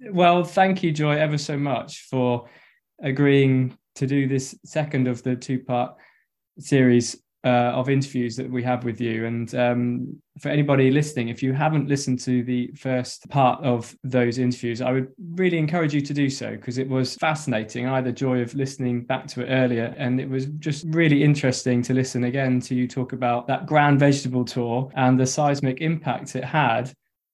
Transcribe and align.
Well, 0.00 0.44
thank 0.44 0.82
you, 0.82 0.92
Joy, 0.92 1.16
ever 1.18 1.38
so 1.38 1.56
much 1.56 2.02
for 2.08 2.48
agreeing 3.02 3.76
to 3.96 4.06
do 4.06 4.28
this 4.28 4.56
second 4.64 5.08
of 5.08 5.22
the 5.24 5.34
two 5.34 5.58
part 5.58 5.96
series 6.58 7.20
uh, 7.44 7.72
of 7.74 7.88
interviews 7.88 8.36
that 8.36 8.50
we 8.50 8.62
have 8.62 8.84
with 8.84 9.00
you. 9.00 9.26
And 9.26 9.52
um, 9.56 10.22
for 10.40 10.50
anybody 10.50 10.90
listening, 10.90 11.28
if 11.28 11.42
you 11.42 11.52
haven't 11.52 11.88
listened 11.88 12.20
to 12.20 12.44
the 12.44 12.68
first 12.76 13.28
part 13.28 13.62
of 13.64 13.96
those 14.04 14.38
interviews, 14.38 14.80
I 14.80 14.92
would 14.92 15.08
really 15.32 15.58
encourage 15.58 15.94
you 15.94 16.00
to 16.00 16.14
do 16.14 16.30
so 16.30 16.52
because 16.52 16.78
it 16.78 16.88
was 16.88 17.16
fascinating. 17.16 17.86
I 17.86 17.96
had 17.96 18.04
the 18.04 18.12
joy 18.12 18.40
of 18.40 18.54
listening 18.54 19.02
back 19.04 19.26
to 19.28 19.42
it 19.42 19.50
earlier, 19.50 19.94
and 19.98 20.20
it 20.20 20.28
was 20.28 20.46
just 20.46 20.84
really 20.88 21.24
interesting 21.24 21.82
to 21.82 21.94
listen 21.94 22.24
again 22.24 22.60
to 22.60 22.74
you 22.74 22.86
talk 22.86 23.12
about 23.12 23.48
that 23.48 23.66
grand 23.66 23.98
vegetable 23.98 24.44
tour 24.44 24.90
and 24.94 25.18
the 25.18 25.26
seismic 25.26 25.80
impact 25.80 26.36
it 26.36 26.44
had 26.44 26.92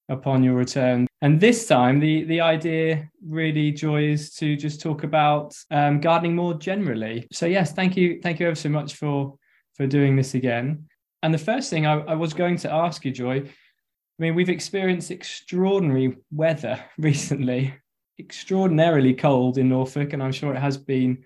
upon 0.08 0.42
your 0.42 0.54
return. 0.54 1.06
And 1.22 1.40
this 1.40 1.66
time, 1.66 2.00
the 2.00 2.24
the 2.24 2.40
idea 2.40 3.08
really, 3.26 3.72
Joy, 3.72 4.04
is 4.04 4.34
to 4.34 4.56
just 4.56 4.80
talk 4.80 5.04
about 5.04 5.54
um, 5.70 6.00
gardening 6.00 6.36
more 6.36 6.54
generally. 6.54 7.26
So 7.32 7.46
yes, 7.46 7.72
thank 7.72 7.96
you, 7.96 8.20
thank 8.22 8.40
you 8.40 8.46
ever 8.46 8.56
so 8.56 8.68
much 8.68 8.94
for 8.94 9.36
for 9.74 9.86
doing 9.86 10.16
this 10.16 10.34
again. 10.34 10.86
And 11.22 11.32
the 11.32 11.38
first 11.38 11.70
thing 11.70 11.86
I, 11.86 12.00
I 12.00 12.14
was 12.14 12.34
going 12.34 12.58
to 12.58 12.72
ask 12.72 13.04
you, 13.04 13.10
Joy, 13.10 13.36
I 13.38 14.22
mean, 14.22 14.34
we've 14.34 14.50
experienced 14.50 15.10
extraordinary 15.10 16.16
weather 16.30 16.84
recently, 16.98 17.74
extraordinarily 18.18 19.14
cold 19.14 19.58
in 19.58 19.68
Norfolk, 19.68 20.12
and 20.12 20.22
I'm 20.22 20.32
sure 20.32 20.54
it 20.54 20.60
has 20.60 20.76
been 20.76 21.24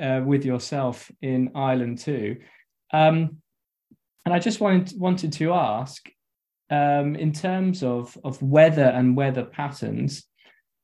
uh, 0.00 0.22
with 0.24 0.44
yourself 0.44 1.10
in 1.22 1.50
Ireland 1.54 1.98
too. 1.98 2.36
Um, 2.92 3.38
and 4.24 4.34
I 4.34 4.38
just 4.38 4.60
wanted 4.60 4.98
wanted 4.98 5.32
to 5.34 5.52
ask, 5.52 6.08
um, 6.70 7.16
in 7.16 7.32
terms 7.32 7.82
of 7.82 8.16
of 8.24 8.40
weather 8.42 8.84
and 8.84 9.16
weather 9.16 9.44
patterns 9.44 10.24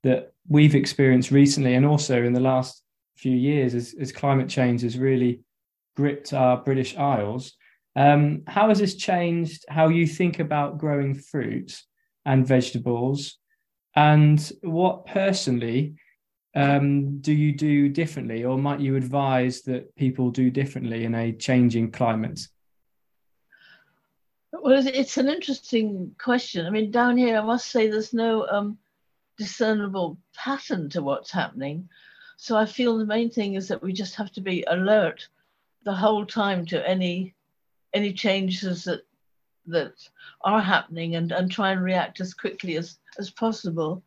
that 0.02 0.32
we've 0.48 0.74
experienced 0.74 1.30
recently, 1.30 1.74
and 1.74 1.86
also 1.86 2.22
in 2.22 2.32
the 2.32 2.40
last 2.40 2.82
few 3.16 3.36
years, 3.36 3.74
as, 3.74 3.94
as 4.00 4.12
climate 4.12 4.48
change 4.48 4.82
has 4.82 4.98
really 4.98 5.40
gripped 5.96 6.32
our 6.32 6.56
British 6.56 6.96
Isles. 6.96 7.52
Um, 7.94 8.42
how 8.46 8.68
has 8.68 8.78
this 8.78 8.94
changed 8.94 9.64
how 9.68 9.88
you 9.88 10.06
think 10.06 10.38
about 10.38 10.78
growing 10.78 11.14
fruit 11.14 11.78
and 12.24 12.46
vegetables? 12.46 13.38
And 13.94 14.40
what 14.62 15.06
personally 15.06 15.94
um, 16.54 17.20
do 17.20 17.32
you 17.32 17.52
do 17.52 17.88
differently, 17.88 18.44
or 18.44 18.58
might 18.58 18.80
you 18.80 18.96
advise 18.96 19.62
that 19.62 19.94
people 19.96 20.30
do 20.30 20.50
differently 20.50 21.04
in 21.04 21.14
a 21.14 21.32
changing 21.32 21.92
climate? 21.92 22.40
Well, 24.62 24.86
it's 24.86 25.18
an 25.18 25.28
interesting 25.28 26.14
question. 26.18 26.66
I 26.66 26.70
mean, 26.70 26.92
down 26.92 27.16
here, 27.16 27.36
I 27.36 27.44
must 27.44 27.68
say 27.68 27.90
there's 27.90 28.14
no 28.14 28.46
um, 28.46 28.78
discernible 29.36 30.16
pattern 30.36 30.88
to 30.90 31.02
what's 31.02 31.32
happening. 31.32 31.88
So 32.36 32.56
I 32.56 32.66
feel 32.66 32.96
the 32.96 33.04
main 33.04 33.28
thing 33.28 33.54
is 33.54 33.66
that 33.66 33.82
we 33.82 33.92
just 33.92 34.14
have 34.14 34.30
to 34.34 34.40
be 34.40 34.62
alert 34.68 35.26
the 35.84 35.92
whole 35.92 36.24
time 36.24 36.64
to 36.66 36.88
any 36.88 37.34
any 37.92 38.12
changes 38.12 38.84
that 38.84 39.00
that 39.66 39.94
are 40.42 40.62
happening 40.62 41.16
and, 41.16 41.32
and 41.32 41.50
try 41.50 41.72
and 41.72 41.82
react 41.82 42.20
as 42.20 42.32
quickly 42.32 42.76
as, 42.76 42.98
as 43.18 43.30
possible. 43.30 44.00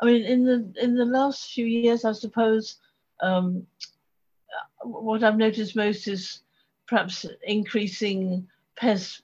I 0.00 0.04
mean, 0.06 0.22
in 0.22 0.44
the 0.44 0.72
in 0.80 0.94
the 0.94 1.04
last 1.04 1.52
few 1.52 1.66
years, 1.66 2.04
I 2.04 2.12
suppose 2.12 2.76
um, 3.22 3.66
what 4.82 5.24
I've 5.24 5.36
noticed 5.36 5.74
most 5.74 6.06
is 6.06 6.42
perhaps 6.86 7.26
increasing 7.42 8.46
pests 8.76 9.22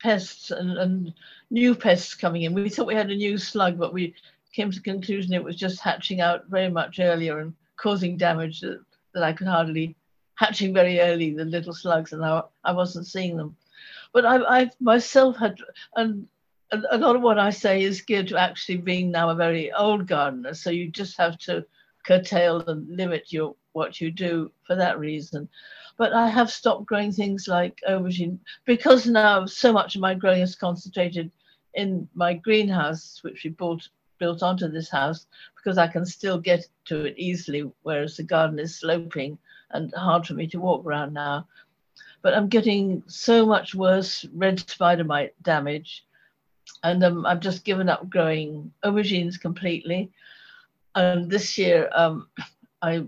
pests 0.00 0.50
and, 0.50 0.78
and 0.78 1.14
new 1.50 1.74
pests 1.74 2.14
coming 2.14 2.42
in. 2.42 2.54
We 2.54 2.68
thought 2.68 2.86
we 2.86 2.94
had 2.94 3.10
a 3.10 3.16
new 3.16 3.38
slug, 3.38 3.78
but 3.78 3.92
we 3.92 4.14
came 4.52 4.70
to 4.70 4.76
the 4.76 4.82
conclusion 4.82 5.32
it 5.32 5.44
was 5.44 5.56
just 5.56 5.80
hatching 5.80 6.20
out 6.20 6.46
very 6.48 6.70
much 6.70 7.00
earlier 7.00 7.40
and 7.40 7.54
causing 7.76 8.16
damage 8.16 8.60
that, 8.60 8.80
that 9.14 9.22
I 9.22 9.32
could 9.32 9.46
hardly 9.46 9.96
hatching 10.34 10.72
very 10.72 11.00
early, 11.00 11.34
the 11.34 11.44
little 11.44 11.74
slugs, 11.74 12.12
and 12.12 12.24
I, 12.24 12.42
I 12.64 12.72
wasn't 12.72 13.06
seeing 13.06 13.36
them. 13.36 13.56
But 14.12 14.24
I, 14.24 14.60
I 14.60 14.70
myself 14.80 15.36
had, 15.36 15.58
and 15.96 16.26
a 16.70 16.98
lot 16.98 17.16
of 17.16 17.22
what 17.22 17.38
I 17.38 17.50
say 17.50 17.82
is 17.82 18.02
geared 18.02 18.28
to 18.28 18.38
actually 18.38 18.78
being 18.78 19.10
now 19.10 19.30
a 19.30 19.34
very 19.34 19.72
old 19.72 20.06
gardener. 20.06 20.54
So 20.54 20.70
you 20.70 20.90
just 20.90 21.16
have 21.18 21.38
to 21.40 21.64
curtail 22.04 22.60
and 22.60 22.88
limit 22.88 23.32
your 23.32 23.54
what 23.72 24.00
you 24.00 24.10
do 24.10 24.50
for 24.66 24.76
that 24.76 24.98
reason. 24.98 25.48
But 25.98 26.12
I 26.14 26.28
have 26.28 26.50
stopped 26.50 26.86
growing 26.86 27.12
things 27.12 27.48
like 27.48 27.80
aubergine 27.86 28.38
because 28.64 29.06
now 29.06 29.44
so 29.46 29.72
much 29.72 29.96
of 29.96 30.00
my 30.00 30.14
growing 30.14 30.42
is 30.42 30.54
concentrated 30.54 31.30
in 31.74 32.08
my 32.14 32.34
greenhouse, 32.34 33.18
which 33.22 33.44
we 33.44 33.50
bought 33.50 33.88
built 34.18 34.42
onto 34.42 34.68
this 34.68 34.88
house, 34.88 35.26
because 35.56 35.78
I 35.78 35.86
can 35.86 36.04
still 36.04 36.38
get 36.38 36.66
to 36.86 37.04
it 37.06 37.14
easily, 37.16 37.70
whereas 37.82 38.16
the 38.16 38.22
garden 38.22 38.58
is 38.58 38.78
sloping 38.78 39.38
and 39.70 39.92
hard 39.94 40.26
for 40.26 40.34
me 40.34 40.46
to 40.48 40.60
walk 40.60 40.84
around 40.84 41.12
now. 41.12 41.46
But 42.22 42.34
I'm 42.34 42.48
getting 42.48 43.02
so 43.06 43.46
much 43.46 43.74
worse 43.74 44.24
red 44.34 44.58
spider 44.68 45.04
mite 45.04 45.34
damage, 45.42 46.04
and 46.82 47.02
um, 47.04 47.26
I've 47.26 47.40
just 47.40 47.64
given 47.64 47.88
up 47.88 48.08
growing 48.10 48.72
aubergines 48.84 49.40
completely. 49.40 50.10
And 50.94 51.30
this 51.30 51.58
year, 51.58 51.88
um, 51.92 52.28
I, 52.82 53.04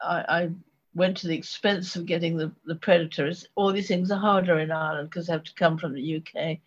I, 0.00 0.24
I 0.28 0.50
went 0.94 1.16
to 1.18 1.26
the 1.26 1.36
expense 1.36 1.96
of 1.96 2.06
getting 2.06 2.36
the, 2.36 2.52
the 2.66 2.74
predators. 2.74 3.46
All 3.54 3.72
these 3.72 3.88
things 3.88 4.10
are 4.10 4.18
harder 4.18 4.58
in 4.58 4.70
Ireland 4.70 5.10
because 5.10 5.26
they 5.26 5.32
have 5.32 5.44
to 5.44 5.54
come 5.54 5.78
from 5.78 5.94
the 5.94 6.16
UK. 6.16 6.58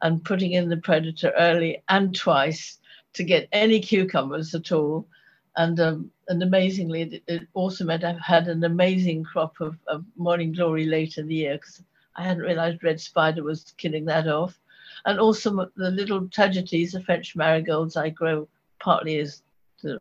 And 0.00 0.24
putting 0.24 0.52
in 0.52 0.68
the 0.68 0.76
predator 0.76 1.32
early 1.36 1.82
and 1.88 2.14
twice 2.14 2.78
to 3.14 3.24
get 3.24 3.48
any 3.50 3.80
cucumbers 3.80 4.54
at 4.54 4.70
all 4.70 5.08
and 5.58 5.80
um, 5.80 6.10
and 6.28 6.42
amazingly, 6.42 7.02
it, 7.02 7.22
it, 7.26 7.48
also 7.52 7.84
meant 7.84 8.04
I 8.04 8.16
had 8.24 8.46
an 8.48 8.62
amazing 8.62 9.24
crop 9.24 9.60
of, 9.60 9.76
of 9.88 10.04
morning 10.16 10.52
glory 10.52 10.86
later 10.86 11.20
in 11.20 11.26
the 11.26 11.34
year 11.34 11.54
because 11.54 11.82
I 12.14 12.22
hadn't 12.22 12.44
realised 12.44 12.84
red 12.84 13.00
spider 13.00 13.42
was 13.42 13.74
killing 13.76 14.04
that 14.06 14.28
off, 14.28 14.58
and 15.04 15.18
also 15.18 15.68
the 15.76 15.90
little 15.90 16.28
tagetes, 16.28 16.92
the 16.92 17.02
French 17.02 17.34
marigolds, 17.34 17.96
I 17.96 18.10
grow 18.10 18.48
partly 18.78 19.18
as 19.18 19.42
to 19.82 19.98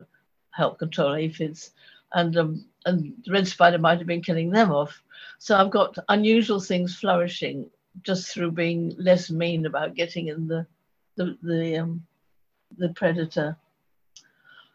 help 0.51 0.78
control 0.78 1.16
aphids, 1.16 1.72
and 2.17 2.35
um, 2.35 2.66
and 2.85 3.13
the 3.23 3.31
red 3.31 3.47
spider 3.47 3.78
might 3.78 4.00
have 4.00 4.07
been 4.07 4.23
killing 4.23 4.50
them 4.50 4.72
off. 4.72 5.01
So 5.38 5.55
I've 5.55 5.72
got 5.72 5.97
unusual 6.09 6.59
things 6.59 6.95
flourishing 6.95 7.69
just 8.01 8.33
through 8.33 8.51
being 8.51 8.95
less 8.97 9.29
mean 9.29 9.66
about 9.66 9.95
getting 9.95 10.28
in 10.28 10.47
the 10.47 10.66
the 11.16 11.38
the 11.44 11.78
um, 11.78 12.05
the 12.78 12.89
predator. 12.89 13.55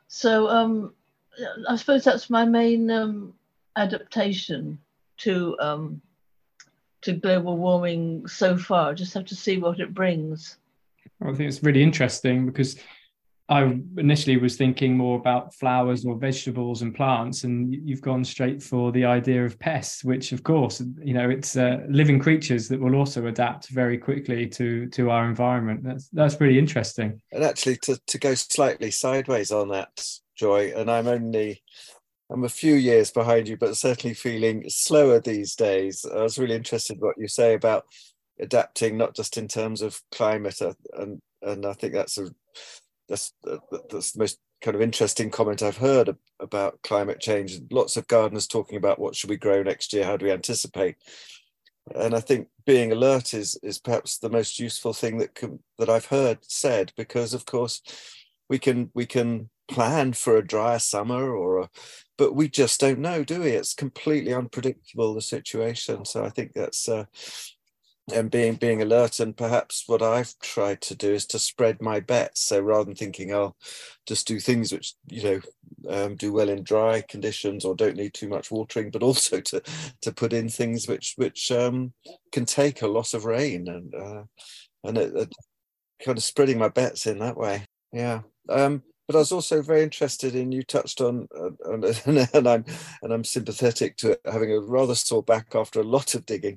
So 0.07 0.49
um, 0.49 0.95
I 1.69 1.77
suppose 1.77 2.05
that's 2.05 2.31
my 2.31 2.45
main 2.45 2.91
um, 2.91 3.35
adaptation 3.77 4.79
to 5.19 5.57
um, 5.59 6.01
to 7.01 7.13
global 7.13 7.57
warming 7.57 8.29
so 8.29 8.57
far. 8.57 8.95
Just 8.95 9.15
have 9.15 9.27
to 9.27 9.37
see 9.37 9.59
what 9.59 9.81
it 9.81 9.93
brings. 9.93 10.59
I 11.21 11.33
think 11.33 11.49
it's 11.49 11.63
really 11.63 11.83
interesting 11.83 12.47
because 12.47 12.77
I 13.53 13.79
initially 13.99 14.39
was 14.39 14.57
thinking 14.57 14.97
more 14.97 15.19
about 15.19 15.55
flowers 15.55 16.07
or 16.07 16.17
vegetables 16.17 16.81
and 16.81 16.95
plants, 16.95 17.45
and 17.45 17.71
you've 17.87 18.01
gone 18.01 18.25
straight 18.25 18.63
for 18.63 18.93
the 18.93 19.05
idea 19.05 19.45
of 19.45 19.59
pests, 19.59 20.03
which, 20.03 20.33
of 20.33 20.43
course, 20.43 20.83
you 21.03 21.13
know, 21.13 21.29
it's 21.29 21.55
uh, 21.55 21.81
living 21.87 22.19
creatures 22.19 22.67
that 22.69 22.81
will 22.81 22.95
also 22.95 23.27
adapt 23.27 23.69
very 23.69 23.99
quickly 23.99 24.49
to 24.49 24.89
to 24.89 25.11
our 25.11 25.27
environment. 25.27 25.85
That's 25.85 26.09
that's 26.09 26.41
really 26.41 26.59
interesting. 26.59 27.21
And 27.31 27.45
actually, 27.45 27.77
to 27.83 28.01
to 28.07 28.19
go 28.19 28.33
slightly 28.33 28.91
sideways 28.91 29.53
on 29.53 29.69
that, 29.69 30.03
Joy, 30.35 30.73
and 30.75 30.91
I'm 30.91 31.07
only 31.07 31.63
I'm 32.31 32.45
a 32.45 32.49
few 32.49 32.77
years 32.77 33.11
behind 33.11 33.49
you, 33.49 33.59
but 33.59 33.77
certainly 33.77 34.15
feeling 34.15 34.65
slower 34.71 35.21
these 35.21 35.55
days. 35.55 36.07
I 36.11 36.23
was 36.23 36.39
really 36.39 36.57
interested 36.57 37.03
what 37.03 37.19
you 37.19 37.29
say 37.29 37.53
about 37.53 37.85
adapting, 38.41 38.97
not 38.97 39.15
just 39.15 39.37
in 39.37 39.47
terms 39.47 39.83
of 39.83 40.01
climate, 40.11 40.63
uh, 40.63 40.73
and 40.95 41.21
and 41.43 41.67
I 41.67 41.75
think 41.75 41.93
that's 41.93 42.17
a 42.17 42.31
that's 43.13 43.35
that's 43.91 44.13
the 44.13 44.19
most 44.19 44.39
kind 44.63 44.75
of 44.75 44.81
interesting 44.81 45.29
comment 45.29 45.63
I've 45.63 45.77
heard 45.77 46.17
about 46.41 46.81
climate 46.83 47.21
change. 47.21 47.61
Lots 47.71 47.97
of 47.99 48.09
gardeners 48.09 48.47
talking 48.47 48.79
about 48.79 48.99
what 48.99 49.15
should 49.15 49.29
we 49.29 49.37
grow 49.37 49.63
next 49.63 49.93
year, 49.93 50.05
how 50.05 50.17
do 50.17 50.25
we 50.25 50.33
anticipate, 50.33 50.97
and 51.95 52.15
I 52.15 52.21
think 52.21 52.49
being 52.65 52.91
alert 52.91 53.35
is 53.35 53.59
is 53.63 53.79
perhaps 53.79 54.19
the 54.19 54.31
most 54.31 54.59
useful 54.59 54.95
thing 54.95 55.19
that 55.19 55.35
can, 55.35 55.59
that 55.79 55.91
I've 55.91 56.07
heard 56.07 56.39
said 56.43 56.93
because 56.97 57.35
of 57.35 57.45
course 57.45 57.83
we 58.49 58.59
can 58.59 58.91
we 58.95 59.05
can 59.05 59.51
plan 59.69 60.15
for 60.15 60.37
a 60.37 60.47
drier 60.47 60.79
summer 60.79 61.37
or 61.37 61.61
a 61.61 61.69
but 62.17 62.35
we 62.35 62.49
just 62.49 62.81
don't 62.81 62.99
know 62.99 63.25
do 63.25 63.43
we? 63.43 63.51
It's 63.51 63.75
completely 63.75 64.33
unpredictable 64.33 65.13
the 65.15 65.23
situation. 65.23 66.05
So 66.07 66.25
i 66.25 66.31
think 66.31 66.53
that's 66.55 66.89
uh, 66.89 67.05
and 68.13 68.31
being 68.31 68.55
being 68.55 68.83
alert. 68.83 69.21
And 69.21 69.37
perhaps 69.37 69.85
what 69.87 70.03
i've 70.03 70.39
tried 70.41 70.81
to 70.83 70.95
do 70.95 71.13
is 71.13 71.27
to 71.27 71.39
spread 71.39 71.81
my 71.81 72.01
bets. 72.01 72.43
So 72.43 72.61
rather 72.61 72.85
than 72.85 72.95
thinking 72.95 73.35
i'll 73.35 73.57
just 74.07 74.27
do 74.27 74.41
things 74.41 74.73
which 74.73 74.95
you 75.09 75.23
know 75.23 75.41
um, 75.89 76.17
do 76.17 76.33
well 76.33 76.49
in 76.49 76.63
dry 76.63 77.03
conditions 77.09 77.65
or 77.65 77.75
don't 77.75 77.97
need 77.97 78.15
too 78.15 78.29
much 78.29 78.51
watering 78.51 78.91
but 78.91 79.03
also 79.03 79.41
to 79.41 79.63
to 80.01 80.13
put 80.13 80.33
in 80.33 80.49
things 80.49 80.89
which 80.89 81.15
which 81.17 81.51
um, 81.51 81.93
can 82.33 82.45
take 82.45 82.83
a 82.83 82.87
loss 82.87 83.15
of 83.15 83.25
rain 83.25 83.69
and 83.69 83.95
uh, 83.95 84.23
and 84.85 84.99
it, 84.99 85.15
it 85.17 85.33
kind 86.05 86.19
of 86.19 86.25
spreading 86.25 86.59
my 86.59 86.69
bets 86.69 87.07
in 87.07 87.19
that 87.21 87.37
way. 87.37 87.65
Yeah. 87.93 88.23
Um, 88.49 88.83
but 89.07 89.17
I 89.17 89.19
was 89.19 89.33
also 89.33 89.63
very 89.63 89.83
interested 89.83 90.35
in 90.35 90.53
you 90.53 90.63
touched 90.63 91.01
on, 91.01 91.29
uh, 91.37 91.51
and 92.35 92.49
I'm 92.49 92.65
and 93.03 93.13
I'm 93.13 93.25
sympathetic 93.25 93.97
to 93.99 94.13
it, 94.13 94.21
having 94.25 94.53
a 94.53 94.61
rather 94.61 94.95
sore 94.95 95.23
back 95.23 95.55
after 95.55 95.81
a 95.81 95.85
lot 95.85 96.15
of 96.15 96.25
digging. 96.25 96.57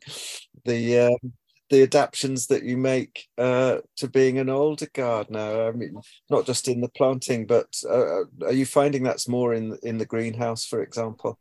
The 0.63 0.99
um, 0.99 1.33
the 1.69 1.83
adaptations 1.83 2.47
that 2.47 2.63
you 2.63 2.77
make 2.77 3.27
uh, 3.37 3.77
to 3.97 4.07
being 4.07 4.37
an 4.37 4.49
older 4.49 4.87
gardener. 4.93 5.67
I 5.67 5.71
mean, 5.71 5.99
not 6.29 6.45
just 6.45 6.67
in 6.67 6.81
the 6.81 6.89
planting, 6.89 7.45
but 7.45 7.67
uh, 7.89 8.21
uh, 8.21 8.23
are 8.43 8.53
you 8.53 8.65
finding 8.65 9.03
that's 9.03 9.27
more 9.27 9.53
in 9.53 9.77
in 9.83 9.97
the 9.97 10.05
greenhouse, 10.05 10.65
for 10.65 10.81
example? 10.81 11.39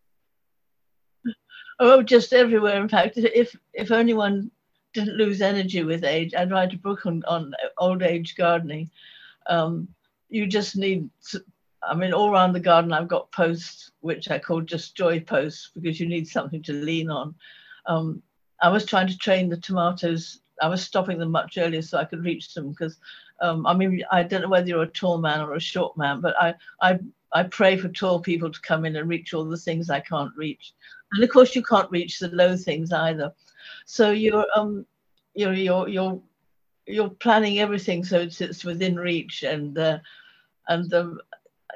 Oh, 1.81 2.03
just 2.03 2.32
everywhere. 2.32 2.81
In 2.81 2.88
fact, 2.88 3.19
if 3.19 3.56
if 3.73 3.91
anyone 3.91 4.50
didn't 4.94 5.17
lose 5.17 5.43
energy 5.43 5.82
with 5.82 6.05
age, 6.05 6.35
I'd 6.35 6.50
write 6.50 6.73
a 6.73 6.79
book 6.79 7.05
on 7.06 7.23
on 7.26 7.53
old 7.79 8.03
age 8.03 8.37
gardening. 8.37 8.91
Um, 9.49 9.88
you 10.31 10.47
just 10.47 10.76
need. 10.76 11.11
To, 11.31 11.44
I 11.87 11.94
mean, 11.94 12.15
all 12.15 12.31
around 12.31 12.55
the 12.55 12.61
garden, 12.61 12.94
I've 12.94 13.09
got 13.09 13.31
posts 13.31 13.91
which 14.00 14.31
I 14.31 14.38
call 14.38 14.62
just 14.62 14.97
joy 14.97 15.21
posts 15.21 15.71
because 15.75 16.00
you 16.00 16.06
need 16.06 16.26
something 16.26 16.62
to 16.62 16.73
lean 16.73 17.11
on. 17.11 17.35
Um, 17.85 18.23
I 18.64 18.69
was 18.69 18.87
trying 18.87 19.08
to 19.08 19.19
train 19.19 19.50
the 19.50 19.58
tomatoes. 19.58 20.40
I 20.62 20.69
was 20.69 20.82
stopping 20.82 21.19
them 21.19 21.31
much 21.31 21.58
earlier 21.58 21.82
so 21.82 21.99
I 21.99 22.06
could 22.06 22.25
reach 22.25 22.55
them 22.55 22.70
because, 22.70 22.96
um, 23.43 23.66
I 23.66 23.75
mean, 23.75 24.02
I 24.11 24.22
don't 24.22 24.40
know 24.40 24.49
whether 24.49 24.66
you're 24.66 24.84
a 24.84 24.87
tall 24.87 25.19
man 25.19 25.43
or 25.43 25.52
a 25.52 25.61
short 25.61 25.99
man, 25.99 26.22
but 26.22 26.34
I, 26.40 26.55
I, 26.81 26.99
I 27.32 27.43
pray 27.43 27.76
for 27.76 27.88
tall 27.88 28.20
people 28.20 28.50
to 28.50 28.61
come 28.62 28.87
in 28.87 28.96
and 28.96 29.06
reach 29.06 29.34
all 29.34 29.44
the 29.44 29.58
things 29.58 29.90
I 29.90 30.00
can't 30.00 30.34
reach, 30.34 30.72
and 31.12 31.22
of 31.22 31.28
course 31.28 31.55
you 31.55 31.62
can't 31.62 31.90
reach 31.90 32.19
the 32.19 32.28
low 32.28 32.56
things 32.56 32.90
either. 32.90 33.34
So 33.84 34.12
you're, 34.12 34.46
um, 34.56 34.87
you're, 35.34 35.52
you're, 35.52 35.87
you're, 35.87 36.19
you're 36.87 37.11
planning 37.11 37.58
everything 37.58 38.02
so 38.02 38.19
it's, 38.19 38.40
it's 38.40 38.64
within 38.64 38.96
reach, 38.96 39.43
and 39.43 39.76
uh, 39.76 39.99
and 40.69 40.90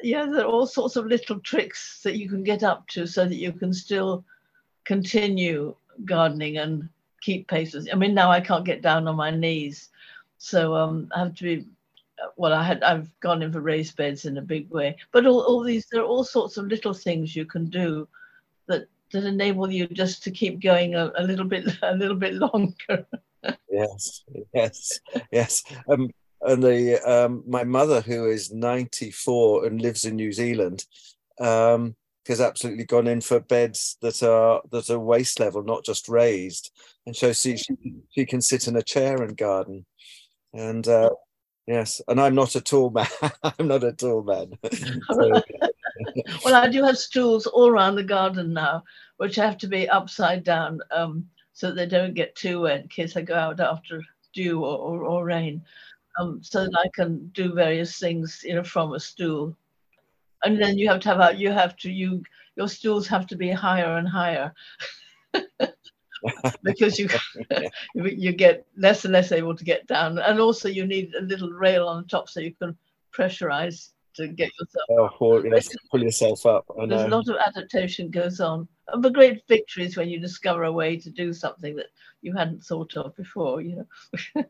yeah, 0.03 0.25
there 0.25 0.47
are 0.47 0.51
all 0.51 0.67
sorts 0.67 0.97
of 0.97 1.05
little 1.05 1.39
tricks 1.41 2.01
that 2.03 2.17
you 2.17 2.31
can 2.31 2.43
get 2.43 2.63
up 2.63 2.89
to 2.89 3.07
so 3.07 3.27
that 3.27 3.37
you 3.37 3.53
can 3.53 3.75
still 3.75 4.25
continue 4.87 5.75
gardening 6.05 6.59
and 6.59 6.89
keep 7.21 7.49
paces. 7.49 7.89
I 7.93 7.97
mean, 7.97 8.15
now 8.15 8.31
I 8.31 8.41
can't 8.41 8.65
get 8.65 8.83
down 8.83 9.09
on 9.09 9.17
my 9.17 9.31
knees, 9.31 9.89
so 10.39 10.75
um, 10.75 11.11
I 11.15 11.21
have 11.21 11.35
to 11.37 11.45
be. 11.45 11.67
Well, 12.37 12.53
I 12.53 12.65
had 12.65 12.83
I've 12.83 13.09
gone 13.21 13.43
in 13.43 13.53
for 13.53 13.61
raised 13.61 13.97
beds 13.97 14.25
in 14.25 14.39
a 14.39 14.43
big 14.43 14.69
way, 14.71 14.97
but 15.13 15.27
all, 15.27 15.41
all 15.41 15.63
these 15.63 15.87
there 15.87 16.03
are 16.03 16.07
all 16.07 16.25
sorts 16.25 16.57
of 16.57 16.67
little 16.67 16.95
things 16.95 17.37
you 17.37 17.45
can 17.45 17.71
do 17.71 18.09
that 18.67 18.89
that 19.13 19.25
enable 19.25 19.71
you 19.71 19.87
just 19.87 20.23
to 20.25 20.31
keep 20.31 20.61
going 20.61 20.95
a, 20.95 21.13
a 21.17 21.23
little 21.23 21.45
bit 21.45 21.65
a 21.83 21.95
little 21.95 22.17
bit 22.17 22.35
longer. 22.35 23.07
yes, 23.71 24.25
yes, 24.53 25.01
yes. 25.31 25.63
Um, 25.89 26.11
and 26.43 26.63
the 26.63 27.01
um, 27.03 27.43
my 27.47 27.65
mother, 27.65 28.01
who 28.01 28.27
is 28.27 28.53
ninety 28.53 29.11
four 29.11 29.67
and 29.67 29.81
lives 29.81 30.05
in 30.05 30.17
New 30.17 30.33
Zealand, 30.33 30.85
um, 31.41 31.95
has 32.29 32.41
absolutely 32.41 32.85
gone 32.85 33.07
in 33.07 33.21
for 33.21 33.41
beds 33.41 33.97
that 34.03 34.23
are 34.23 34.63
that 34.71 34.91
are 34.91 34.99
waist 34.99 35.41
level, 35.41 35.63
not 35.63 35.85
just 35.85 36.09
raised, 36.09 36.71
and 37.07 37.17
so 37.17 37.33
she 37.33 37.57
she 38.11 38.27
can 38.27 38.41
sit 38.41 38.69
in 38.69 38.77
a 38.77 38.83
chair 38.83 39.23
and 39.23 39.37
garden, 39.37 39.85
and 40.53 40.87
uh, 40.87 41.11
yes, 41.67 42.01
and 42.09 42.21
I'm 42.21 42.35
not 42.35 42.55
a 42.55 42.61
tall 42.61 42.91
man. 42.91 43.07
I'm 43.43 43.69
not 43.69 43.85
a 43.85 43.93
tall 43.93 44.23
man. 44.23 44.53
so, 45.11 45.43
well, 46.45 46.55
I 46.55 46.69
do 46.69 46.85
have 46.85 46.99
stools 46.99 47.47
all 47.47 47.69
around 47.69 47.97
the 47.97 48.05
garden 48.05 48.53
now, 48.53 48.85
which 49.17 49.37
have 49.37 49.59
to 49.59 49.67
be 49.67 49.89
upside 49.89 50.45
down 50.45 50.81
um, 50.91 51.27
so 51.53 51.73
they 51.73 51.87
don't 51.87 52.15
get 52.15 52.37
too 52.37 52.61
wet 52.61 52.83
in 52.83 52.89
case 52.89 53.17
I 53.17 53.23
go 53.23 53.35
out 53.35 53.59
after 53.59 54.03
dew 54.33 54.65
or, 54.65 54.79
or, 54.79 55.03
or 55.03 55.25
rain. 55.25 55.63
Um, 56.21 56.41
so 56.43 56.65
that 56.65 56.79
I 56.85 56.89
can 56.95 57.29
do 57.29 57.55
various 57.55 57.99
things, 57.99 58.41
you 58.45 58.55
know, 58.55 58.65
from 58.65 58.93
a 58.93 59.01
stool 59.01 59.57
and 60.45 60.61
then 60.61 60.79
you 60.79 60.89
have 60.89 61.01
to 61.01 61.15
have 61.15 61.39
you 61.39 61.51
have 61.51 61.77
to 61.77 61.91
you 61.91 62.23
your 62.57 62.69
stools 62.69 63.07
have 63.07 63.27
to 63.29 63.37
be 63.37 63.51
higher 63.51 63.97
and 63.97 64.09
higher. 64.09 64.53
Because 66.65 66.99
you 66.99 67.09
you 67.95 68.33
get 68.33 68.67
less 68.77 69.05
and 69.05 69.13
less 69.13 69.31
able 69.31 69.55
to 69.55 69.63
get 69.63 69.87
down. 69.87 70.19
And 70.19 70.41
also 70.41 70.69
you 70.69 70.85
need 70.85 71.15
a 71.15 71.23
little 71.23 71.53
rail 71.53 71.87
on 71.87 72.03
the 72.03 72.09
top 72.09 72.29
so 72.29 72.41
you 72.41 72.53
can 72.57 72.77
pressurize 73.17 73.91
to 74.17 74.27
get 74.27 74.51
yourself 74.59 74.87
oh, 74.91 75.09
pull, 75.17 75.47
yes, 75.47 75.69
pull 75.93 76.03
yourself 76.03 76.45
up 76.45 76.65
there's 76.89 77.03
a 77.03 77.07
lot 77.17 77.29
of 77.29 77.37
adaptation 77.47 78.11
goes 78.11 78.41
on. 78.41 78.67
And 78.89 79.01
the 79.01 79.11
great 79.11 79.47
victories 79.47 79.97
when 79.97 80.09
you 80.09 80.19
discover 80.19 80.65
a 80.65 80.73
way 80.73 80.97
to 80.97 81.09
do 81.09 81.33
something 81.33 81.77
that 81.77 81.91
you 82.21 82.35
hadn't 82.35 82.65
thought 82.65 82.97
of 82.97 83.15
before 83.15 83.61
you 83.61 83.87
know. 84.35 84.45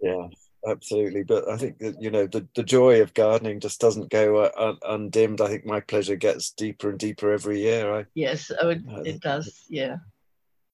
Yeah 0.00 0.28
absolutely. 0.66 1.22
But 1.22 1.48
I 1.48 1.56
think 1.56 1.78
that 1.78 2.00
you 2.00 2.10
know 2.10 2.26
the, 2.26 2.46
the 2.54 2.62
joy 2.62 3.00
of 3.02 3.14
gardening 3.14 3.60
just 3.60 3.80
doesn't 3.80 4.10
go 4.10 4.38
uh, 4.38 4.50
un- 4.56 4.78
undimmed. 4.86 5.40
I 5.40 5.48
think 5.48 5.66
my 5.66 5.80
pleasure 5.80 6.16
gets 6.16 6.50
deeper 6.50 6.90
and 6.90 6.98
deeper 6.98 7.32
every 7.32 7.60
year. 7.60 7.94
I, 7.94 8.06
yes, 8.14 8.50
oh, 8.60 8.70
it, 8.70 8.82
it 9.04 9.20
does. 9.20 9.64
Yeah. 9.68 9.96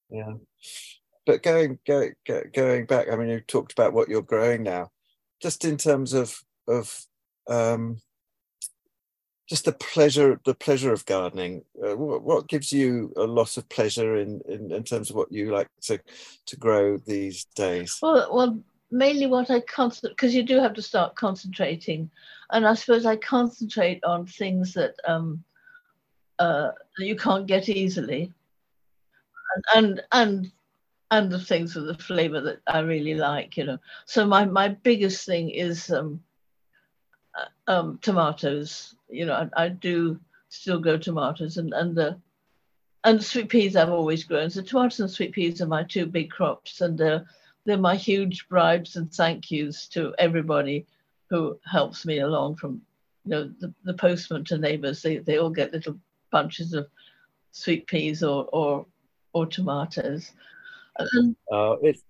Yeah. 0.09 0.33
But 1.25 1.43
going 1.43 1.79
go, 1.85 2.09
go, 2.27 2.41
going 2.53 2.85
back, 2.85 3.07
I 3.11 3.15
mean, 3.15 3.29
you 3.29 3.39
talked 3.41 3.71
about 3.71 3.93
what 3.93 4.09
you're 4.09 4.21
growing 4.21 4.63
now. 4.63 4.91
Just 5.41 5.65
in 5.65 5.77
terms 5.77 6.13
of 6.13 6.41
of 6.67 7.05
um, 7.47 8.01
just 9.51 9.65
the 9.65 9.73
pleasure 9.73 10.39
the 10.45 10.55
pleasure 10.55 10.93
of 10.93 11.05
gardening 11.05 11.63
uh, 11.85 11.95
what, 11.97 12.23
what, 12.23 12.47
gives 12.47 12.71
you 12.71 13.11
a 13.17 13.23
lot 13.23 13.57
of 13.57 13.67
pleasure 13.67 14.15
in, 14.15 14.39
in 14.47 14.71
in 14.71 14.81
terms 14.81 15.09
of 15.09 15.15
what 15.17 15.29
you 15.29 15.51
like 15.51 15.67
to 15.81 15.99
to 16.45 16.55
grow 16.55 16.95
these 16.95 17.45
days 17.53 17.99
well 18.01 18.29
well 18.33 18.57
mainly 18.91 19.25
what 19.25 19.49
I 19.49 19.61
concentrate 19.61 20.15
because 20.15 20.35
you 20.35 20.43
do 20.43 20.59
have 20.59 20.73
to 20.73 20.81
start 20.81 21.15
concentrating, 21.15 22.11
and 22.51 22.67
I 22.67 22.75
suppose 22.75 23.05
I 23.05 23.15
concentrate 23.15 24.03
on 24.03 24.25
things 24.25 24.73
that 24.73 24.95
um, 25.07 25.43
uh, 26.37 26.71
you 26.97 27.15
can't 27.15 27.47
get 27.47 27.69
easily, 27.69 28.33
and 29.73 30.01
and 30.11 30.51
and, 31.11 31.31
the 31.31 31.39
things 31.39 31.75
with 31.75 31.87
the 31.87 31.95
flavor 31.95 32.41
that 32.41 32.59
I 32.67 32.79
really 32.79 33.15
like, 33.15 33.57
you 33.57 33.65
know. 33.65 33.77
So 34.05 34.25
my 34.25 34.45
my 34.45 34.69
biggest 34.69 35.25
thing 35.25 35.49
is 35.49 35.89
um, 35.89 36.21
uh, 37.35 37.71
um, 37.71 37.99
tomatoes. 38.01 38.95
You 39.09 39.25
know, 39.25 39.49
I, 39.55 39.65
I, 39.65 39.69
do 39.69 40.19
still 40.49 40.79
grow 40.79 40.97
tomatoes, 40.97 41.57
and 41.57 41.73
and 41.73 41.95
the 41.95 42.17
and 43.03 43.23
sweet 43.23 43.49
peas 43.49 43.75
I've 43.75 43.89
always 43.89 44.23
grown. 44.23 44.49
So 44.49 44.61
tomatoes 44.61 44.99
and 44.99 45.11
sweet 45.11 45.31
peas 45.31 45.61
are 45.61 45.67
my 45.67 45.83
two 45.83 46.05
big 46.05 46.29
crops, 46.29 46.81
and 46.81 46.99
uh, 47.01 47.19
they're 47.65 47.77
my 47.77 47.95
huge 47.95 48.47
bribes 48.49 48.95
and 48.95 49.11
thank 49.13 49.51
yous 49.51 49.87
to 49.89 50.13
everybody 50.17 50.85
who 51.29 51.59
helps 51.69 52.05
me 52.05 52.19
along 52.19 52.55
from 52.55 52.81
you 53.25 53.31
know 53.31 53.51
the, 53.59 53.73
the 53.83 53.93
postman 53.93 54.43
to 54.45 54.57
neighbors. 54.57 55.01
They, 55.01 55.17
they 55.17 55.37
all 55.37 55.49
get 55.49 55.71
little 55.71 55.97
bunches 56.31 56.73
of 56.73 56.87
sweet 57.51 57.87
peas 57.87 58.23
or 58.23 58.47
or, 58.51 58.85
or 59.33 59.45
tomatoes. 59.45 60.31
Uh, 60.99 61.75
it's 61.81 62.03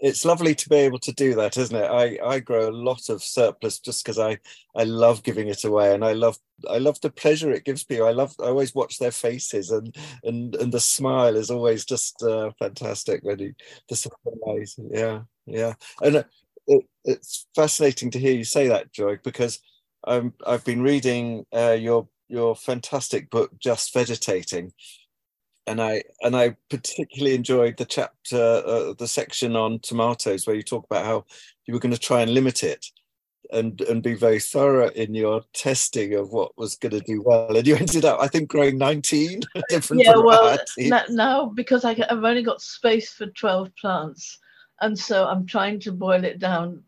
it's 0.00 0.24
lovely 0.24 0.54
to 0.54 0.68
be 0.68 0.76
able 0.76 0.98
to 1.00 1.12
do 1.12 1.34
that 1.34 1.56
isn't 1.56 1.76
it? 1.76 1.90
I 1.90 2.18
i 2.24 2.40
grow 2.40 2.68
a 2.68 2.70
lot 2.70 3.08
of 3.08 3.22
surplus 3.22 3.78
just 3.78 4.04
because 4.04 4.18
i 4.18 4.38
i 4.76 4.84
love 4.84 5.22
giving 5.22 5.48
it 5.48 5.64
away 5.64 5.94
and 5.94 6.04
i 6.04 6.12
love 6.12 6.38
i 6.70 6.78
love 6.78 7.00
the 7.00 7.10
pleasure 7.10 7.50
it 7.52 7.64
gives 7.64 7.84
people. 7.84 8.06
I 8.06 8.12
love 8.12 8.34
i 8.40 8.44
always 8.44 8.74
watch 8.74 8.98
their 8.98 9.10
faces 9.12 9.70
and 9.70 9.94
and 10.24 10.54
and 10.56 10.72
the 10.72 10.80
smile 10.80 11.36
is 11.36 11.50
always 11.50 11.84
just 11.84 12.22
uh, 12.22 12.50
fantastic 12.58 13.22
when 13.24 13.38
you 13.40 13.54
the 13.88 13.96
surprise. 13.96 14.76
Yeah 14.90 15.22
yeah. 15.46 15.74
And 16.02 16.24
it, 16.66 16.84
it's 17.04 17.46
fascinating 17.54 18.10
to 18.12 18.18
hear 18.18 18.32
you 18.34 18.44
say 18.44 18.68
that 18.68 18.92
joy 18.92 19.18
because 19.24 19.60
um, 20.06 20.32
i've 20.46 20.64
been 20.64 20.82
reading 20.82 21.44
uh, 21.54 21.76
your 21.78 22.08
your 22.28 22.54
fantastic 22.54 23.30
book 23.30 23.50
just 23.58 23.92
vegetating 23.94 24.72
and 25.68 25.82
I 25.82 26.02
and 26.22 26.34
I 26.34 26.56
particularly 26.70 27.34
enjoyed 27.34 27.76
the 27.76 27.84
chapter, 27.84 28.36
uh, 28.36 28.94
the 28.98 29.06
section 29.06 29.54
on 29.54 29.78
tomatoes, 29.80 30.46
where 30.46 30.56
you 30.56 30.62
talk 30.62 30.84
about 30.84 31.04
how 31.04 31.24
you 31.66 31.74
were 31.74 31.80
going 31.80 31.92
to 31.92 32.00
try 32.00 32.22
and 32.22 32.32
limit 32.32 32.62
it, 32.62 32.86
and 33.52 33.80
and 33.82 34.02
be 34.02 34.14
very 34.14 34.40
thorough 34.40 34.88
in 34.88 35.14
your 35.14 35.42
testing 35.52 36.14
of 36.14 36.30
what 36.30 36.56
was 36.56 36.76
going 36.76 36.92
to 36.92 37.00
do 37.00 37.22
well, 37.22 37.54
and 37.56 37.66
you 37.66 37.76
ended 37.76 38.04
up, 38.04 38.18
I 38.20 38.28
think, 38.28 38.48
growing 38.48 38.78
nineteen 38.78 39.42
different 39.68 40.02
yeah, 40.04 40.14
varieties. 40.14 40.90
well, 40.90 41.04
now 41.10 41.46
because 41.46 41.84
I, 41.84 41.96
I've 42.10 42.24
only 42.24 42.42
got 42.42 42.62
space 42.62 43.12
for 43.12 43.26
twelve 43.26 43.70
plants, 43.76 44.38
and 44.80 44.98
so 44.98 45.26
I'm 45.26 45.46
trying 45.46 45.80
to 45.80 45.92
boil 45.92 46.24
it 46.24 46.38
down 46.38 46.82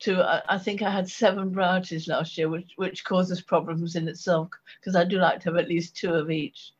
to 0.00 0.42
I 0.48 0.58
think 0.58 0.82
I 0.82 0.90
had 0.90 1.08
seven 1.08 1.52
varieties 1.52 2.08
last 2.08 2.38
year, 2.38 2.48
which 2.48 2.72
which 2.76 3.04
causes 3.04 3.42
problems 3.42 3.96
in 3.96 4.08
itself 4.08 4.48
because 4.80 4.96
I 4.96 5.04
do 5.04 5.18
like 5.18 5.40
to 5.40 5.50
have 5.50 5.56
at 5.56 5.68
least 5.68 5.96
two 5.96 6.14
of 6.14 6.30
each. 6.30 6.72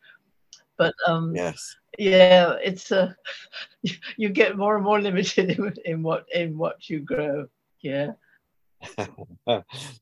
But 0.79 0.95
um, 1.07 1.35
yes, 1.35 1.77
yeah, 1.99 2.55
it's 2.63 2.93
uh, 2.93 3.13
you 4.17 4.29
get 4.29 4.57
more 4.57 4.77
and 4.77 4.85
more 4.85 5.01
limited 5.01 5.51
in, 5.51 5.75
in 5.85 6.03
what 6.03 6.27
in 6.33 6.57
what 6.57 6.89
you 6.89 7.01
grow. 7.01 7.47
Yeah. 7.83 8.13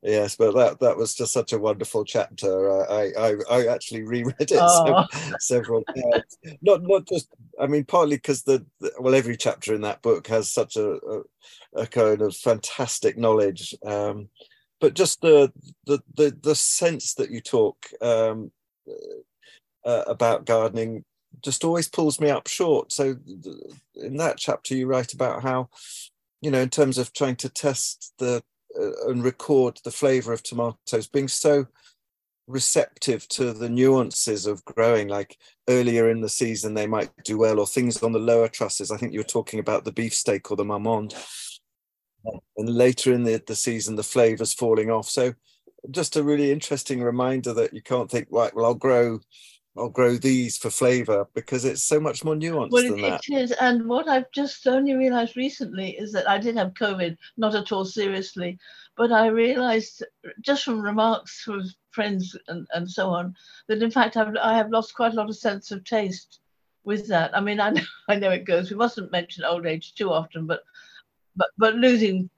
yes, 0.02 0.36
but 0.36 0.54
that 0.54 0.76
that 0.80 0.96
was 0.98 1.14
just 1.14 1.32
such 1.32 1.54
a 1.54 1.58
wonderful 1.58 2.04
chapter. 2.04 2.82
I 2.90 3.12
I, 3.18 3.34
I 3.50 3.66
actually 3.68 4.02
reread 4.02 4.36
it 4.38 4.52
oh. 4.54 5.06
several 5.38 5.82
times. 5.84 6.58
Not 6.60 6.82
not 6.82 7.06
just. 7.06 7.28
I 7.58 7.66
mean, 7.66 7.84
partly 7.84 8.16
because 8.16 8.42
the, 8.42 8.66
the, 8.80 8.92
well, 9.00 9.14
every 9.14 9.36
chapter 9.38 9.74
in 9.74 9.80
that 9.80 10.02
book 10.02 10.26
has 10.26 10.52
such 10.52 10.76
a 10.76 10.92
a, 10.92 11.22
a 11.74 11.86
kind 11.86 12.20
of 12.20 12.36
fantastic 12.36 13.16
knowledge. 13.16 13.74
Um, 13.84 14.28
but 14.78 14.92
just 14.94 15.22
the 15.22 15.50
the 15.86 16.00
the, 16.14 16.36
the 16.42 16.54
sense 16.54 17.14
that 17.14 17.30
you 17.30 17.40
talk 17.40 17.76
um, 18.02 18.50
uh, 19.86 20.02
about 20.06 20.44
gardening 20.44 21.04
just 21.42 21.64
always 21.64 21.88
pulls 21.88 22.20
me 22.20 22.30
up 22.30 22.46
short. 22.46 22.92
So 22.92 23.16
in 23.94 24.16
that 24.16 24.38
chapter, 24.38 24.74
you 24.74 24.86
write 24.86 25.12
about 25.12 25.42
how, 25.42 25.68
you 26.40 26.50
know, 26.50 26.60
in 26.60 26.70
terms 26.70 26.98
of 26.98 27.12
trying 27.12 27.36
to 27.36 27.48
test 27.48 28.14
the 28.18 28.42
uh, 28.78 29.10
and 29.10 29.22
record 29.22 29.78
the 29.84 29.90
flavour 29.90 30.32
of 30.32 30.42
tomatoes, 30.42 31.06
being 31.06 31.28
so 31.28 31.66
receptive 32.46 33.26
to 33.28 33.52
the 33.52 33.68
nuances 33.68 34.46
of 34.46 34.64
growing 34.64 35.08
like 35.08 35.36
earlier 35.68 36.08
in 36.10 36.20
the 36.20 36.28
season 36.28 36.74
they 36.74 36.86
might 36.86 37.10
do 37.24 37.36
well 37.38 37.58
or 37.58 37.66
things 37.66 38.02
on 38.02 38.12
the 38.12 38.18
lower 38.18 38.48
trusses. 38.48 38.90
I 38.90 38.96
think 38.96 39.12
you 39.12 39.20
were 39.20 39.24
talking 39.24 39.58
about 39.58 39.84
the 39.84 39.92
beefsteak 39.92 40.50
or 40.50 40.56
the 40.56 40.64
marmande. 40.64 41.14
And 42.56 42.68
later 42.68 43.12
in 43.12 43.24
the, 43.24 43.42
the 43.46 43.56
season 43.56 43.96
the 43.96 44.02
flavors 44.02 44.54
falling 44.54 44.90
off. 44.90 45.08
So 45.08 45.34
just 45.90 46.16
a 46.16 46.22
really 46.22 46.50
interesting 46.50 47.02
reminder 47.02 47.52
that 47.54 47.72
you 47.72 47.82
can't 47.82 48.10
think 48.10 48.26
right 48.30 48.54
well 48.54 48.66
i'll 48.66 48.74
grow 48.74 49.20
I'll 49.78 49.88
grow 49.88 50.16
these 50.16 50.56
for 50.56 50.70
flavour 50.70 51.28
because 51.34 51.64
it's 51.64 51.82
so 51.82 52.00
much 52.00 52.24
more 52.24 52.34
nuanced 52.34 52.70
well, 52.70 52.82
than 52.82 52.98
it, 52.98 53.02
that. 53.02 53.20
It 53.28 53.34
is, 53.34 53.52
and 53.52 53.88
what 53.88 54.08
I've 54.08 54.30
just 54.32 54.66
only 54.66 54.94
realised 54.94 55.36
recently 55.36 55.90
is 55.90 56.12
that 56.12 56.28
I 56.28 56.38
did 56.38 56.56
have 56.56 56.74
COVID, 56.74 57.16
not 57.36 57.54
at 57.54 57.72
all 57.72 57.84
seriously, 57.84 58.58
but 58.96 59.12
I 59.12 59.26
realised 59.26 60.04
just 60.40 60.64
from 60.64 60.80
remarks 60.80 61.42
from 61.42 61.64
friends 61.90 62.36
and, 62.48 62.66
and 62.72 62.90
so 62.90 63.08
on 63.08 63.34
that 63.68 63.82
in 63.82 63.90
fact 63.90 64.16
I've, 64.16 64.34
I 64.42 64.54
have 64.54 64.70
lost 64.70 64.94
quite 64.94 65.12
a 65.12 65.16
lot 65.16 65.30
of 65.30 65.36
sense 65.36 65.70
of 65.70 65.84
taste 65.84 66.40
with 66.84 67.08
that. 67.08 67.36
I 67.36 67.40
mean, 67.40 67.60
I 67.60 67.70
know, 67.70 67.82
I 68.08 68.16
know 68.16 68.30
it 68.30 68.44
goes. 68.44 68.70
We 68.70 68.76
mustn't 68.76 69.12
mention 69.12 69.44
old 69.44 69.66
age 69.66 69.94
too 69.94 70.10
often, 70.10 70.46
but 70.46 70.62
but 71.36 71.48
but 71.58 71.74
losing 71.74 72.30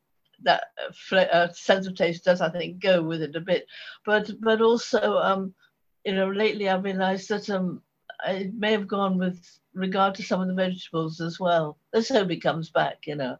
that 0.42 0.64
uh, 1.12 1.48
sense 1.52 1.86
of 1.86 1.94
taste 1.94 2.24
does, 2.24 2.40
I 2.40 2.48
think, 2.48 2.80
go 2.80 3.02
with 3.02 3.22
it 3.22 3.36
a 3.36 3.40
bit. 3.40 3.66
But 4.04 4.30
but 4.40 4.60
also. 4.60 5.18
Um, 5.18 5.54
you 6.08 6.14
know, 6.14 6.30
lately 6.30 6.70
I've 6.70 6.84
realized 6.84 7.28
that 7.28 7.50
um, 7.50 7.82
it 8.26 8.54
may 8.54 8.72
have 8.72 8.88
gone 8.88 9.18
with 9.18 9.44
regard 9.74 10.14
to 10.14 10.22
some 10.22 10.40
of 10.40 10.48
the 10.48 10.54
vegetables 10.54 11.20
as 11.20 11.38
well. 11.38 11.76
Let's 11.92 12.08
hope 12.08 12.30
it 12.30 12.40
comes 12.40 12.70
back, 12.70 13.06
you 13.06 13.14
know. 13.14 13.36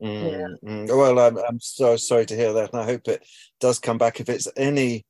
Mm, 0.00 0.30
yeah. 0.62 0.70
mm. 0.70 0.96
Well, 0.96 1.18
I'm, 1.18 1.36
I'm 1.38 1.58
so 1.58 1.96
sorry 1.96 2.24
to 2.26 2.36
hear 2.36 2.52
that, 2.52 2.72
and 2.72 2.80
I 2.80 2.84
hope 2.84 3.08
it 3.08 3.26
does 3.58 3.80
come 3.80 3.98
back. 3.98 4.20
If 4.20 4.28
it's 4.28 4.46
any 4.56 5.06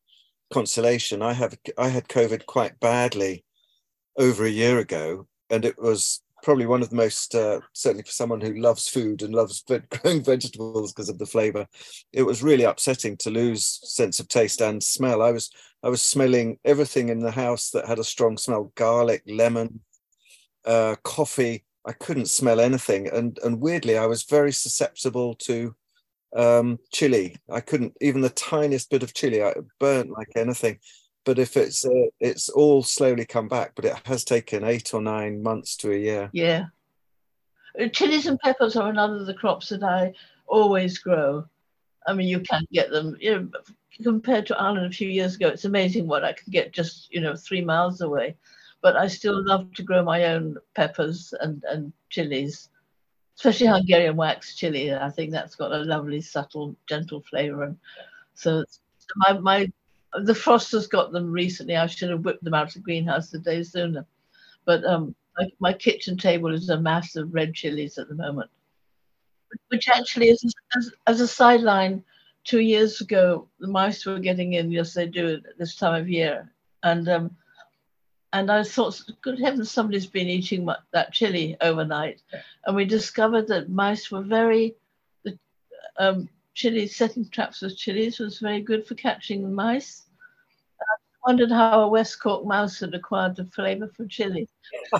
consolation, 0.50 1.20
I 1.20 1.34
have 1.34 1.58
I 1.76 1.88
had 1.88 2.08
COVID 2.08 2.46
quite 2.46 2.80
badly 2.80 3.44
over 4.16 4.46
a 4.46 4.58
year 4.62 4.78
ago, 4.78 5.26
and 5.50 5.62
it 5.66 5.78
was 5.78 6.22
probably 6.44 6.66
one 6.66 6.82
of 6.82 6.90
the 6.90 6.96
most 6.96 7.34
uh, 7.34 7.58
certainly 7.72 8.02
for 8.02 8.12
someone 8.12 8.40
who 8.40 8.54
loves 8.54 8.86
food 8.86 9.22
and 9.22 9.34
loves 9.34 9.64
growing 9.90 10.22
vegetables 10.22 10.92
because 10.92 11.08
of 11.08 11.18
the 11.18 11.26
flavor 11.26 11.66
it 12.12 12.22
was 12.22 12.42
really 12.42 12.64
upsetting 12.64 13.16
to 13.16 13.30
lose 13.30 13.80
sense 13.82 14.20
of 14.20 14.28
taste 14.28 14.60
and 14.60 14.82
smell. 14.82 15.22
I 15.22 15.32
was 15.32 15.50
i 15.82 15.88
was 15.88 16.02
smelling 16.02 16.58
everything 16.64 17.08
in 17.08 17.20
the 17.20 17.30
house 17.30 17.70
that 17.70 17.88
had 17.88 17.98
a 17.98 18.04
strong 18.04 18.36
smell 18.36 18.72
garlic 18.74 19.22
lemon 19.26 19.80
uh, 20.66 20.96
coffee. 21.02 21.64
I 21.86 21.92
couldn't 21.92 22.28
smell 22.28 22.60
anything. 22.60 23.08
And 23.08 23.38
and 23.42 23.60
weirdly 23.60 23.96
i 23.96 24.06
was 24.06 24.24
very 24.24 24.52
susceptible 24.52 25.34
to 25.46 25.74
um, 26.36 26.78
chili. 26.92 27.36
I 27.50 27.60
couldn't 27.60 27.96
even 28.00 28.20
the 28.20 28.28
tiniest 28.28 28.90
bit 28.90 29.02
of 29.02 29.14
chili 29.14 29.42
i 29.42 29.54
burnt 29.80 30.10
like 30.10 30.32
anything 30.36 30.78
but 31.24 31.38
if 31.38 31.56
it's 31.56 31.84
uh, 31.84 32.06
it's 32.20 32.48
all 32.48 32.82
slowly 32.82 33.24
come 33.24 33.48
back 33.48 33.72
but 33.74 33.84
it 33.84 33.96
has 34.04 34.24
taken 34.24 34.64
eight 34.64 34.92
or 34.94 35.00
nine 35.00 35.42
months 35.42 35.76
to 35.76 35.92
a 35.92 35.96
year. 35.96 36.30
Yeah. 36.32 36.66
Uh, 37.80 37.88
chilies 37.88 38.26
and 38.26 38.38
peppers 38.40 38.76
are 38.76 38.90
another 38.90 39.16
of 39.16 39.26
the 39.26 39.34
crops 39.34 39.68
that 39.70 39.82
i 39.82 40.12
always 40.46 40.98
grow. 40.98 41.44
I 42.06 42.12
mean 42.12 42.28
you 42.28 42.40
can 42.40 42.64
get 42.72 42.90
them 42.90 43.16
you 43.20 43.38
know 43.38 43.48
compared 44.02 44.44
to 44.44 44.58
ireland 44.58 44.86
a 44.86 44.90
few 44.90 45.08
years 45.08 45.36
ago 45.36 45.46
it's 45.46 45.66
amazing 45.66 46.04
what 46.08 46.24
i 46.24 46.32
can 46.32 46.50
get 46.50 46.72
just 46.72 47.12
you 47.14 47.20
know 47.20 47.34
three 47.36 47.64
miles 47.64 48.00
away. 48.00 48.36
But 48.82 48.96
i 48.96 49.08
still 49.08 49.44
love 49.44 49.72
to 49.74 49.82
grow 49.82 50.02
my 50.02 50.24
own 50.26 50.58
peppers 50.74 51.32
and 51.40 51.64
and 51.64 51.92
chilies 52.10 52.68
especially 53.36 53.66
hungarian 53.66 54.16
wax 54.16 54.54
chili. 54.54 54.94
I 54.94 55.10
think 55.10 55.30
that's 55.30 55.56
got 55.56 55.72
a 55.72 55.78
lovely 55.78 56.20
subtle 56.20 56.76
gentle 56.88 57.20
flavor. 57.22 57.64
And 57.64 57.76
so 58.34 58.64
my, 59.16 59.38
my 59.38 59.72
the 60.22 60.34
frost 60.34 60.72
has 60.72 60.86
got 60.86 61.12
them 61.12 61.30
recently. 61.30 61.76
I 61.76 61.86
should 61.86 62.10
have 62.10 62.24
whipped 62.24 62.44
them 62.44 62.54
out 62.54 62.68
of 62.68 62.74
the 62.74 62.80
greenhouse 62.80 63.32
a 63.34 63.38
day 63.38 63.62
sooner. 63.62 64.06
But 64.64 64.84
um, 64.84 65.14
my, 65.38 65.48
my, 65.58 65.72
kitchen 65.72 66.16
table 66.16 66.52
is 66.52 66.68
a 66.68 66.80
mass 66.80 67.16
of 67.16 67.34
red 67.34 67.54
chilies 67.54 67.98
at 67.98 68.08
the 68.08 68.14
moment, 68.14 68.50
which 69.68 69.88
actually 69.88 70.28
is 70.30 70.54
as, 70.76 70.92
as 71.06 71.20
a 71.20 71.28
sideline. 71.28 72.02
Two 72.44 72.60
years 72.60 73.00
ago, 73.00 73.48
the 73.58 73.66
mice 73.66 74.04
were 74.04 74.18
getting 74.18 74.52
in. 74.54 74.70
Yes, 74.70 74.94
they 74.94 75.06
do 75.06 75.34
at 75.34 75.58
this 75.58 75.76
time 75.76 76.00
of 76.00 76.08
year, 76.08 76.52
and 76.82 77.08
um, 77.08 77.36
and 78.34 78.50
I 78.50 78.64
thought, 78.64 79.00
good 79.22 79.40
heavens, 79.40 79.70
somebody's 79.70 80.06
been 80.06 80.28
eating 80.28 80.66
my, 80.66 80.76
that 80.92 81.12
chili 81.12 81.56
overnight, 81.62 82.20
and 82.66 82.76
we 82.76 82.84
discovered 82.84 83.48
that 83.48 83.70
mice 83.70 84.10
were 84.10 84.22
very 84.22 84.74
um, 85.98 86.28
chili 86.54 86.86
setting 86.86 87.28
traps 87.28 87.60
with 87.60 87.76
chilies 87.76 88.18
was 88.18 88.38
very 88.38 88.60
good 88.60 88.86
for 88.86 88.94
catching 88.94 89.52
mice. 89.52 90.04
I 90.80 90.84
wondered 91.26 91.50
how 91.50 91.80
a 91.82 91.88
West 91.88 92.20
Cork 92.20 92.46
mouse 92.46 92.80
had 92.80 92.94
acquired 92.94 93.36
the 93.36 93.44
flavour 93.46 93.88
for 93.88 94.06
chili. 94.06 94.48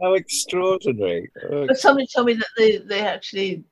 how 0.00 0.14
extraordinary! 0.14 1.30
But 1.50 1.78
somebody 1.78 2.06
told 2.06 2.26
me 2.26 2.34
that 2.34 2.48
they 2.56 2.78
they 2.78 3.00
actually. 3.00 3.64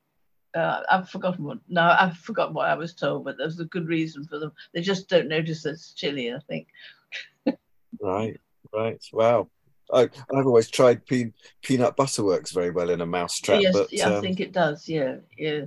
Uh, 0.54 0.82
I've 0.90 1.10
forgotten 1.10 1.44
what. 1.44 1.58
No, 1.68 1.82
I've 1.82 2.16
forgotten 2.16 2.54
what 2.54 2.68
I 2.68 2.74
was 2.74 2.94
told, 2.94 3.24
but 3.24 3.36
there's 3.36 3.60
a 3.60 3.66
good 3.66 3.86
reason 3.86 4.24
for 4.26 4.38
them. 4.38 4.52
They 4.72 4.80
just 4.80 5.08
don't 5.08 5.28
notice 5.28 5.66
it's 5.66 5.92
chili. 5.92 6.32
I 6.32 6.38
think. 6.48 6.68
right, 8.00 8.40
right. 8.72 9.02
Wow. 9.12 9.48
I, 9.92 10.02
I've 10.34 10.46
always 10.46 10.70
tried 10.70 11.06
pe- 11.06 11.32
peanut 11.62 11.96
butter 11.96 12.24
works 12.24 12.52
very 12.52 12.70
well 12.70 12.90
in 12.90 13.00
a 13.00 13.06
mouse 13.06 13.38
trap. 13.38 13.62
Yes, 13.62 13.72
but, 13.72 13.92
yeah, 13.92 14.06
um, 14.06 14.14
I 14.14 14.20
think 14.20 14.40
it 14.40 14.52
does. 14.52 14.88
Yeah, 14.88 15.16
yeah. 15.36 15.66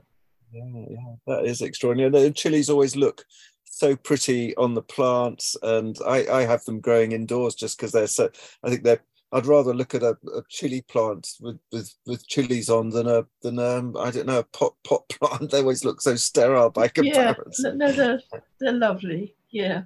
Yeah, 0.54 0.86
yeah, 0.90 1.16
that 1.28 1.46
is 1.46 1.62
extraordinary. 1.62 2.10
The 2.12 2.32
chilies 2.32 2.70
always 2.70 2.96
look 2.98 3.25
so 3.63 3.96
pretty 3.96 4.56
on 4.58 4.74
the 4.74 4.82
plants, 4.82 5.56
and 5.63 5.98
I, 6.06 6.28
I 6.28 6.42
have 6.44 6.63
them 6.66 6.82
growing 6.82 7.13
indoors 7.13 7.56
just 7.56 7.78
because 7.78 7.94
they're 7.94 8.08
so. 8.08 8.30
I 8.63 8.70
think 8.70 8.84
they're. 8.84 9.01
I'd 9.34 9.46
rather 9.46 9.74
look 9.74 9.96
at 9.96 10.04
a, 10.04 10.18
a 10.36 10.44
chili 10.50 10.82
plant 10.82 11.25
with, 11.40 11.58
with 11.72 11.94
with 12.06 12.28
chilies 12.28 12.70
on 12.70 12.90
than 12.90 13.08
a 13.08 13.25
than 13.42 13.60
um 13.60 13.96
I 13.98 14.12
don't 14.12 14.25
know 14.25 14.40
a 14.40 14.44
pot 14.44 14.75
pot 14.84 15.08
plant. 15.10 15.51
They 15.51 15.60
always 15.60 15.86
look 15.86 16.01
so 16.01 16.16
sterile 16.18 16.70
by 16.70 16.90
comparison. 16.90 17.80
Yeah, 17.80 17.88
no, 17.88 17.92
they're 17.94 18.22
they're 18.60 18.74
lovely. 18.74 19.36
Yeah. 19.50 19.84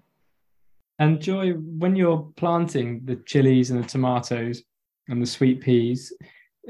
And 0.99 1.21
Joy, 1.21 1.53
when 1.53 1.95
you're 1.95 2.31
planting 2.37 3.01
the 3.03 3.17
chilies 3.17 3.71
and 3.71 3.83
the 3.83 3.87
tomatoes 3.87 4.63
and 5.09 5.21
the 5.21 5.25
sweet 5.25 5.61
peas, 5.61 6.13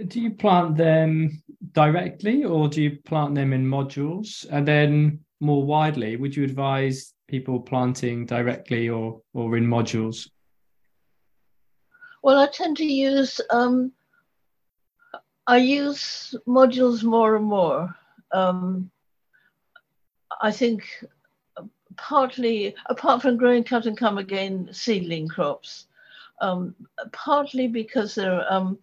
do 0.08 0.20
you 0.20 0.32
plant 0.32 0.75
them 0.75 1.41
directly 1.74 2.44
or 2.44 2.67
do 2.67 2.82
you 2.82 2.98
plant 3.05 3.36
them 3.36 3.53
in 3.53 3.65
modules? 3.65 4.46
And 4.50 4.67
then 4.67 5.20
more 5.39 5.63
widely, 5.63 6.15
would 6.15 6.36
you 6.36 6.44
advise 6.44 7.13
people 7.27 7.60
planting 7.60 8.25
directly 8.25 8.89
or, 8.89 9.22
or 9.34 9.58
in 9.58 9.65
modules? 9.65 10.27
Well, 12.24 12.39
I 12.39 12.48
tend 12.48 12.77
to 12.77 12.86
use 12.86 13.39
um, 13.51 13.91
I 15.48 15.58
use 15.58 16.34
modules 16.48 17.03
more 17.03 17.36
and 17.36 17.46
more. 17.46 17.96
Um, 18.32 18.89
I 20.41 20.51
think 20.51 20.84
partly, 21.98 22.75
apart 22.88 23.22
from 23.22 23.38
growing 23.38 23.64
cut 23.64 23.86
and 23.86 23.98
come 23.98 24.18
again 24.18 24.70
seedling 24.72 25.28
crops, 25.28 25.88
um, 26.42 26.75
partly 27.12 27.68
because 27.68 28.16
they're 28.16 28.52
um, 28.52 28.78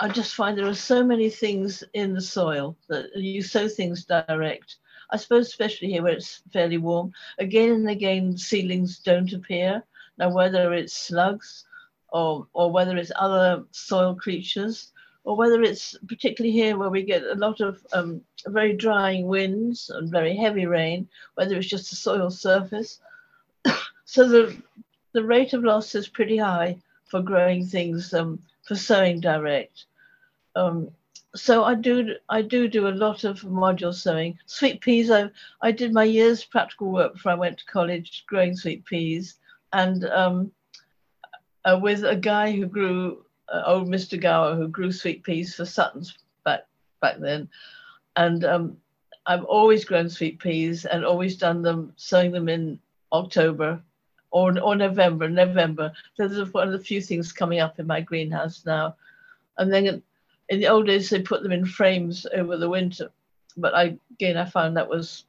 I 0.00 0.08
just 0.08 0.34
find 0.34 0.58
there 0.58 0.66
are 0.66 0.74
so 0.74 1.04
many 1.04 1.30
things 1.30 1.84
in 1.94 2.12
the 2.12 2.20
soil 2.20 2.76
that 2.88 3.14
you 3.16 3.42
sow 3.42 3.68
things 3.68 4.04
direct. 4.04 4.76
I 5.10 5.16
suppose, 5.16 5.46
especially 5.46 5.88
here 5.88 6.02
where 6.02 6.14
it's 6.14 6.42
fairly 6.52 6.78
warm, 6.78 7.12
again 7.38 7.70
and 7.70 7.88
again, 7.88 8.36
seedlings 8.36 8.98
don't 8.98 9.32
appear. 9.32 9.84
Now, 10.18 10.30
whether 10.30 10.72
it's 10.72 10.92
slugs 10.92 11.64
or, 12.08 12.48
or 12.52 12.72
whether 12.72 12.96
it's 12.96 13.12
other 13.14 13.64
soil 13.70 14.16
creatures, 14.16 14.92
or 15.26 15.36
whether 15.36 15.60
it's 15.60 15.96
particularly 16.06 16.52
here 16.52 16.78
where 16.78 16.88
we 16.88 17.02
get 17.02 17.24
a 17.24 17.34
lot 17.34 17.60
of 17.60 17.84
um, 17.92 18.20
very 18.46 18.72
drying 18.72 19.26
winds 19.26 19.90
and 19.90 20.08
very 20.08 20.36
heavy 20.36 20.66
rain, 20.66 21.08
whether 21.34 21.56
it's 21.56 21.66
just 21.66 21.90
the 21.90 21.96
soil 21.96 22.30
surface. 22.30 23.00
so 24.04 24.28
the, 24.28 24.56
the 25.12 25.24
rate 25.24 25.52
of 25.52 25.64
loss 25.64 25.96
is 25.96 26.06
pretty 26.06 26.36
high 26.36 26.76
for 27.06 27.20
growing 27.20 27.66
things 27.66 28.14
um, 28.14 28.38
for 28.62 28.76
sowing 28.76 29.18
direct. 29.18 29.86
Um, 30.54 30.92
so 31.34 31.64
I 31.64 31.74
do 31.74 32.14
I 32.28 32.40
do 32.40 32.68
do 32.68 32.86
a 32.86 33.00
lot 33.04 33.24
of 33.24 33.40
module 33.40 33.92
sowing. 33.92 34.38
Sweet 34.46 34.80
peas, 34.80 35.10
I 35.10 35.28
I 35.60 35.72
did 35.72 35.92
my 35.92 36.04
year's 36.04 36.44
practical 36.44 36.92
work 36.92 37.14
before 37.14 37.32
I 37.32 37.34
went 37.34 37.58
to 37.58 37.66
college 37.66 38.24
growing 38.28 38.56
sweet 38.56 38.84
peas, 38.86 39.34
and 39.72 40.04
um, 40.04 40.52
uh, 41.64 41.78
with 41.82 42.04
a 42.04 42.16
guy 42.16 42.52
who 42.52 42.66
grew 42.66 43.25
uh, 43.48 43.62
old 43.66 43.88
Mr. 43.88 44.20
Gower 44.20 44.54
who 44.54 44.68
grew 44.68 44.92
sweet 44.92 45.22
peas 45.22 45.54
for 45.54 45.64
Suttons 45.64 46.16
back 46.44 46.66
back 47.00 47.18
then, 47.18 47.48
and 48.16 48.44
um, 48.44 48.76
I've 49.26 49.44
always 49.44 49.84
grown 49.84 50.08
sweet 50.08 50.38
peas 50.38 50.84
and 50.84 51.04
always 51.04 51.36
done 51.36 51.62
them, 51.62 51.92
sowing 51.96 52.30
them 52.30 52.48
in 52.48 52.78
October 53.12 53.82
or, 54.30 54.58
or 54.60 54.76
November. 54.76 55.28
November. 55.28 55.92
There's 56.16 56.52
one 56.52 56.68
of 56.68 56.72
the 56.72 56.84
few 56.84 57.00
things 57.00 57.32
coming 57.32 57.58
up 57.58 57.78
in 57.80 57.86
my 57.86 58.00
greenhouse 58.00 58.64
now. 58.64 58.96
And 59.58 59.72
then 59.72 60.02
in 60.48 60.60
the 60.60 60.68
old 60.68 60.86
days, 60.86 61.10
they 61.10 61.22
put 61.22 61.42
them 61.42 61.52
in 61.52 61.66
frames 61.66 62.26
over 62.34 62.56
the 62.56 62.68
winter. 62.68 63.10
But 63.56 63.74
I, 63.74 63.96
again, 64.12 64.36
I 64.36 64.44
found 64.44 64.76
that 64.76 64.88
was 64.88 65.24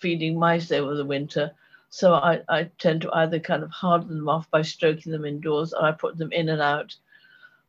feeding 0.00 0.38
mice 0.38 0.70
over 0.70 0.94
the 0.94 1.04
winter. 1.04 1.52
So 1.88 2.14
I, 2.14 2.40
I 2.48 2.64
tend 2.78 3.02
to 3.02 3.12
either 3.12 3.38
kind 3.38 3.62
of 3.62 3.70
harden 3.70 4.16
them 4.16 4.28
off 4.28 4.50
by 4.50 4.62
stroking 4.62 5.12
them 5.12 5.24
indoors 5.24 5.72
or 5.72 5.84
I 5.84 5.92
put 5.92 6.18
them 6.18 6.32
in 6.32 6.48
and 6.48 6.60
out. 6.60 6.94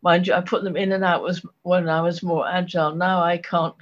Mind 0.05 0.27
you, 0.27 0.35
I 0.35 0.41
put 0.41 0.63
them 0.63 0.77
in 0.77 0.91
and 0.91 1.03
out 1.03 1.23
was 1.23 1.43
when 1.63 1.89
I 1.89 1.99
was 1.99 2.21
more 2.21 2.47
agile. 2.47 2.95
Now 2.95 3.23
I 3.23 3.39
can't 3.39 3.73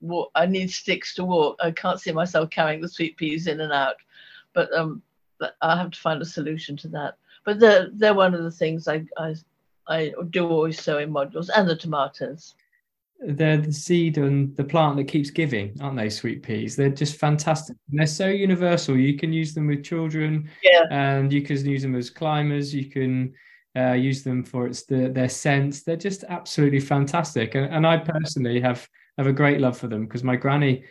walk. 0.00 0.30
I 0.36 0.46
need 0.46 0.70
sticks 0.70 1.12
to 1.16 1.24
walk. 1.24 1.56
I 1.60 1.72
can't 1.72 2.00
see 2.00 2.12
myself 2.12 2.50
carrying 2.50 2.80
the 2.80 2.88
sweet 2.88 3.16
peas 3.16 3.48
in 3.48 3.60
and 3.60 3.72
out. 3.72 3.96
But 4.54 4.72
um, 4.72 5.02
I'll 5.60 5.76
have 5.76 5.90
to 5.90 5.98
find 5.98 6.22
a 6.22 6.24
solution 6.24 6.76
to 6.76 6.88
that. 6.90 7.16
But 7.44 7.58
they're, 7.58 7.88
they're 7.92 8.14
one 8.14 8.32
of 8.32 8.44
the 8.44 8.50
things 8.52 8.86
I, 8.86 9.04
I, 9.18 9.34
I 9.88 10.12
do 10.30 10.48
always 10.48 10.80
sow 10.80 10.98
in 10.98 11.12
modules 11.12 11.50
and 11.52 11.68
the 11.68 11.74
tomatoes. 11.74 12.54
They're 13.18 13.56
the 13.56 13.72
seed 13.72 14.18
and 14.18 14.56
the 14.56 14.62
plant 14.62 14.98
that 14.98 15.08
keeps 15.08 15.30
giving, 15.30 15.76
aren't 15.80 15.96
they? 15.96 16.10
Sweet 16.10 16.44
peas. 16.44 16.76
They're 16.76 16.90
just 16.90 17.16
fantastic. 17.16 17.76
And 17.90 17.98
they're 17.98 18.06
so 18.06 18.28
universal. 18.28 18.96
You 18.96 19.18
can 19.18 19.32
use 19.32 19.52
them 19.52 19.66
with 19.66 19.82
children, 19.82 20.48
yeah, 20.62 20.84
and 20.92 21.32
you 21.32 21.42
can 21.42 21.56
use 21.68 21.82
them 21.82 21.96
as 21.96 22.10
climbers. 22.10 22.72
You 22.72 22.84
can 22.84 23.34
uh, 23.76 23.92
use 23.92 24.22
them 24.22 24.42
for 24.42 24.66
its 24.66 24.84
the, 24.84 25.08
their 25.08 25.28
scents. 25.28 25.82
They're 25.82 25.96
just 25.96 26.24
absolutely 26.28 26.80
fantastic. 26.80 27.54
And, 27.54 27.66
and 27.66 27.86
I 27.86 27.98
personally 27.98 28.60
have 28.60 28.88
have 29.18 29.26
a 29.26 29.32
great 29.32 29.60
love 29.60 29.78
for 29.78 29.88
them 29.88 30.06
because 30.06 30.24
my 30.24 30.36
granny 30.36 30.84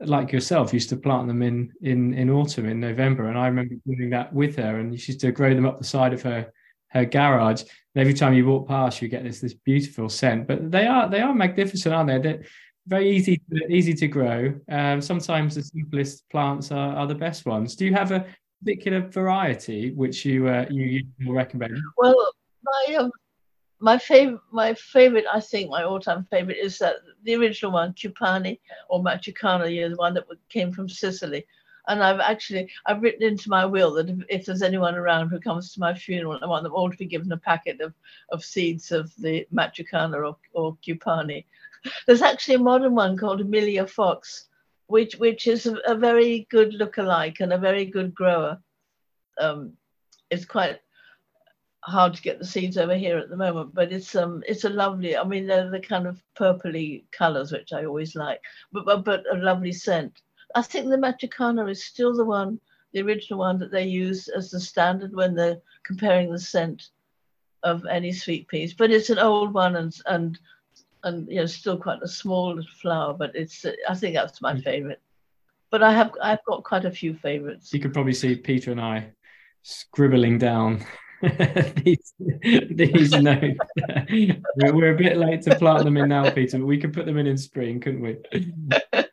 like 0.00 0.32
yourself, 0.32 0.72
used 0.72 0.88
to 0.88 0.96
plant 0.96 1.28
them 1.28 1.42
in 1.42 1.72
in 1.82 2.14
in 2.14 2.30
autumn 2.30 2.66
in 2.66 2.80
November, 2.80 3.28
and 3.28 3.38
I 3.38 3.46
remember 3.46 3.74
doing 3.86 4.10
that 4.10 4.32
with 4.32 4.56
her. 4.56 4.78
And 4.78 4.98
she 4.98 5.12
used 5.12 5.20
to 5.20 5.32
grow 5.32 5.54
them 5.54 5.66
up 5.66 5.78
the 5.78 5.84
side 5.84 6.12
of 6.12 6.22
her 6.22 6.52
her 6.88 7.04
garage. 7.04 7.62
And 7.62 8.00
every 8.00 8.14
time 8.14 8.34
you 8.34 8.46
walk 8.46 8.68
past, 8.68 9.00
you 9.00 9.08
get 9.08 9.24
this 9.24 9.40
this 9.40 9.54
beautiful 9.54 10.08
scent. 10.08 10.46
But 10.46 10.70
they 10.70 10.86
are 10.86 11.08
they 11.08 11.20
are 11.20 11.34
magnificent, 11.34 11.94
aren't 11.94 12.08
they? 12.08 12.18
They're 12.18 12.42
very 12.86 13.10
easy 13.10 13.40
to, 13.50 13.72
easy 13.72 13.94
to 13.94 14.08
grow. 14.08 14.54
Um, 14.68 15.00
sometimes 15.00 15.54
the 15.54 15.62
simplest 15.62 16.28
plants 16.30 16.72
are, 16.72 16.96
are 16.96 17.06
the 17.06 17.14
best 17.14 17.46
ones. 17.46 17.76
Do 17.76 17.84
you 17.84 17.94
have 17.94 18.10
a 18.10 18.26
particular 18.64 19.00
variety 19.00 19.90
which 19.92 20.24
you 20.24 20.48
uh, 20.48 20.66
you, 20.70 21.04
you 21.18 21.32
recommend? 21.32 21.78
Well, 21.96 22.14
my 22.64 22.96
um, 22.96 23.10
my 23.82 23.98
favorite, 23.98 24.40
my 24.52 24.74
favorite, 24.74 25.24
I 25.32 25.40
think 25.40 25.68
my 25.68 25.82
all-time 25.82 26.24
favorite 26.30 26.58
is 26.58 26.78
that 26.78 26.96
the 27.24 27.34
original 27.34 27.72
one, 27.72 27.92
Cupani 27.94 28.60
or 28.88 29.02
know, 29.02 29.18
the 29.88 29.94
one 29.96 30.14
that 30.14 30.24
came 30.48 30.72
from 30.72 30.88
Sicily. 30.88 31.44
And 31.88 32.00
I've 32.00 32.20
actually 32.20 32.70
I've 32.86 33.02
written 33.02 33.24
into 33.24 33.50
my 33.50 33.64
will 33.64 33.92
that 33.94 34.08
if, 34.08 34.18
if, 34.28 34.46
there's 34.46 34.62
anyone 34.62 34.94
around 34.94 35.30
who 35.30 35.40
comes 35.40 35.72
to 35.72 35.80
my 35.80 35.94
funeral, 35.94 36.38
I 36.40 36.46
want 36.46 36.62
them 36.62 36.72
all 36.72 36.92
to 36.92 36.96
be 36.96 37.06
given 37.06 37.32
a 37.32 37.36
packet 37.36 37.80
of, 37.80 37.92
of 38.30 38.44
seeds 38.44 38.92
of 38.92 39.12
the 39.16 39.44
Matucana 39.52 40.14
or, 40.14 40.36
or 40.52 40.76
Cupani. 40.76 41.44
There's 42.06 42.22
actually 42.22 42.54
a 42.54 42.60
modern 42.60 42.94
one 42.94 43.16
called 43.16 43.40
Emilia 43.40 43.84
Fox, 43.84 44.46
which 44.92 45.14
which 45.16 45.46
is 45.46 45.64
a, 45.64 45.74
a 45.86 45.94
very 45.94 46.46
good 46.50 46.74
look-alike 46.74 47.40
and 47.40 47.50
a 47.50 47.64
very 47.68 47.86
good 47.86 48.14
grower. 48.14 48.60
Um, 49.40 49.72
it's 50.30 50.44
quite 50.44 50.80
hard 51.82 52.12
to 52.14 52.22
get 52.22 52.38
the 52.38 52.44
seeds 52.44 52.76
over 52.76 52.94
here 52.94 53.16
at 53.16 53.30
the 53.30 53.44
moment, 53.46 53.74
but 53.74 53.90
it's 53.90 54.14
um 54.14 54.42
it's 54.46 54.64
a 54.64 54.68
lovely. 54.68 55.16
I 55.16 55.24
mean, 55.24 55.46
they're 55.46 55.70
the 55.70 55.80
kind 55.80 56.06
of 56.06 56.22
purpley 56.38 57.04
colours 57.10 57.52
which 57.52 57.72
I 57.72 57.86
always 57.86 58.14
like, 58.14 58.42
but 58.70 58.84
but, 58.84 59.02
but 59.02 59.24
a 59.32 59.38
lovely 59.38 59.72
scent. 59.72 60.20
I 60.54 60.60
think 60.60 60.90
the 60.90 60.98
Matucana 60.98 61.70
is 61.70 61.82
still 61.82 62.14
the 62.14 62.26
one, 62.26 62.60
the 62.92 63.00
original 63.00 63.38
one 63.40 63.58
that 63.60 63.72
they 63.72 63.86
use 63.86 64.28
as 64.28 64.50
the 64.50 64.60
standard 64.60 65.14
when 65.14 65.34
they're 65.34 65.62
comparing 65.84 66.30
the 66.30 66.38
scent 66.38 66.90
of 67.62 67.86
any 67.86 68.12
sweet 68.12 68.46
peas. 68.46 68.74
But 68.74 68.90
it's 68.90 69.08
an 69.08 69.18
old 69.18 69.54
one 69.54 69.76
and 69.76 69.94
and 70.04 70.38
and 71.04 71.28
you 71.28 71.36
know 71.36 71.46
still 71.46 71.76
quite 71.76 72.02
a 72.02 72.08
small 72.08 72.60
flower, 72.80 73.14
but 73.14 73.34
it's 73.34 73.64
I 73.88 73.94
think 73.94 74.14
that's 74.14 74.40
my 74.40 74.58
favourite. 74.60 74.98
But 75.70 75.82
I 75.82 75.92
have 75.92 76.12
I've 76.22 76.44
got 76.44 76.64
quite 76.64 76.84
a 76.84 76.90
few 76.90 77.14
favourites. 77.14 77.72
You 77.72 77.80
could 77.80 77.94
probably 77.94 78.14
see 78.14 78.36
Peter 78.36 78.70
and 78.70 78.80
I 78.80 79.12
scribbling 79.62 80.38
down 80.38 80.84
these, 81.84 82.12
these 82.18 83.12
notes. 83.12 83.58
we're, 84.10 84.74
we're, 84.74 84.94
a 84.94 84.96
bit 84.96 85.16
late 85.16 85.42
to 85.42 85.54
plant 85.56 85.84
them 85.84 85.96
in 85.96 86.08
now, 86.08 86.28
Peter, 86.30 86.58
but 86.58 86.66
we 86.66 86.78
could 86.78 86.92
put 86.92 87.06
them 87.06 87.16
in 87.16 87.28
in 87.28 87.38
spring, 87.38 87.78
couldn't 87.80 88.02
we? 88.02 88.16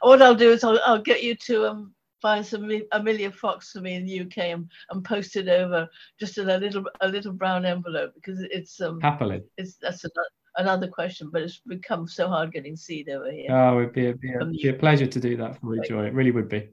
what 0.00 0.22
I'll 0.22 0.34
do 0.34 0.50
is 0.50 0.64
I'll, 0.64 0.80
I'll 0.84 1.02
get 1.02 1.22
you 1.22 1.34
to 1.34 1.66
um, 1.66 1.94
find 2.20 2.44
some 2.44 2.70
Emilia 2.92 3.30
Fox 3.30 3.72
for 3.72 3.80
me 3.80 3.94
in 3.94 4.04
the 4.04 4.20
UK 4.20 4.38
and, 4.38 4.70
and 4.90 5.04
post 5.04 5.36
it 5.36 5.48
over 5.48 5.88
just 6.18 6.38
in 6.38 6.48
a 6.48 6.58
little 6.58 6.84
a 7.00 7.08
little 7.08 7.32
brown 7.32 7.64
envelope 7.64 8.12
because 8.14 8.40
it's 8.50 8.80
um 8.80 9.00
happily 9.00 9.42
it's 9.56 9.76
that's 9.76 10.04
another, 10.04 10.28
another 10.56 10.88
question, 10.88 11.30
but 11.32 11.42
it's 11.42 11.60
become 11.66 12.06
so 12.06 12.28
hard 12.28 12.52
getting 12.52 12.76
seed 12.76 13.08
over 13.08 13.30
here. 13.30 13.50
Oh, 13.50 13.80
it'd 13.80 13.92
be 13.92 14.08
a, 14.08 14.14
be 14.14 14.32
a, 14.32 14.44
be 14.44 14.68
a 14.68 14.74
pleasure 14.74 15.06
to 15.06 15.20
do 15.20 15.36
that 15.36 15.60
for 15.60 15.74
you, 15.74 15.82
Joy. 15.82 16.06
It 16.06 16.14
really 16.14 16.32
would 16.32 16.48
be. 16.48 16.68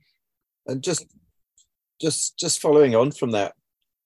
And 0.68 0.84
just 0.84 1.06
just 2.02 2.38
just 2.38 2.62
following 2.62 2.96
on 2.96 3.12
from 3.12 3.32
that 3.32 3.54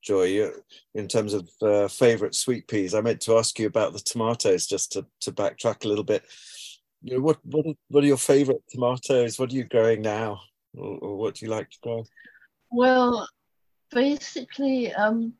Joy, 0.01 0.49
in 0.95 1.07
terms 1.07 1.33
of 1.33 1.49
uh, 1.61 1.87
favorite 1.87 2.35
sweet 2.35 2.67
peas. 2.67 2.93
I 2.93 3.01
meant 3.01 3.21
to 3.21 3.37
ask 3.37 3.59
you 3.59 3.67
about 3.67 3.93
the 3.93 3.99
tomatoes 3.99 4.65
just 4.65 4.93
to, 4.93 5.05
to 5.21 5.31
backtrack 5.31 5.83
a 5.83 5.87
little 5.87 6.03
bit. 6.03 6.23
You 7.01 7.15
know, 7.15 7.21
what, 7.21 7.37
what, 7.43 7.65
what 7.89 8.03
are 8.03 8.07
your 8.07 8.17
favorite 8.17 8.61
tomatoes? 8.69 9.39
What 9.39 9.51
are 9.51 9.55
you 9.55 9.65
growing 9.65 10.01
now? 10.01 10.41
Or, 10.77 10.97
or 10.99 11.17
what 11.17 11.35
do 11.35 11.45
you 11.45 11.51
like 11.51 11.69
to 11.69 11.77
grow? 11.81 12.05
Well, 12.71 13.27
basically, 13.91 14.93
um, 14.93 15.33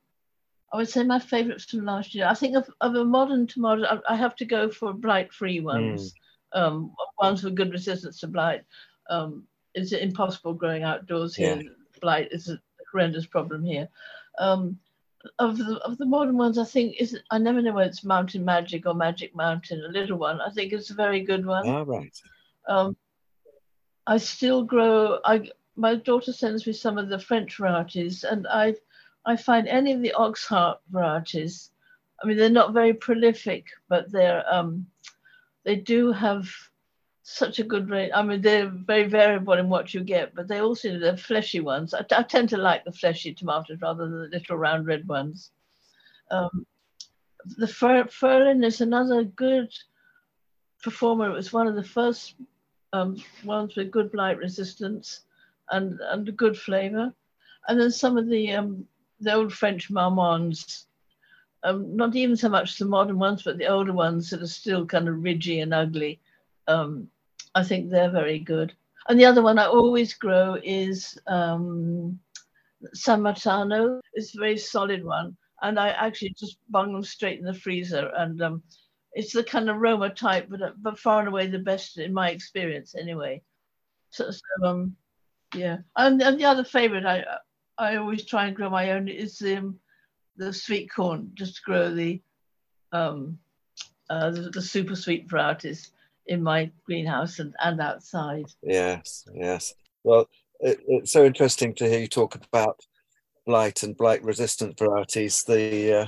I 0.74 0.78
would 0.78 0.90
say 0.90 1.04
my 1.04 1.20
favorites 1.20 1.66
from 1.66 1.86
last 1.86 2.14
year. 2.14 2.28
I 2.28 2.34
think 2.34 2.56
of, 2.56 2.70
of 2.82 2.96
a 2.96 3.06
modern 3.06 3.48
tomato, 3.48 3.84
I, 3.84 4.14
I 4.14 4.16
have 4.16 4.36
to 4.38 4.46
go 4.46 4.70
for 4.70 4.94
blight 4.94 5.34
free 5.34 5.60
ones, 5.60 6.14
mm. 6.54 6.60
um, 6.60 6.94
ones 7.20 7.44
with 7.44 7.56
good 7.56 7.72
resistance 7.72 8.20
to 8.20 8.28
blight. 8.28 8.64
Um, 9.10 9.44
it's 9.74 9.92
impossible 9.92 10.54
growing 10.54 10.84
outdoors 10.84 11.36
here. 11.36 11.58
Yeah. 11.62 11.70
Blight 12.02 12.30
is 12.32 12.50
a 12.50 12.60
horrendous 12.92 13.26
problem 13.26 13.64
here. 13.64 13.88
Um, 14.38 14.80
of 15.38 15.58
the 15.58 15.80
of 15.84 15.98
the 15.98 16.06
modern 16.06 16.38
ones, 16.38 16.58
I 16.58 16.64
think 16.64 16.96
is 16.98 17.20
I 17.30 17.40
never 17.40 17.62
know 17.62 17.74
whether 17.74 17.90
it's 17.90 18.06
Mountain 18.06 18.46
Magic 18.46 18.86
or 18.86 18.94
Magic 18.94 19.36
Mountain, 19.36 19.84
a 19.84 19.92
little 19.92 20.18
one. 20.18 20.40
I 20.40 20.50
think 20.50 20.72
it's 20.72 20.92
a 20.92 20.96
very 20.96 21.22
good 21.22 21.46
one. 21.46 21.68
All 21.68 21.86
right. 21.86 22.14
Um, 22.68 22.96
I 24.10 24.18
still 24.18 24.64
grow. 24.64 25.20
I 25.24 25.52
my 25.76 25.94
daughter 25.94 26.34
sends 26.34 26.66
me 26.66 26.74
some 26.74 26.98
of 26.98 27.10
the 27.10 27.20
French 27.20 27.58
varieties, 27.58 28.24
and 28.24 28.48
I 28.48 28.74
I 29.24 29.36
find 29.36 29.68
any 29.68 29.94
of 29.94 30.02
the 30.02 30.16
Oxheart 30.18 30.78
varieties. 30.90 31.70
I 32.20 32.26
mean, 32.26 32.38
they're 32.38 32.50
not 32.50 32.74
very 32.74 32.94
prolific, 32.94 33.68
but 33.88 34.12
they're 34.12 34.44
um, 34.52 34.88
they 35.64 35.76
do 35.76 36.12
have 36.12 36.50
such 37.22 37.60
a 37.60 37.64
good 37.64 37.92
range. 37.92 38.12
I 38.16 38.24
mean, 38.24 38.42
they're 38.42 38.70
very 38.70 39.08
variable 39.08 39.54
in 39.54 39.70
what 39.70 39.94
you 39.94 40.02
get, 40.04 40.34
but 40.34 40.48
they 40.48 40.58
also 40.60 40.98
they're 40.98 41.16
fleshy 41.16 41.60
ones. 41.60 41.94
I, 41.94 42.04
I 42.12 42.24
tend 42.24 42.50
to 42.50 42.58
like 42.58 42.86
the 42.86 42.92
fleshy 42.92 43.36
tomatoes 43.36 43.78
rather 43.80 44.10
than 44.10 44.22
the 44.22 44.38
little 44.38 44.58
round 44.58 44.88
red 44.88 45.08
ones. 45.08 45.52
Um, 46.32 46.66
the 47.58 47.68
Ferline 47.68 48.66
is 48.66 48.82
another 48.82 49.24
good 49.24 49.72
performer. 50.82 51.30
It 51.30 51.34
was 51.34 51.54
one 51.54 51.68
of 51.68 51.76
the 51.76 51.84
first 51.84 52.34
um, 52.94 53.18
ones 53.44 53.76
with 53.76 53.92
good 53.92 54.12
blight 54.12 54.38
resistance 54.38 55.22
and 55.70 56.00
and 56.02 56.28
a 56.28 56.32
good 56.32 56.58
flavor. 56.58 57.14
And 57.68 57.80
then 57.80 57.92
some 57.92 58.18
of 58.18 58.28
the 58.28 58.54
um, 58.54 58.86
the 59.20 59.34
old 59.34 59.54
French 59.54 59.90
marmons, 59.90 60.88
um, 61.64 61.96
not 61.96 62.16
even 62.16 62.36
so 62.36 62.50
much 62.50 62.78
the 62.78 62.86
modern 62.86 63.20
ones, 63.20 63.44
but 63.44 63.58
the 63.58 63.68
older 63.68 63.94
ones 63.94 64.30
that 64.30 64.42
are 64.42 64.48
still 64.48 64.86
kind 64.86 65.08
of 65.08 65.24
ridgy 65.24 65.60
and 65.60 65.74
ugly. 65.74 66.20
Um, 66.68 67.10
I 67.56 67.64
think 67.64 67.90
they're 67.90 68.12
very 68.12 68.40
good. 68.40 68.74
And 69.08 69.20
the 69.20 69.26
other 69.26 69.42
one 69.42 69.58
I 69.58 69.66
always 69.66 70.14
grow 70.14 70.58
is 70.64 71.18
um, 71.28 72.20
San 72.94 73.22
Marzano. 73.22 74.00
It's 74.14 74.36
a 74.36 74.40
very 74.40 74.58
solid 74.58 75.04
one. 75.04 75.36
And 75.62 75.80
I 75.80 75.90
actually 75.90 76.36
just 76.38 76.58
bung 76.70 76.94
them 76.94 77.04
straight 77.04 77.40
in 77.40 77.46
the 77.46 77.54
freezer. 77.54 78.12
And 78.16 78.42
um, 78.42 78.64
it's 79.20 79.34
the 79.34 79.44
kind 79.44 79.70
of 79.70 79.78
Roma 79.78 80.10
type, 80.10 80.48
but, 80.50 80.62
uh, 80.62 80.72
but 80.78 80.98
far 80.98 81.20
and 81.20 81.28
away 81.28 81.48
the 81.48 81.60
best 81.60 81.98
in 81.98 82.14
my 82.14 82.30
experience 82.30 82.96
anyway. 82.96 83.42
So, 84.12 84.32
so 84.32 84.66
um, 84.66 84.96
yeah. 85.54 85.80
And, 85.96 86.22
and 86.22 86.40
the 86.40 86.46
other 86.46 86.64
favorite 86.64 87.06
I 87.06 87.26
I 87.78 87.96
always 87.96 88.26
try 88.26 88.48
and 88.48 88.56
grow 88.56 88.70
my 88.70 88.92
own 88.92 89.08
is 89.08 89.38
the, 89.38 89.58
um, 89.58 89.80
the 90.36 90.52
sweet 90.52 90.90
corn, 90.94 91.32
just 91.34 91.56
to 91.56 91.62
grow 91.66 91.94
the, 91.94 92.22
um, 92.92 93.40
uh, 94.10 94.32
the, 94.32 94.50
the 94.50 94.62
super 94.62 94.96
sweet 94.96 95.30
varieties 95.30 95.92
in 96.28 96.44
my 96.44 96.72
greenhouse 96.86 97.40
and, 97.40 97.54
and 97.64 97.80
outside. 97.80 98.46
Yes, 98.62 99.26
yes. 99.34 99.74
Well, 100.04 100.28
it, 100.60 100.80
it's 100.88 101.12
so 101.12 101.26
interesting 101.26 101.74
to 101.76 101.90
hear 101.90 102.00
you 102.00 102.08
talk 102.08 102.36
about 102.36 102.82
blight 103.46 103.84
and 103.84 103.96
blight 103.96 104.24
resistant 104.24 104.78
varieties. 104.78 105.44
The 105.44 106.02
uh, 106.02 106.08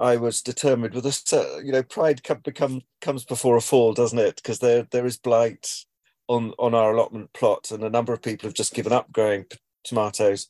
I 0.00 0.16
was 0.16 0.40
determined 0.40 0.94
with 0.94 1.04
a 1.04 1.62
you 1.62 1.72
know 1.72 1.82
pride 1.82 2.24
come, 2.24 2.38
become 2.38 2.82
comes 3.02 3.24
before 3.24 3.56
a 3.56 3.60
fall, 3.60 3.92
doesn't 3.92 4.18
it? 4.18 4.36
Because 4.36 4.58
there 4.58 4.86
there 4.90 5.04
is 5.04 5.18
blight 5.18 5.84
on 6.26 6.52
on 6.58 6.74
our 6.74 6.94
allotment 6.94 7.32
plot, 7.34 7.70
and 7.70 7.84
a 7.84 7.90
number 7.90 8.12
of 8.14 8.22
people 8.22 8.48
have 8.48 8.54
just 8.54 8.74
given 8.74 8.92
up 8.92 9.12
growing 9.12 9.44
tomatoes. 9.84 10.48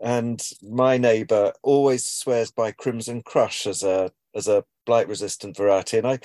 And 0.00 0.46
my 0.62 0.98
neighbour 0.98 1.54
always 1.62 2.06
swears 2.06 2.50
by 2.50 2.72
Crimson 2.72 3.22
Crush 3.22 3.66
as 3.66 3.82
a 3.82 4.12
as 4.34 4.48
a 4.48 4.64
blight 4.84 5.08
resistant 5.08 5.56
variety, 5.56 5.96
and 5.98 6.06
I 6.06 6.18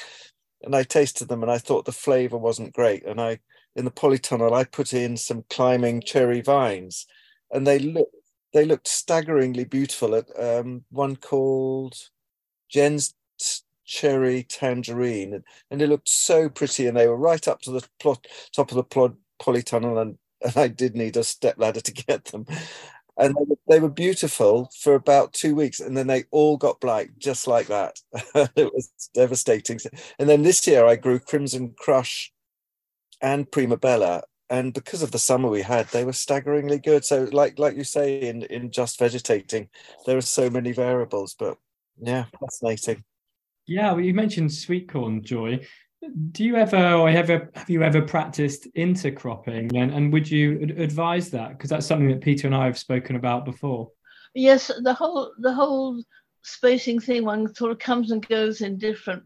and 0.63 0.75
I 0.75 0.83
tasted 0.83 1.29
them 1.29 1.43
and 1.43 1.51
I 1.51 1.59
thought 1.59 1.85
the 1.85 1.93
flavour 1.93 2.37
wasn't 2.37 2.73
great, 2.73 3.05
and 3.05 3.21
I 3.21 3.39
in 3.75 3.85
the 3.85 3.91
polytunnel 3.91 4.53
I 4.53 4.65
put 4.65 4.93
in 4.93 5.15
some 5.17 5.45
climbing 5.49 6.01
cherry 6.01 6.41
vines, 6.41 7.05
and 7.51 7.65
they 7.65 7.79
look 7.79 8.09
they 8.53 8.65
looked 8.65 8.87
staggeringly 8.89 9.63
beautiful. 9.63 10.13
At 10.15 10.27
um, 10.37 10.83
one 10.91 11.15
called 11.15 11.95
Jen's 12.73 13.13
cherry 13.85 14.43
tangerine, 14.43 15.35
and, 15.35 15.43
and 15.69 15.81
it 15.81 15.87
looked 15.87 16.09
so 16.09 16.49
pretty. 16.49 16.87
And 16.87 16.97
they 16.97 17.07
were 17.07 17.17
right 17.17 17.47
up 17.47 17.61
to 17.61 17.71
the 17.71 17.87
plot, 17.99 18.25
top 18.53 18.71
of 18.71 18.75
the 18.75 18.83
polytunnel, 19.39 20.01
and, 20.01 20.17
and 20.41 20.57
I 20.57 20.67
did 20.67 20.95
need 20.95 21.15
a 21.15 21.23
step 21.23 21.55
ladder 21.57 21.81
to 21.81 21.91
get 22.07 22.25
them. 22.25 22.45
And 23.15 23.35
they 23.35 23.43
were, 23.47 23.55
they 23.67 23.79
were 23.79 23.89
beautiful 23.89 24.71
for 24.79 24.95
about 24.95 25.33
two 25.33 25.53
weeks, 25.53 25.79
and 25.79 25.95
then 25.95 26.07
they 26.07 26.23
all 26.31 26.57
got 26.57 26.81
blight 26.81 27.11
just 27.19 27.47
like 27.47 27.67
that. 27.67 27.99
it 28.55 28.73
was 28.73 28.91
devastating. 29.13 29.79
And 30.17 30.27
then 30.27 30.41
this 30.41 30.65
year, 30.65 30.85
I 30.87 30.95
grew 30.95 31.19
Crimson 31.19 31.75
Crush 31.77 32.33
and 33.21 33.49
Primabella, 33.51 34.23
and 34.49 34.73
because 34.73 35.03
of 35.03 35.11
the 35.11 35.19
summer 35.19 35.47
we 35.47 35.61
had, 35.61 35.87
they 35.89 36.05
were 36.05 36.13
staggeringly 36.13 36.79
good. 36.79 37.05
So, 37.05 37.27
like 37.31 37.59
like 37.59 37.75
you 37.75 37.83
say, 37.83 38.21
in 38.21 38.43
in 38.43 38.71
just 38.71 38.97
vegetating, 38.97 39.69
there 40.07 40.17
are 40.17 40.21
so 40.21 40.49
many 40.49 40.71
variables, 40.71 41.35
but 41.37 41.57
yeah, 42.01 42.25
fascinating. 42.39 43.03
Yeah, 43.65 43.91
well, 43.91 44.01
you 44.01 44.13
mentioned 44.13 44.53
sweet 44.53 44.89
corn, 44.89 45.23
Joy. 45.23 45.65
Do 46.31 46.43
you 46.43 46.57
ever, 46.57 46.93
or 46.93 47.07
ever, 47.09 47.49
have 47.55 47.69
you 47.69 47.81
ever 47.81 48.01
practiced 48.01 48.67
intercropping, 48.75 49.73
and 49.75 49.91
and 49.93 50.11
would 50.11 50.29
you 50.29 50.73
advise 50.77 51.29
that? 51.29 51.51
Because 51.51 51.69
that's 51.69 51.85
something 51.85 52.09
that 52.09 52.21
Peter 52.21 52.47
and 52.47 52.55
I 52.55 52.65
have 52.65 52.77
spoken 52.77 53.15
about 53.15 53.45
before. 53.45 53.89
Yes, 54.33 54.69
the 54.81 54.93
whole 54.93 55.33
the 55.39 55.53
whole 55.53 56.03
spacing 56.43 56.99
thing 56.99 57.23
one 57.23 57.53
sort 57.55 57.71
of 57.71 57.79
comes 57.79 58.11
and 58.11 58.27
goes 58.27 58.61
in 58.61 58.77
different 58.77 59.23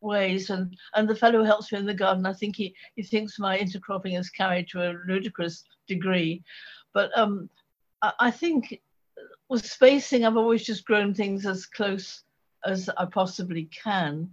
ways 0.00 0.50
and 0.50 0.76
and 0.94 1.08
the 1.08 1.14
fellow 1.14 1.38
who 1.38 1.44
helps 1.44 1.72
me 1.72 1.78
in 1.78 1.86
the 1.86 1.94
garden 1.94 2.26
i 2.26 2.32
think 2.32 2.54
he 2.54 2.74
he 2.96 3.02
thinks 3.02 3.38
my 3.38 3.58
intercropping 3.58 4.18
is 4.18 4.30
carried 4.30 4.68
to 4.68 4.82
a 4.82 4.94
ludicrous 5.06 5.64
degree 5.88 6.42
but 6.92 7.16
um 7.16 7.48
I, 8.02 8.12
I 8.20 8.30
think 8.30 8.80
with 9.48 9.64
spacing, 9.64 10.24
I've 10.24 10.36
always 10.36 10.64
just 10.64 10.84
grown 10.84 11.14
things 11.14 11.46
as 11.46 11.66
close 11.66 12.24
as 12.64 12.90
I 12.96 13.04
possibly 13.06 13.64
can. 13.64 14.30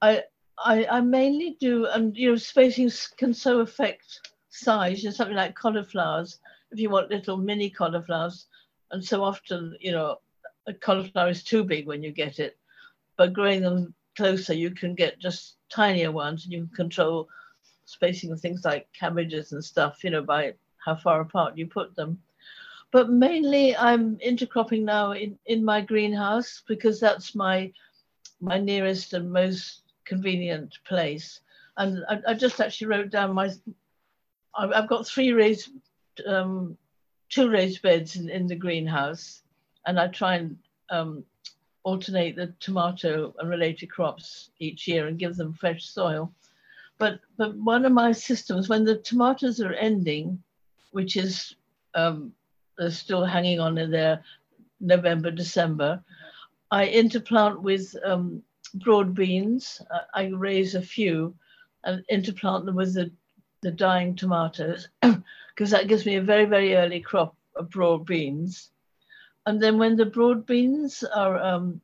I, 0.00 0.22
I, 0.58 0.86
I 0.86 1.00
mainly 1.00 1.56
do, 1.60 1.86
and 1.86 2.16
you 2.16 2.30
know, 2.30 2.36
spacing 2.36 2.90
can 3.16 3.34
so 3.34 3.60
affect 3.60 4.30
size. 4.48 5.02
You 5.02 5.10
know, 5.10 5.14
something 5.14 5.36
like 5.36 5.54
cauliflowers. 5.54 6.38
If 6.70 6.78
you 6.78 6.88
want 6.88 7.10
little 7.10 7.36
mini 7.36 7.68
cauliflowers, 7.68 8.46
and 8.90 9.04
so 9.04 9.22
often, 9.22 9.76
you 9.80 9.92
know, 9.92 10.18
a 10.66 10.72
cauliflower 10.72 11.28
is 11.28 11.42
too 11.42 11.64
big 11.64 11.86
when 11.86 12.02
you 12.02 12.12
get 12.12 12.38
it. 12.38 12.56
But 13.16 13.34
growing 13.34 13.60
them 13.60 13.94
closer, 14.16 14.54
you 14.54 14.70
can 14.70 14.94
get 14.94 15.18
just 15.18 15.56
tinier 15.68 16.10
ones, 16.10 16.44
and 16.44 16.52
you 16.52 16.60
can 16.60 16.74
control 16.74 17.28
spacing 17.84 18.32
of 18.32 18.40
things 18.40 18.64
like 18.64 18.88
cabbages 18.98 19.52
and 19.52 19.62
stuff. 19.62 20.02
You 20.02 20.10
know, 20.10 20.22
by 20.22 20.54
how 20.78 20.96
far 20.96 21.20
apart 21.20 21.58
you 21.58 21.66
put 21.66 21.94
them 21.94 22.18
but 22.92 23.10
mainly 23.10 23.74
I'm 23.76 24.16
intercropping 24.18 24.82
now 24.82 25.12
in, 25.12 25.38
in 25.46 25.64
my 25.64 25.80
greenhouse 25.80 26.62
because 26.68 27.00
that's 27.00 27.34
my 27.34 27.72
my 28.40 28.58
nearest 28.58 29.14
and 29.14 29.32
most 29.32 29.82
convenient 30.04 30.78
place. 30.84 31.40
And 31.76 32.04
I, 32.08 32.20
I 32.28 32.34
just 32.34 32.60
actually 32.60 32.88
wrote 32.88 33.10
down 33.10 33.34
my, 33.34 33.50
I've 34.54 34.88
got 34.88 35.06
three 35.06 35.32
raised, 35.32 35.70
um, 36.26 36.76
two 37.30 37.48
raised 37.48 37.82
beds 37.82 38.16
in, 38.16 38.28
in 38.28 38.48
the 38.48 38.56
greenhouse, 38.56 39.42
and 39.86 39.98
I 39.98 40.08
try 40.08 40.34
and 40.34 40.58
um, 40.90 41.24
alternate 41.84 42.36
the 42.36 42.52
tomato 42.58 43.32
and 43.38 43.48
related 43.48 43.90
crops 43.90 44.50
each 44.58 44.88
year 44.88 45.06
and 45.06 45.18
give 45.18 45.36
them 45.36 45.54
fresh 45.54 45.84
soil. 45.84 46.32
But 46.98 47.20
but 47.38 47.56
one 47.56 47.84
of 47.84 47.92
my 47.92 48.12
systems, 48.12 48.68
when 48.68 48.84
the 48.84 48.98
tomatoes 48.98 49.60
are 49.60 49.72
ending, 49.72 50.42
which 50.90 51.16
is 51.16 51.54
um, 51.94 52.32
are 52.78 52.90
still 52.90 53.24
hanging 53.24 53.60
on 53.60 53.78
in 53.78 53.90
there 53.90 54.22
November, 54.80 55.30
December. 55.30 56.02
I 56.70 56.88
interplant 56.88 57.60
with 57.60 57.94
um, 58.04 58.42
broad 58.74 59.14
beans. 59.14 59.80
I, 60.14 60.24
I 60.24 60.26
raise 60.28 60.74
a 60.74 60.82
few 60.82 61.34
and 61.84 62.04
interplant 62.10 62.64
them 62.64 62.76
with 62.76 62.94
the, 62.94 63.10
the 63.62 63.70
dying 63.70 64.14
tomatoes 64.16 64.88
because 65.00 65.70
that 65.70 65.88
gives 65.88 66.06
me 66.06 66.16
a 66.16 66.22
very, 66.22 66.44
very 66.44 66.74
early 66.74 67.00
crop 67.00 67.36
of 67.56 67.70
broad 67.70 68.06
beans. 68.06 68.70
And 69.46 69.60
then 69.60 69.78
when 69.78 69.96
the 69.96 70.06
broad 70.06 70.46
beans 70.46 71.02
are, 71.02 71.38
um, 71.38 71.80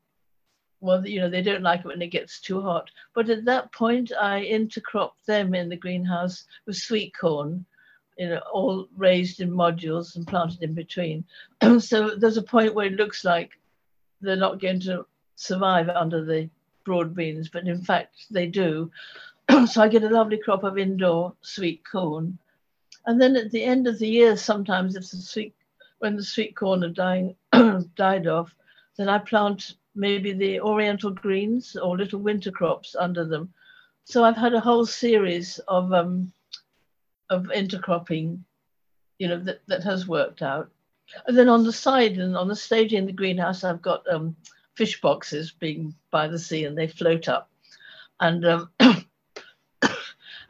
well, 0.80 1.04
you 1.06 1.20
know, 1.20 1.28
they 1.28 1.42
don't 1.42 1.62
like 1.62 1.80
it 1.80 1.86
when 1.86 2.02
it 2.02 2.08
gets 2.08 2.40
too 2.40 2.60
hot. 2.60 2.90
But 3.14 3.28
at 3.28 3.44
that 3.46 3.72
point, 3.72 4.12
I 4.18 4.44
intercrop 4.44 5.12
them 5.26 5.54
in 5.54 5.68
the 5.68 5.76
greenhouse 5.76 6.44
with 6.66 6.76
sweet 6.76 7.12
corn 7.18 7.66
you 8.18 8.28
know, 8.28 8.40
all 8.52 8.88
raised 8.96 9.40
in 9.40 9.50
modules 9.50 10.16
and 10.16 10.26
planted 10.26 10.62
in 10.62 10.74
between. 10.74 11.24
so 11.78 12.16
there's 12.16 12.36
a 12.36 12.42
point 12.42 12.74
where 12.74 12.86
it 12.86 12.96
looks 12.96 13.24
like 13.24 13.52
they're 14.20 14.36
not 14.36 14.60
going 14.60 14.80
to 14.80 15.06
survive 15.36 15.88
under 15.88 16.24
the 16.24 16.50
broad 16.84 17.14
beans, 17.14 17.48
but 17.48 17.68
in 17.68 17.80
fact 17.80 18.26
they 18.30 18.46
do. 18.46 18.90
so 19.66 19.80
I 19.80 19.88
get 19.88 20.02
a 20.02 20.08
lovely 20.08 20.38
crop 20.38 20.64
of 20.64 20.78
indoor 20.78 21.34
sweet 21.42 21.82
corn. 21.90 22.38
And 23.06 23.20
then 23.20 23.36
at 23.36 23.52
the 23.52 23.62
end 23.62 23.86
of 23.86 23.98
the 23.98 24.08
year, 24.08 24.36
sometimes 24.36 24.96
if 24.96 25.08
the 25.10 25.16
sweet, 25.18 25.54
when 26.00 26.16
the 26.16 26.24
sweet 26.24 26.56
corn 26.56 26.82
are 26.82 26.88
dying, 26.88 27.36
died 27.94 28.26
off, 28.26 28.52
then 28.96 29.08
I 29.08 29.18
plant 29.18 29.74
maybe 29.94 30.32
the 30.32 30.60
oriental 30.60 31.10
greens 31.10 31.76
or 31.76 31.96
little 31.96 32.18
winter 32.18 32.50
crops 32.50 32.96
under 32.98 33.24
them. 33.24 33.52
So 34.04 34.24
I've 34.24 34.36
had 34.36 34.54
a 34.54 34.60
whole 34.60 34.86
series 34.86 35.58
of 35.68 35.92
um, 35.92 36.32
of 37.30 37.44
intercropping, 37.44 38.40
you 39.18 39.28
know, 39.28 39.38
that, 39.40 39.60
that 39.66 39.82
has 39.84 40.08
worked 40.08 40.42
out. 40.42 40.70
And 41.26 41.36
then 41.36 41.48
on 41.48 41.64
the 41.64 41.72
side 41.72 42.18
and 42.18 42.36
on 42.36 42.48
the 42.48 42.56
stage 42.56 42.92
in 42.92 43.06
the 43.06 43.12
greenhouse, 43.12 43.64
I've 43.64 43.82
got 43.82 44.10
um, 44.12 44.36
fish 44.74 45.00
boxes 45.00 45.52
being 45.52 45.94
by 46.10 46.28
the 46.28 46.38
sea 46.38 46.64
and 46.64 46.76
they 46.76 46.86
float 46.86 47.28
up. 47.28 47.50
And 48.20 48.44
um, 48.44 48.70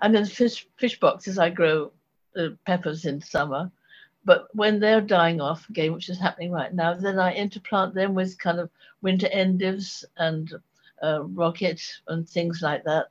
and 0.00 0.16
in 0.16 0.26
fish 0.26 0.66
fish 0.76 0.98
boxes, 0.98 1.38
I 1.38 1.50
grow 1.50 1.92
uh, 2.36 2.48
peppers 2.66 3.04
in 3.04 3.20
summer. 3.20 3.70
But 4.24 4.48
when 4.54 4.80
they're 4.80 5.00
dying 5.00 5.40
off 5.40 5.68
again, 5.68 5.92
which 5.92 6.08
is 6.08 6.18
happening 6.18 6.50
right 6.50 6.74
now, 6.74 6.94
then 6.94 7.18
I 7.18 7.36
interplant 7.36 7.94
them 7.94 8.14
with 8.14 8.38
kind 8.38 8.58
of 8.58 8.70
winter 9.00 9.28
endives 9.28 10.04
and 10.16 10.52
uh, 11.02 11.22
rocket 11.22 11.80
and 12.08 12.28
things 12.28 12.60
like 12.62 12.84
that. 12.84 13.06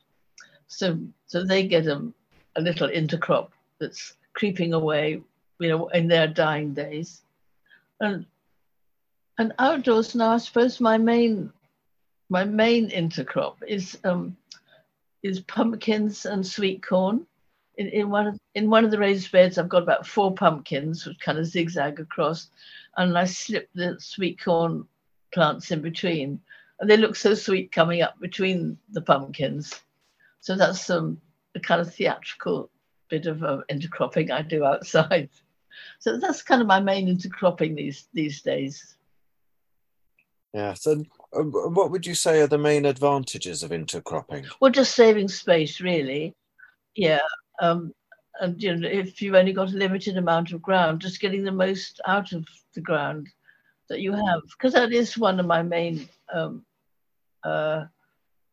So 0.67 0.99
so 1.27 1.43
they 1.43 1.67
get 1.67 1.88
a, 1.88 2.12
a 2.56 2.62
little 2.62 2.89
intercrop 2.89 3.49
that's 3.79 4.13
creeping 4.33 4.73
away, 4.73 5.21
you 5.59 5.69
know, 5.69 5.87
in 5.87 6.07
their 6.07 6.27
dying 6.27 6.73
days. 6.73 7.21
And 7.99 8.25
and 9.39 9.53
outdoors 9.59 10.15
now, 10.15 10.31
I 10.31 10.37
suppose 10.37 10.79
my 10.79 10.97
main 10.97 11.51
my 12.29 12.43
main 12.43 12.89
intercrop 12.89 13.55
is 13.67 13.97
um, 14.03 14.35
is 15.23 15.39
pumpkins 15.41 16.25
and 16.25 16.45
sweet 16.45 16.83
corn. 16.83 17.25
In, 17.77 17.87
in 17.89 18.09
one 18.09 18.27
of 18.27 18.39
in 18.55 18.69
one 18.69 18.85
of 18.85 18.91
the 18.91 18.97
raised 18.97 19.31
beds, 19.31 19.57
I've 19.57 19.69
got 19.69 19.83
about 19.83 20.07
four 20.07 20.33
pumpkins, 20.33 21.05
which 21.05 21.19
kind 21.19 21.37
of 21.37 21.45
zigzag 21.45 21.99
across, 21.99 22.49
and 22.97 23.17
I 23.17 23.25
slip 23.25 23.69
the 23.75 23.97
sweet 23.99 24.43
corn 24.43 24.87
plants 25.33 25.71
in 25.71 25.81
between, 25.81 26.41
and 26.79 26.89
they 26.89 26.97
look 26.97 27.15
so 27.15 27.35
sweet 27.35 27.71
coming 27.71 28.01
up 28.01 28.19
between 28.19 28.77
the 28.91 29.01
pumpkins. 29.01 29.79
So 30.39 30.55
that's 30.55 30.89
um, 30.89 31.21
a 31.55 31.59
kind 31.59 31.81
of 31.81 31.93
theatrical 31.93 32.69
bit 33.10 33.26
of 33.26 33.43
uh, 33.43 33.62
intercropping 33.72 34.32
I 34.32 34.41
do 34.41 34.65
outside. 34.65 35.30
So 36.00 36.17
that's 36.17 36.41
kind 36.41 36.60
of 36.60 36.67
my 36.67 36.80
main 36.80 37.08
intercropping 37.08 37.76
these 37.76 38.08
these 38.12 38.41
days. 38.41 38.98
Yeah. 40.54 40.74
So, 40.74 41.04
uh, 41.34 41.43
what 41.43 41.91
would 41.91 42.06
you 42.06 42.15
say 42.15 42.41
are 42.41 42.48
the 42.48 42.58
main 42.58 42.86
advantages 42.86 43.62
of 43.62 43.70
intercropping? 43.70 44.48
Well, 44.60 44.72
just 44.72 44.96
saving 44.96 45.28
space, 45.28 45.80
really. 45.80 46.36
Yeah. 46.96 47.20
Um, 47.62 47.93
and 48.39 48.62
you 48.62 48.76
know, 48.76 48.88
if 48.88 49.22
you've 49.22 49.36
only 49.36 49.54
got 49.54 49.72
a 49.72 49.78
limited 49.78 50.17
amount 50.17 50.52
of 50.52 50.62
ground, 50.62 51.02
just 51.02 51.20
getting 51.22 51.43
the 51.43 51.52
most 51.52 52.02
out 52.08 52.32
of 52.34 52.46
the 52.74 52.82
ground 52.82 53.28
that 53.89 54.02
you 54.02 54.13
have, 54.13 54.41
because 54.58 54.74
that 54.74 54.91
is 54.91 55.17
one 55.17 55.39
of 55.39 55.46
my 55.46 55.62
main 55.62 56.10
um, 56.34 56.65
uh, 57.43 57.86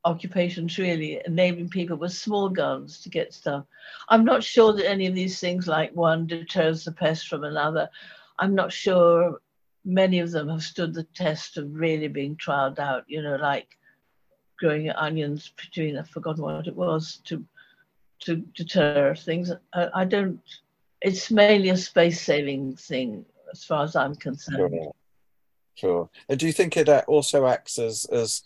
occupations 0.05 0.79
really 0.79 1.21
enabling 1.27 1.69
people 1.69 1.97
with 1.97 2.13
small 2.13 2.49
guns 2.49 3.01
to 3.01 3.09
get 3.09 3.33
stuff. 3.33 3.65
I'm 4.09 4.25
not 4.25 4.43
sure 4.43 4.73
that 4.73 4.89
any 4.89 5.07
of 5.07 5.15
these 5.15 5.41
things 5.41 5.67
like 5.67 5.93
one 5.95 6.27
deters 6.27 6.85
the 6.85 6.93
pest 6.93 7.29
from 7.29 7.45
another. 7.45 7.89
I'm 8.39 8.55
not 8.55 8.73
sure 8.73 9.41
many 9.85 10.19
of 10.19 10.31
them 10.31 10.49
have 10.49 10.63
stood 10.63 10.95
the 10.95 11.05
test 11.15 11.57
of 11.57 11.75
really 11.75 12.09
being 12.09 12.37
trialed 12.37 12.79
out, 12.79 13.05
you 13.07 13.23
know, 13.23 13.37
like 13.37 13.79
growing 14.59 14.91
onions 14.91 15.53
between, 15.57 15.97
I've 15.97 16.09
forgotten 16.09 16.43
what 16.43 16.67
it 16.67 16.77
was, 16.77 17.21
to 17.25 17.45
to 18.21 18.37
deter 18.37 19.15
things. 19.15 19.51
I, 19.75 19.89
I 19.95 20.05
don't, 20.05 20.41
it's 21.03 21.31
mainly 21.31 21.69
a 21.69 21.77
space 21.77 22.21
saving 22.21 22.77
thing 22.77 23.27
as 23.53 23.65
far 23.65 23.85
as 23.85 23.97
I'm 23.97 24.15
concerned. 24.15 24.73
Sure. 24.73 24.95
sure. 25.75 26.11
And 26.29 26.39
do 26.39 26.47
you 26.47 26.53
think 26.53 26.77
it 26.77 26.89
uh, 26.89 27.03
also 27.07 27.47
acts 27.47 27.79
as, 27.79 28.07
as 28.07 28.43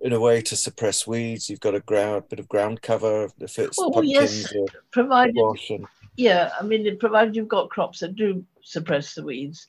in 0.00 0.12
a 0.12 0.20
way 0.20 0.42
to 0.42 0.56
suppress 0.56 1.06
weeds? 1.06 1.48
You've 1.48 1.60
got 1.60 1.74
a 1.74 1.80
ground, 1.80 2.28
bit 2.28 2.40
of 2.40 2.48
ground 2.48 2.82
cover 2.82 3.30
if 3.40 3.58
it's 3.58 3.78
well, 3.78 3.92
pumpkins 3.92 4.42
yes, 4.42 4.52
or 4.54 4.66
provided, 4.90 5.36
and... 5.70 5.86
Yeah, 6.16 6.50
I 6.58 6.62
mean, 6.62 6.98
provided 6.98 7.34
you've 7.34 7.48
got 7.48 7.70
crops 7.70 8.00
that 8.00 8.16
do 8.16 8.44
suppress 8.62 9.14
the 9.14 9.24
weeds, 9.24 9.68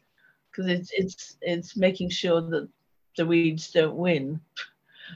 because 0.52 0.70
it's 0.70 0.92
it's 0.94 1.38
it's 1.42 1.78
making 1.78 2.10
sure 2.10 2.42
that 2.42 2.70
the 3.18 3.26
weeds 3.26 3.72
don't 3.72 3.96
win. 3.96 4.40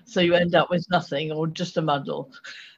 So 0.06 0.22
you 0.22 0.36
end 0.36 0.54
up 0.54 0.70
with 0.70 0.86
nothing 0.92 1.32
or 1.32 1.48
just 1.48 1.78
a 1.78 1.82
muddle. 1.82 2.32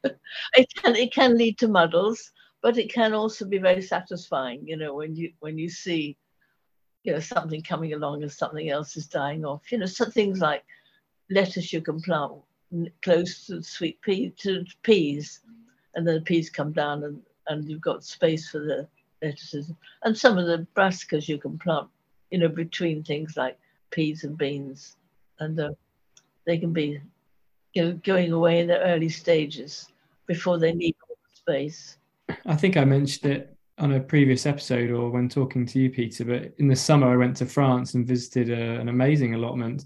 It 0.55 0.67
can 0.75 0.95
it 0.95 1.13
can 1.13 1.37
lead 1.37 1.59
to 1.59 1.67
muddles 1.67 2.31
but 2.61 2.77
it 2.77 2.91
can 2.91 3.13
also 3.13 3.45
be 3.45 3.57
very 3.57 3.81
satisfying 3.81 4.67
you 4.67 4.77
know 4.77 4.95
when 4.95 5.15
you 5.15 5.31
when 5.39 5.57
you 5.57 5.69
see 5.69 6.17
you 7.03 7.13
know 7.13 7.19
something 7.19 7.61
coming 7.61 7.93
along 7.93 8.21
and 8.21 8.31
something 8.31 8.69
else 8.69 8.95
is 8.95 9.07
dying 9.07 9.43
off. 9.43 9.71
You 9.71 9.79
know 9.79 9.85
some 9.85 10.11
things 10.11 10.39
like 10.39 10.63
lettuce 11.31 11.73
you 11.73 11.81
can 11.81 11.99
plant 12.01 12.33
close 13.03 13.47
to 13.47 13.61
sweet 13.63 13.99
pea 14.01 14.29
to 14.37 14.63
peas 14.83 15.41
and 15.95 16.07
then 16.07 16.15
the 16.15 16.21
peas 16.21 16.49
come 16.49 16.71
down 16.71 17.03
and 17.03 17.21
and 17.47 17.67
you've 17.67 17.81
got 17.81 18.03
space 18.03 18.49
for 18.49 18.59
the 18.59 18.87
lettuces 19.21 19.71
and 20.03 20.17
some 20.17 20.37
of 20.37 20.45
the 20.45 20.65
brassicas 20.75 21.27
you 21.27 21.37
can 21.37 21.57
plant 21.57 21.87
you 22.31 22.39
know, 22.39 22.47
between 22.47 23.03
things 23.03 23.37
like 23.37 23.59
peas 23.91 24.23
and 24.23 24.37
beans, 24.37 24.95
and 25.39 25.59
uh, 25.59 25.69
they 26.47 26.57
can 26.57 26.73
be, 26.73 26.99
you 27.73 27.83
know, 27.83 27.99
going 28.03 28.31
away 28.31 28.61
in 28.61 28.67
the 28.67 28.79
early 28.79 29.09
stages 29.09 29.89
before 30.25 30.57
they 30.57 30.73
need 30.73 30.95
space. 31.33 31.97
I 32.45 32.55
think 32.55 32.77
I 32.77 32.85
mentioned 32.85 33.31
it 33.33 33.57
on 33.77 33.93
a 33.93 33.99
previous 33.99 34.45
episode 34.45 34.91
or 34.91 35.09
when 35.09 35.27
talking 35.27 35.65
to 35.65 35.79
you, 35.79 35.89
Peter. 35.89 36.23
But 36.23 36.53
in 36.57 36.67
the 36.67 36.75
summer, 36.75 37.11
I 37.11 37.17
went 37.17 37.35
to 37.37 37.45
France 37.45 37.93
and 37.93 38.07
visited 38.07 38.49
a, 38.49 38.79
an 38.79 38.87
amazing 38.87 39.35
allotment. 39.35 39.85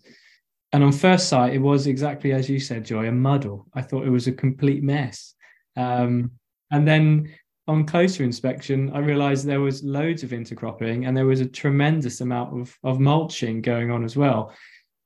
And 0.76 0.84
on 0.84 0.92
first 0.92 1.30
sight, 1.30 1.54
it 1.54 1.62
was 1.62 1.88
exactly 1.88 2.34
as 2.34 2.50
you 2.50 2.60
said, 2.60 2.84
Joy, 2.84 3.08
a 3.08 3.12
muddle. 3.14 3.66
I 3.74 3.82
thought 3.82 4.06
it 4.06 4.10
was 4.10 4.28
a 4.28 4.34
complete 4.34 4.84
mess. 4.84 5.34
Um, 5.78 6.32
and 6.70 6.86
then 6.86 7.34
on 7.66 7.86
closer 7.86 8.26
inspection, 8.26 8.92
I 8.94 9.00
realized 9.00 9.46
there 9.46 9.62
was 9.62 9.86
loads 9.86 10.22
of 10.22 10.32
intercropping 10.32 11.08
and 11.08 11.16
there 11.16 11.28
was 11.28 11.40
a 11.40 11.46
tremendous 11.46 12.20
amount 12.20 12.60
of, 12.60 12.78
of 12.84 13.00
mulching 13.00 13.62
going 13.62 13.90
on 13.90 14.04
as 14.04 14.18
well. 14.18 14.54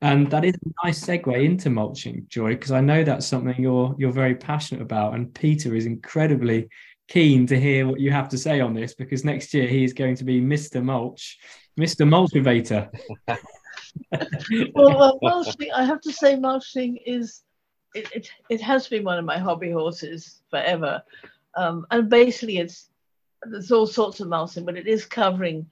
And 0.02 0.32
that 0.32 0.44
is 0.44 0.56
a 0.56 0.88
nice 0.88 1.06
segue 1.06 1.46
into 1.46 1.70
mulching, 1.70 2.26
Joy, 2.30 2.56
because 2.56 2.72
I 2.72 2.82
know 2.82 3.04
that's 3.04 3.28
something 3.28 3.62
you're 3.62 3.96
you're 4.00 4.12
very 4.12 4.34
passionate 4.34 4.82
about. 4.82 5.14
And 5.14 5.32
Peter 5.36 5.76
is 5.76 5.86
incredibly 5.86 6.68
keen 7.10 7.46
to 7.46 7.60
hear 7.60 7.86
what 7.86 8.00
you 8.00 8.10
have 8.10 8.30
to 8.30 8.40
say 8.40 8.60
on 8.60 8.74
this 8.74 8.96
because 8.96 9.24
next 9.24 9.54
year 9.54 9.68
he 9.68 9.84
is 9.84 9.94
going 9.94 10.16
to 10.16 10.24
be 10.24 10.42
Mr. 10.42 10.84
Mulch, 10.84 11.38
Mr. 11.80 12.08
Multivator. 12.08 12.90
well, 14.74 14.96
well, 14.96 15.20
mulching, 15.22 15.72
I 15.72 15.84
have 15.84 16.02
to 16.02 16.12
say, 16.12 16.36
mulching 16.36 16.98
is 17.06 17.44
it, 17.96 18.12
it, 18.14 18.32
it 18.50 18.62
has 18.62 18.88
been 18.88 19.04
one 19.04 19.18
of 19.18 19.26
my 19.26 19.38
hobby 19.38 19.72
horses 19.72 20.42
forever. 20.50 21.02
Um, 21.56 21.86
and 21.92 22.10
basically, 22.10 22.58
it's 22.58 22.90
there's 23.44 23.72
all 23.72 23.88
sorts 23.88 24.20
of 24.20 24.28
mulching, 24.28 24.66
but 24.66 24.78
it 24.78 24.88
is 24.88 25.06
covering 25.06 25.66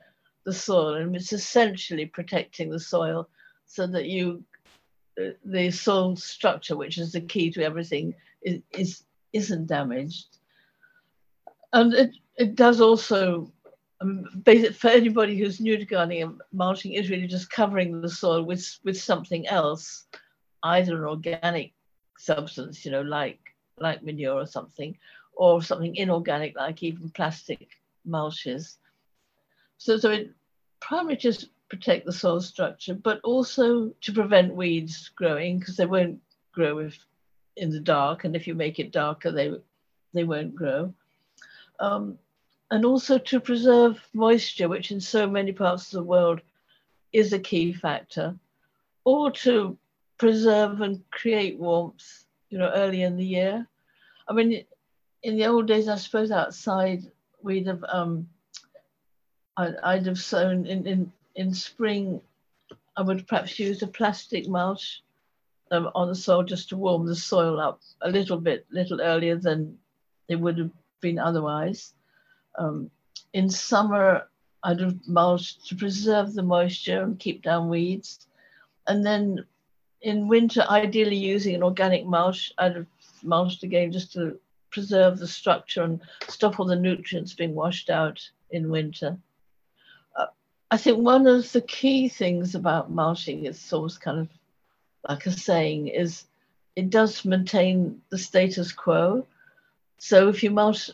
the 0.46 0.54
soil 0.54 0.96
and 0.96 1.16
it's 1.16 1.34
essentially 1.34 2.06
protecting 2.06 2.70
the 2.70 2.80
soil 2.80 3.28
so 3.66 3.86
that 3.86 4.06
you 4.06 4.44
the 5.44 5.72
soil 5.72 6.16
structure, 6.16 6.78
which 6.78 6.98
is 6.98 7.12
the 7.12 7.22
key 7.22 7.52
to 7.52 7.64
everything, 7.64 8.14
is, 8.42 8.62
is 8.72 9.04
isn't 9.34 9.68
damaged. 9.68 10.38
And 11.74 11.94
it, 11.94 12.12
it 12.38 12.56
does 12.56 12.80
also 12.80 13.52
um, 14.02 14.26
for 14.74 14.90
anybody 14.90 15.38
who's 15.38 15.60
new 15.60 15.78
to 15.78 15.86
gardening, 15.86 16.40
mulching 16.54 16.94
is 16.94 17.10
really 17.10 17.28
just 17.28 17.50
covering 17.50 18.02
the 18.02 18.10
soil 18.10 18.44
with 18.44 18.78
with 18.84 19.00
something 19.00 19.48
else, 19.48 20.06
either 20.64 20.98
an 20.98 21.10
organic 21.10 21.74
substance, 22.18 22.86
you 22.86 22.92
know, 22.92 23.02
like 23.02 23.40
like 23.80 24.04
manure 24.04 24.36
or 24.36 24.46
something, 24.46 24.98
or 25.34 25.62
something 25.62 25.96
inorganic 25.96 26.56
like 26.56 26.84
even 26.84 27.10
plastic 27.10 27.70
mulches. 28.08 28.78
So, 29.78 29.98
so 29.98 30.12
it 30.12 30.32
primarily 30.80 31.18
just 31.18 31.50
protect 31.70 32.06
the 32.06 32.14
soil 32.14 32.42
structure, 32.42 32.94
but 32.94 33.20
also 33.24 33.90
to 34.02 34.14
prevent 34.14 34.56
weeds 34.56 35.10
growing 35.16 35.60
because 35.60 35.78
they 35.78 35.86
won't 35.86 36.20
grow 36.54 36.80
if 36.80 36.98
in 37.56 37.72
the 37.72 37.80
dark, 37.80 38.24
and 38.24 38.36
if 38.36 38.46
you 38.48 38.54
make 38.54 38.80
it 38.80 38.92
darker, 38.92 39.32
they 39.32 39.52
they 40.14 40.24
won't 40.24 40.56
grow. 40.56 40.94
Um, 41.80 42.18
and 42.72 42.86
also 42.86 43.18
to 43.18 43.40
preserve 43.40 44.06
moisture, 44.14 44.68
which 44.68 44.92
in 44.92 45.00
so 45.00 45.28
many 45.28 45.52
parts 45.52 45.88
of 45.88 45.98
the 45.98 46.04
world 46.04 46.42
is 47.14 47.34
a 47.34 47.40
key 47.40 47.74
factor, 47.74 48.36
or 49.06 49.32
to 49.32 49.78
preserve 50.18 50.82
and 50.82 51.02
create 51.12 51.58
warmth, 51.58 52.26
you 52.50 52.58
know, 52.58 52.72
early 52.76 53.04
in 53.04 53.16
the 53.16 53.26
year. 53.26 53.66
I 54.28 54.34
mean, 54.34 54.66
in 55.24 55.38
the 55.38 55.46
old 55.46 55.68
days, 55.68 55.88
I 55.88 55.96
suppose 55.96 56.32
outside 56.32 57.04
we'd 57.42 57.68
have 57.68 57.84
um, 57.88 58.28
I, 59.56 59.74
I'd 59.84 60.06
have 60.06 60.20
sown 60.20 60.66
in, 60.66 60.86
in 60.86 61.12
in 61.36 61.54
spring. 61.54 62.22
I 62.98 63.02
would 63.02 63.28
perhaps 63.28 63.60
use 63.60 63.82
a 63.84 63.88
plastic 63.88 64.48
mulch 64.48 65.04
um, 65.72 65.90
on 65.94 66.08
the 66.08 66.16
soil 66.16 66.44
just 66.44 66.70
to 66.70 66.78
warm 66.78 67.06
the 67.06 67.16
soil 67.16 67.60
up 67.60 67.80
a 68.02 68.10
little 68.10 68.38
bit, 68.38 68.66
little 68.72 69.02
earlier 69.02 69.36
than 69.36 69.78
it 70.28 70.36
would 70.36 70.58
have 70.58 70.72
been 71.00 71.20
otherwise. 71.20 71.94
Um, 72.58 72.90
in 73.34 73.50
summer, 73.50 74.28
I'd 74.64 74.80
have 74.80 75.08
mulched 75.08 75.68
to 75.68 75.76
preserve 75.76 76.34
the 76.34 76.44
moisture 76.44 77.04
and 77.04 77.20
keep 77.20 77.42
down 77.42 77.70
weeds. 77.70 78.28
And 78.88 79.06
then 79.06 79.46
in 80.02 80.28
winter, 80.28 80.66
ideally 80.70 81.16
using 81.16 81.56
an 81.56 81.64
organic 81.64 82.06
mulch, 82.06 82.52
I'd 82.58 82.76
have 82.76 82.88
mulched 83.24 83.64
again 83.64 83.92
just 83.92 84.14
to 84.14 84.40
preserve 84.72 85.20
the 85.20 85.28
structure 85.28 85.84
and 85.84 86.02
stop 86.28 86.60
all 86.60 86.66
the 86.66 86.76
nutrients 86.76 87.34
being 87.34 87.56
washed 87.56 87.90
out 87.90 88.20
in 88.52 88.70
winter. 88.70 89.18
Uh, 90.16 90.28
I 90.72 90.78
think 90.78 91.00
one 91.00 91.28
of 91.28 91.52
the 91.52 91.62
key 91.62 92.10
things 92.10 92.56
about 92.56 92.92
mulching 92.92 93.46
is 93.46 93.72
almost 93.72 94.02
kind 94.02 94.20
of 94.20 94.30
like 95.08 95.26
a 95.26 95.32
saying 95.32 95.88
is 95.88 96.26
it 96.76 96.90
does 96.90 97.26
maintain 97.26 98.02
the 98.10 98.18
status 98.18 98.72
quo. 98.72 99.26
So 99.98 100.30
if 100.30 100.44
you 100.44 100.52
mulch, 100.52 100.92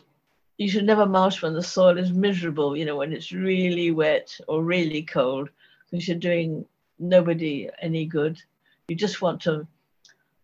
you 0.56 0.68
should 0.68 0.84
never 0.84 1.06
mulch 1.06 1.42
when 1.42 1.54
the 1.54 1.62
soil 1.62 1.98
is 1.98 2.12
miserable, 2.12 2.76
you 2.76 2.84
know, 2.84 2.96
when 2.96 3.12
it's 3.12 3.32
really 3.32 3.90
wet 3.90 4.38
or 4.46 4.62
really 4.62 5.02
cold, 5.02 5.48
because 5.90 6.06
you're 6.06 6.16
doing 6.16 6.64
nobody 6.98 7.68
any 7.80 8.04
good. 8.06 8.40
You 8.88 8.96
just 8.96 9.22
want 9.22 9.40
to 9.42 9.66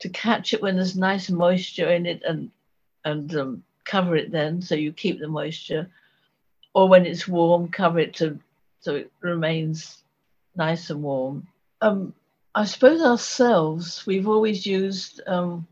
to 0.00 0.08
catch 0.08 0.54
it 0.54 0.62
when 0.62 0.76
there's 0.76 0.96
nice 0.96 1.30
moisture 1.30 1.90
in 1.90 2.06
it 2.06 2.22
and 2.26 2.50
and 3.04 3.36
um, 3.36 3.62
cover 3.84 4.16
it 4.16 4.30
then 4.30 4.62
so 4.62 4.74
you 4.74 4.92
keep 4.92 5.20
the 5.20 5.28
moisture. 5.28 5.88
Or 6.72 6.88
when 6.88 7.06
it's 7.06 7.28
warm, 7.28 7.68
cover 7.68 7.98
it 7.98 8.14
to 8.14 8.38
so 8.80 8.96
it 8.96 9.12
remains 9.20 10.02
nice 10.56 10.90
and 10.90 11.02
warm. 11.02 11.46
Um, 11.80 12.14
I 12.54 12.64
suppose 12.64 13.00
ourselves, 13.02 14.06
we've 14.06 14.28
always 14.28 14.66
used 14.66 15.20
um, 15.26 15.66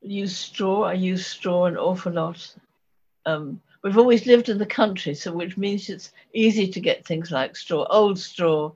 used 0.00 0.36
straw. 0.36 0.82
I 0.82 0.94
use 0.94 1.26
straw 1.26 1.66
an 1.66 1.76
awful 1.76 2.12
lot. 2.12 2.54
Um, 3.26 3.60
we've 3.82 3.98
always 3.98 4.26
lived 4.26 4.48
in 4.48 4.58
the 4.58 4.66
country, 4.66 5.14
so 5.14 5.32
which 5.32 5.56
means 5.56 5.88
it's 5.88 6.12
easy 6.32 6.68
to 6.68 6.80
get 6.80 7.06
things 7.06 7.30
like 7.30 7.56
straw. 7.56 7.86
Old 7.90 8.18
straw 8.18 8.72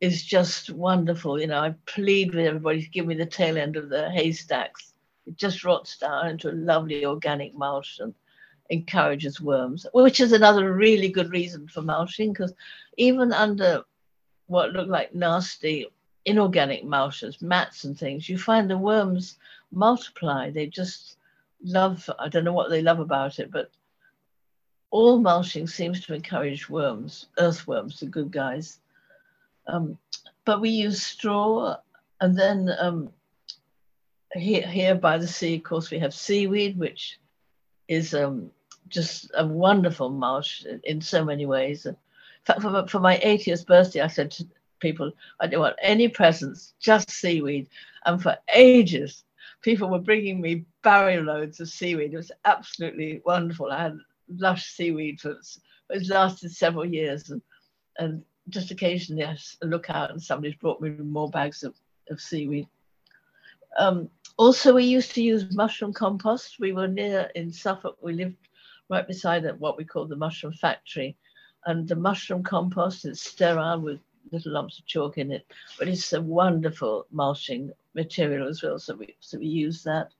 is 0.00 0.22
just 0.22 0.70
wonderful. 0.70 1.40
You 1.40 1.48
know, 1.48 1.60
I 1.60 1.74
plead 1.86 2.34
with 2.34 2.46
everybody 2.46 2.82
to 2.82 2.88
give 2.88 3.06
me 3.06 3.14
the 3.14 3.26
tail 3.26 3.56
end 3.56 3.76
of 3.76 3.88
the 3.88 4.10
haystacks 4.10 4.92
it 5.26 5.36
just 5.36 5.64
rots 5.64 5.98
down 5.98 6.28
into 6.28 6.50
a 6.50 6.52
lovely 6.52 7.04
organic 7.04 7.54
mulch 7.54 7.98
and 8.00 8.14
encourages 8.70 9.40
worms, 9.40 9.86
which 9.92 10.20
is 10.20 10.32
another 10.32 10.72
really 10.72 11.08
good 11.08 11.30
reason 11.30 11.68
for 11.68 11.82
mulching 11.82 12.32
because 12.32 12.52
even 12.96 13.32
under 13.32 13.84
what 14.46 14.72
look 14.72 14.88
like 14.88 15.14
nasty 15.14 15.86
inorganic 16.24 16.84
mulches, 16.84 17.40
mats 17.42 17.84
and 17.84 17.98
things, 17.98 18.28
you 18.28 18.38
find 18.38 18.68
the 18.68 18.78
worms 18.78 19.38
multiply. 19.70 20.50
They 20.50 20.66
just 20.66 21.16
love, 21.62 22.08
I 22.18 22.28
don't 22.28 22.44
know 22.44 22.52
what 22.52 22.70
they 22.70 22.82
love 22.82 23.00
about 23.00 23.38
it, 23.38 23.50
but 23.50 23.70
all 24.90 25.18
mulching 25.18 25.66
seems 25.66 26.04
to 26.04 26.14
encourage 26.14 26.68
worms, 26.68 27.26
earthworms, 27.38 28.00
the 28.00 28.06
good 28.06 28.30
guys. 28.30 28.78
Um, 29.66 29.98
but 30.44 30.60
we 30.60 30.70
use 30.70 31.02
straw 31.02 31.76
and 32.20 32.38
then 32.38 32.70
um, 32.78 33.10
here, 34.32 34.66
here 34.66 34.94
by 34.94 35.18
the 35.18 35.26
sea, 35.26 35.56
of 35.56 35.64
course, 35.64 35.90
we 35.90 35.98
have 35.98 36.14
seaweed, 36.14 36.78
which 36.78 37.18
is 37.88 38.14
um, 38.14 38.50
just 38.88 39.30
a 39.36 39.44
wonderful 39.44 40.08
mulch 40.08 40.64
in 40.84 41.00
so 41.00 41.24
many 41.24 41.46
ways. 41.46 41.84
In 41.86 41.96
fact, 42.44 42.62
for, 42.62 42.86
for 42.86 43.00
my 43.00 43.18
80th 43.18 43.66
birthday, 43.66 44.00
I 44.00 44.06
said 44.06 44.30
to, 44.32 44.46
people. 44.78 45.12
I 45.40 45.48
don't 45.48 45.60
want 45.60 45.76
any 45.82 46.08
presents, 46.08 46.74
just 46.80 47.10
seaweed. 47.10 47.68
And 48.04 48.22
for 48.22 48.36
ages, 48.54 49.24
people 49.62 49.88
were 49.88 49.98
bringing 49.98 50.40
me 50.40 50.64
barrel 50.82 51.24
loads 51.24 51.60
of 51.60 51.68
seaweed. 51.68 52.12
It 52.12 52.16
was 52.16 52.32
absolutely 52.44 53.22
wonderful. 53.24 53.70
I 53.70 53.82
had 53.82 53.98
lush 54.28 54.66
seaweed 54.66 55.20
for 55.20 55.36
it 55.90 56.08
lasted 56.08 56.52
several 56.52 56.84
years, 56.84 57.30
and 57.30 57.42
and 57.98 58.22
just 58.48 58.70
occasionally 58.70 59.24
I 59.24 59.36
look 59.62 59.90
out 59.90 60.10
and 60.10 60.22
somebody's 60.22 60.56
brought 60.56 60.80
me 60.80 60.90
more 60.90 61.30
bags 61.30 61.62
of, 61.62 61.74
of 62.10 62.20
seaweed. 62.20 62.66
Um, 63.78 64.08
also, 64.36 64.74
we 64.74 64.84
used 64.84 65.14
to 65.14 65.22
use 65.22 65.54
mushroom 65.54 65.92
compost. 65.92 66.58
We 66.58 66.72
were 66.72 66.88
near 66.88 67.30
in 67.34 67.52
Suffolk. 67.52 67.98
We 68.02 68.14
lived 68.14 68.36
right 68.88 69.06
beside 69.06 69.44
what 69.58 69.76
we 69.78 69.84
call 69.84 70.06
the 70.06 70.16
mushroom 70.16 70.52
factory, 70.54 71.16
and 71.66 71.86
the 71.86 71.96
mushroom 71.96 72.42
compost 72.42 73.04
is 73.04 73.20
sterile 73.20 73.80
with 73.80 74.00
little 74.30 74.52
lumps 74.52 74.78
of 74.78 74.86
chalk 74.86 75.18
in 75.18 75.32
it, 75.32 75.46
but 75.78 75.88
it's 75.88 76.12
a 76.12 76.20
wonderful 76.20 77.06
mulching 77.10 77.72
material 77.94 78.48
as 78.48 78.62
well. 78.62 78.78
So 78.78 78.94
we 78.94 79.16
so 79.20 79.38
we 79.38 79.46
use 79.46 79.82
that. 79.84 80.12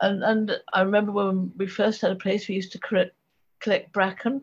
And 0.00 0.22
and 0.22 0.60
I 0.72 0.82
remember 0.82 1.12
when 1.12 1.52
we 1.56 1.66
first 1.66 2.00
had 2.00 2.12
a 2.12 2.16
place, 2.16 2.48
we 2.48 2.54
used 2.54 2.72
to 2.72 2.78
collect, 2.78 3.14
collect 3.60 3.92
bracken, 3.92 4.42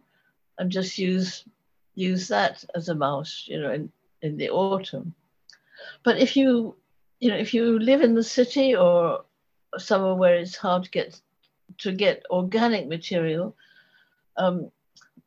and 0.57 0.71
just 0.71 0.97
use 0.97 1.45
use 1.95 2.27
that 2.27 2.63
as 2.75 2.89
a 2.89 2.95
mulch, 2.95 3.45
you 3.47 3.61
know, 3.61 3.71
in 3.71 3.91
in 4.21 4.37
the 4.37 4.49
autumn. 4.49 5.13
But 6.03 6.17
if 6.17 6.35
you 6.35 6.75
you 7.19 7.29
know 7.29 7.37
if 7.37 7.53
you 7.53 7.79
live 7.79 8.01
in 8.01 8.15
the 8.15 8.23
city 8.23 8.75
or 8.75 9.25
somewhere 9.77 10.15
where 10.15 10.35
it's 10.35 10.55
hard 10.55 10.83
to 10.85 10.91
get 10.91 11.21
to 11.79 11.91
get 11.91 12.23
organic 12.29 12.87
material, 12.87 13.55
um, 14.37 14.71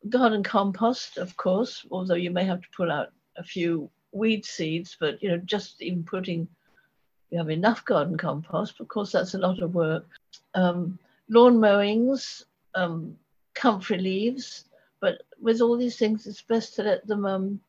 garden 0.07 0.43
compost, 0.43 1.17
of 1.17 1.35
course, 1.35 1.85
although 1.91 2.15
you 2.15 2.31
may 2.31 2.45
have 2.45 2.61
to 2.61 2.67
pull 2.75 2.91
out 2.91 3.09
a 3.39 3.43
few 3.43 3.89
weed 4.11 4.45
seeds, 4.45 4.97
but 4.99 5.21
you 5.23 5.29
know, 5.29 5.37
just 5.37 5.81
even 5.81 6.03
putting, 6.03 6.47
you 7.31 7.37
have 7.37 7.49
enough 7.49 7.83
garden 7.85 8.17
compost. 8.17 8.79
Of 8.79 8.87
course, 8.87 9.11
that's 9.11 9.33
a 9.33 9.39
lot 9.39 9.61
of 9.61 9.73
work. 9.73 10.05
Um, 10.53 10.99
lawn 11.29 11.59
mowings, 11.59 12.45
um, 12.75 13.17
comfrey 13.55 13.97
leaves, 13.99 14.65
but 14.99 15.23
with 15.41 15.61
all 15.61 15.77
these 15.77 15.97
things, 15.97 16.27
it's 16.27 16.41
best 16.41 16.75
to 16.75 16.83
let 16.83 17.07
them 17.07 17.25
um, 17.25 17.59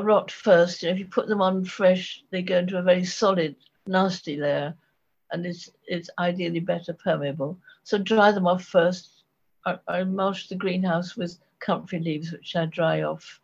rot 0.00 0.30
first. 0.30 0.82
You 0.82 0.88
know, 0.88 0.94
if 0.94 0.98
you 1.00 1.06
put 1.06 1.26
them 1.26 1.42
on 1.42 1.64
fresh, 1.64 2.22
they 2.30 2.42
go 2.42 2.58
into 2.58 2.78
a 2.78 2.82
very 2.82 3.04
solid, 3.04 3.56
nasty 3.86 4.36
layer, 4.36 4.74
and 5.32 5.44
it's 5.44 5.70
it's 5.86 6.10
ideally 6.18 6.60
better 6.60 6.92
permeable. 6.92 7.58
So 7.82 7.98
dry 7.98 8.30
them 8.30 8.46
off 8.46 8.64
first. 8.64 9.24
I, 9.66 9.78
I 9.88 10.04
mulch 10.04 10.48
the 10.48 10.54
greenhouse 10.54 11.16
with 11.16 11.38
comfrey 11.58 11.98
leaves, 12.00 12.30
which 12.32 12.54
I 12.54 12.66
dry 12.66 13.02
off 13.02 13.40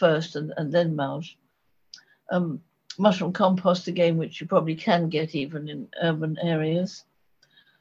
first 0.00 0.36
and, 0.36 0.52
and 0.56 0.72
then 0.72 0.96
mulch. 0.96 1.36
Um, 2.32 2.60
mushroom 2.98 3.32
compost 3.32 3.88
again, 3.88 4.16
which 4.16 4.40
you 4.40 4.46
probably 4.46 4.74
can 4.74 5.08
get 5.08 5.34
even 5.34 5.68
in 5.68 5.88
urban 6.02 6.36
areas. 6.42 7.04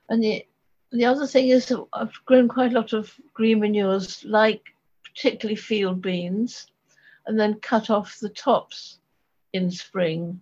And 0.09 0.23
the, 0.23 0.45
the 0.91 1.05
other 1.05 1.27
thing 1.27 1.49
is 1.49 1.73
I've 1.93 2.13
grown 2.25 2.47
quite 2.47 2.71
a 2.71 2.75
lot 2.75 2.93
of 2.93 3.13
green 3.33 3.59
manures, 3.59 4.23
like 4.25 4.63
particularly 5.03 5.55
field 5.55 6.01
beans, 6.01 6.67
and 7.25 7.39
then 7.39 7.65
cut 7.71 7.89
off 7.89 8.19
the 8.19 8.29
tops 8.29 8.99
in 9.53 9.71
spring 9.71 10.41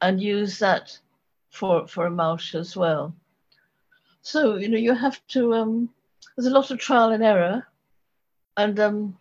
and 0.00 0.20
use 0.20 0.58
that 0.58 0.98
for, 1.50 1.86
for 1.88 2.06
a 2.06 2.10
mulch 2.10 2.54
as 2.54 2.76
well. 2.76 3.14
So, 4.22 4.56
you 4.56 4.68
know, 4.68 4.78
you 4.78 4.94
have 4.94 5.20
to, 5.28 5.54
um, 5.54 5.88
there's 6.36 6.52
a 6.52 6.58
lot 6.58 6.70
of 6.70 6.78
trial 6.78 7.10
and 7.12 7.22
error. 7.22 7.66
And 8.56 8.80
um, 8.80 9.18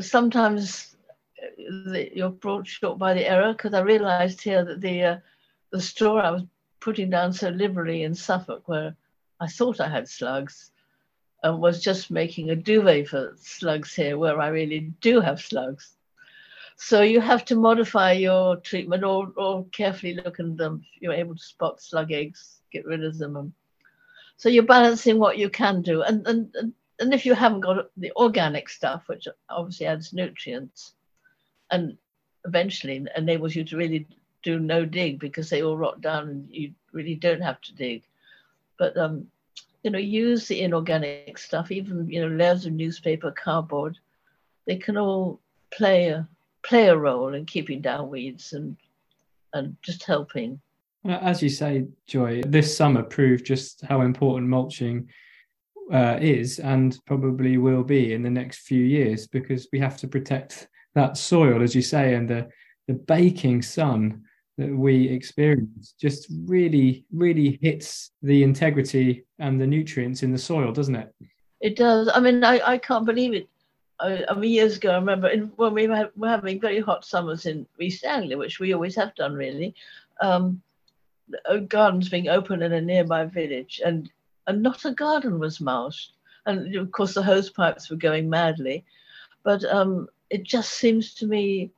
sometimes 0.00 0.96
the, 1.58 2.10
you're 2.14 2.30
brought 2.30 2.66
short 2.66 2.98
by 2.98 3.14
the 3.14 3.28
error 3.28 3.52
because 3.52 3.74
I 3.74 3.80
realised 3.80 4.42
here 4.42 4.64
that 4.64 4.80
the 4.80 5.02
uh, 5.02 5.16
the 5.70 5.80
straw 5.80 6.16
I 6.16 6.30
was 6.30 6.42
putting 6.80 7.10
down 7.10 7.32
so 7.32 7.50
liberally 7.50 8.02
in 8.02 8.14
Suffolk, 8.14 8.68
where 8.68 8.96
I 9.40 9.46
thought 9.46 9.80
I 9.80 9.88
had 9.88 10.08
slugs, 10.08 10.70
uh, 11.46 11.54
was 11.54 11.82
just 11.82 12.10
making 12.10 12.50
a 12.50 12.56
duvet 12.56 13.08
for 13.08 13.36
slugs 13.40 13.94
here, 13.94 14.16
where 14.18 14.40
I 14.40 14.48
really 14.48 14.92
do 15.00 15.20
have 15.20 15.40
slugs. 15.40 15.94
So 16.76 17.02
you 17.02 17.20
have 17.20 17.44
to 17.46 17.56
modify 17.56 18.12
your 18.12 18.56
treatment 18.56 19.02
or, 19.02 19.32
or 19.36 19.66
carefully 19.72 20.14
look 20.14 20.38
at 20.38 20.56
them. 20.56 20.84
You're 21.00 21.12
able 21.12 21.34
to 21.34 21.42
spot 21.42 21.82
slug 21.82 22.12
eggs, 22.12 22.60
get 22.72 22.86
rid 22.86 23.04
of 23.04 23.18
them. 23.18 23.36
And 23.36 23.52
so 24.36 24.48
you're 24.48 24.62
balancing 24.62 25.18
what 25.18 25.38
you 25.38 25.50
can 25.50 25.82
do. 25.82 26.02
And, 26.02 26.24
and, 26.28 26.72
and 27.00 27.12
if 27.12 27.26
you 27.26 27.34
haven't 27.34 27.60
got 27.60 27.90
the 27.96 28.12
organic 28.14 28.68
stuff, 28.68 29.08
which 29.08 29.26
obviously 29.50 29.86
adds 29.86 30.12
nutrients, 30.12 30.94
and 31.70 31.96
eventually 32.44 33.06
enables 33.16 33.54
you 33.54 33.64
to 33.64 33.76
really 33.76 34.06
do 34.42 34.58
no 34.58 34.84
dig 34.84 35.18
because 35.18 35.50
they 35.50 35.62
all 35.62 35.76
rot 35.76 36.00
down 36.00 36.28
and 36.28 36.48
you 36.50 36.72
really 36.92 37.14
don't 37.14 37.42
have 37.42 37.60
to 37.60 37.74
dig. 37.74 38.02
But 38.78 38.96
um, 38.96 39.26
you 39.82 39.90
know, 39.90 39.98
use 39.98 40.48
the 40.48 40.60
inorganic 40.60 41.38
stuff, 41.38 41.70
even 41.70 42.08
you 42.08 42.20
know, 42.20 42.34
layers 42.34 42.66
of 42.66 42.72
newspaper, 42.72 43.30
cardboard, 43.30 43.98
they 44.66 44.76
can 44.76 44.96
all 44.96 45.40
play 45.70 46.08
a 46.08 46.28
play 46.62 46.88
a 46.88 46.96
role 46.96 47.34
in 47.34 47.46
keeping 47.46 47.80
down 47.80 48.10
weeds 48.10 48.52
and 48.52 48.76
and 49.54 49.76
just 49.82 50.04
helping. 50.04 50.60
As 51.04 51.42
you 51.42 51.48
say, 51.48 51.86
Joy, 52.06 52.42
this 52.42 52.76
summer 52.76 53.02
proved 53.02 53.46
just 53.46 53.82
how 53.82 54.02
important 54.02 54.48
mulching 54.48 55.08
uh, 55.92 56.18
is 56.20 56.58
and 56.58 56.98
probably 57.06 57.56
will 57.56 57.84
be 57.84 58.12
in 58.12 58.22
the 58.22 58.30
next 58.30 58.66
few 58.66 58.82
years 58.82 59.26
because 59.26 59.68
we 59.72 59.78
have 59.78 59.96
to 59.98 60.08
protect 60.08 60.68
that 60.94 61.16
soil, 61.16 61.62
as 61.62 61.74
you 61.74 61.82
say, 61.82 62.14
and 62.14 62.28
the 62.28 62.48
the 62.88 62.94
baking 62.94 63.62
sun 63.62 64.22
that 64.56 64.74
we 64.74 65.08
experience 65.08 65.94
just 66.00 66.26
really, 66.46 67.04
really 67.12 67.58
hits 67.62 68.10
the 68.22 68.42
integrity 68.42 69.24
and 69.38 69.60
the 69.60 69.66
nutrients 69.66 70.24
in 70.24 70.32
the 70.32 70.38
soil, 70.38 70.72
doesn't 70.72 70.96
it? 70.96 71.14
It 71.60 71.76
does. 71.76 72.10
I 72.12 72.18
mean, 72.18 72.42
I, 72.42 72.60
I 72.64 72.78
can't 72.78 73.06
believe 73.06 73.34
it. 73.34 73.48
I, 74.00 74.24
I 74.28 74.34
mean, 74.34 74.50
years 74.50 74.76
ago, 74.76 74.90
I 74.90 74.96
remember 74.96 75.28
in, 75.28 75.52
when 75.56 75.74
we 75.74 75.86
were, 75.86 76.10
having 76.24 76.60
very 76.60 76.80
hot 76.80 77.04
summers 77.04 77.46
in 77.46 77.66
East 77.80 78.04
Anglia, 78.04 78.36
which 78.36 78.58
we 78.58 78.72
always 78.72 78.96
have 78.96 79.14
done, 79.14 79.34
really. 79.34 79.74
Um, 80.20 80.60
gardens 81.68 82.08
being 82.08 82.28
open 82.28 82.62
in 82.62 82.72
a 82.72 82.80
nearby 82.80 83.26
village, 83.26 83.80
and 83.84 84.10
and 84.46 84.62
not 84.62 84.84
a 84.84 84.92
garden 84.92 85.38
was 85.38 85.60
mulched, 85.60 86.12
and 86.46 86.74
of 86.74 86.90
course 86.90 87.14
the 87.14 87.22
hose 87.22 87.50
pipes 87.50 87.90
were 87.90 87.96
going 87.96 88.30
madly, 88.30 88.84
but 89.44 89.62
um, 89.64 90.08
it 90.30 90.44
just 90.44 90.72
seems 90.72 91.14
to 91.14 91.26
me 91.26 91.70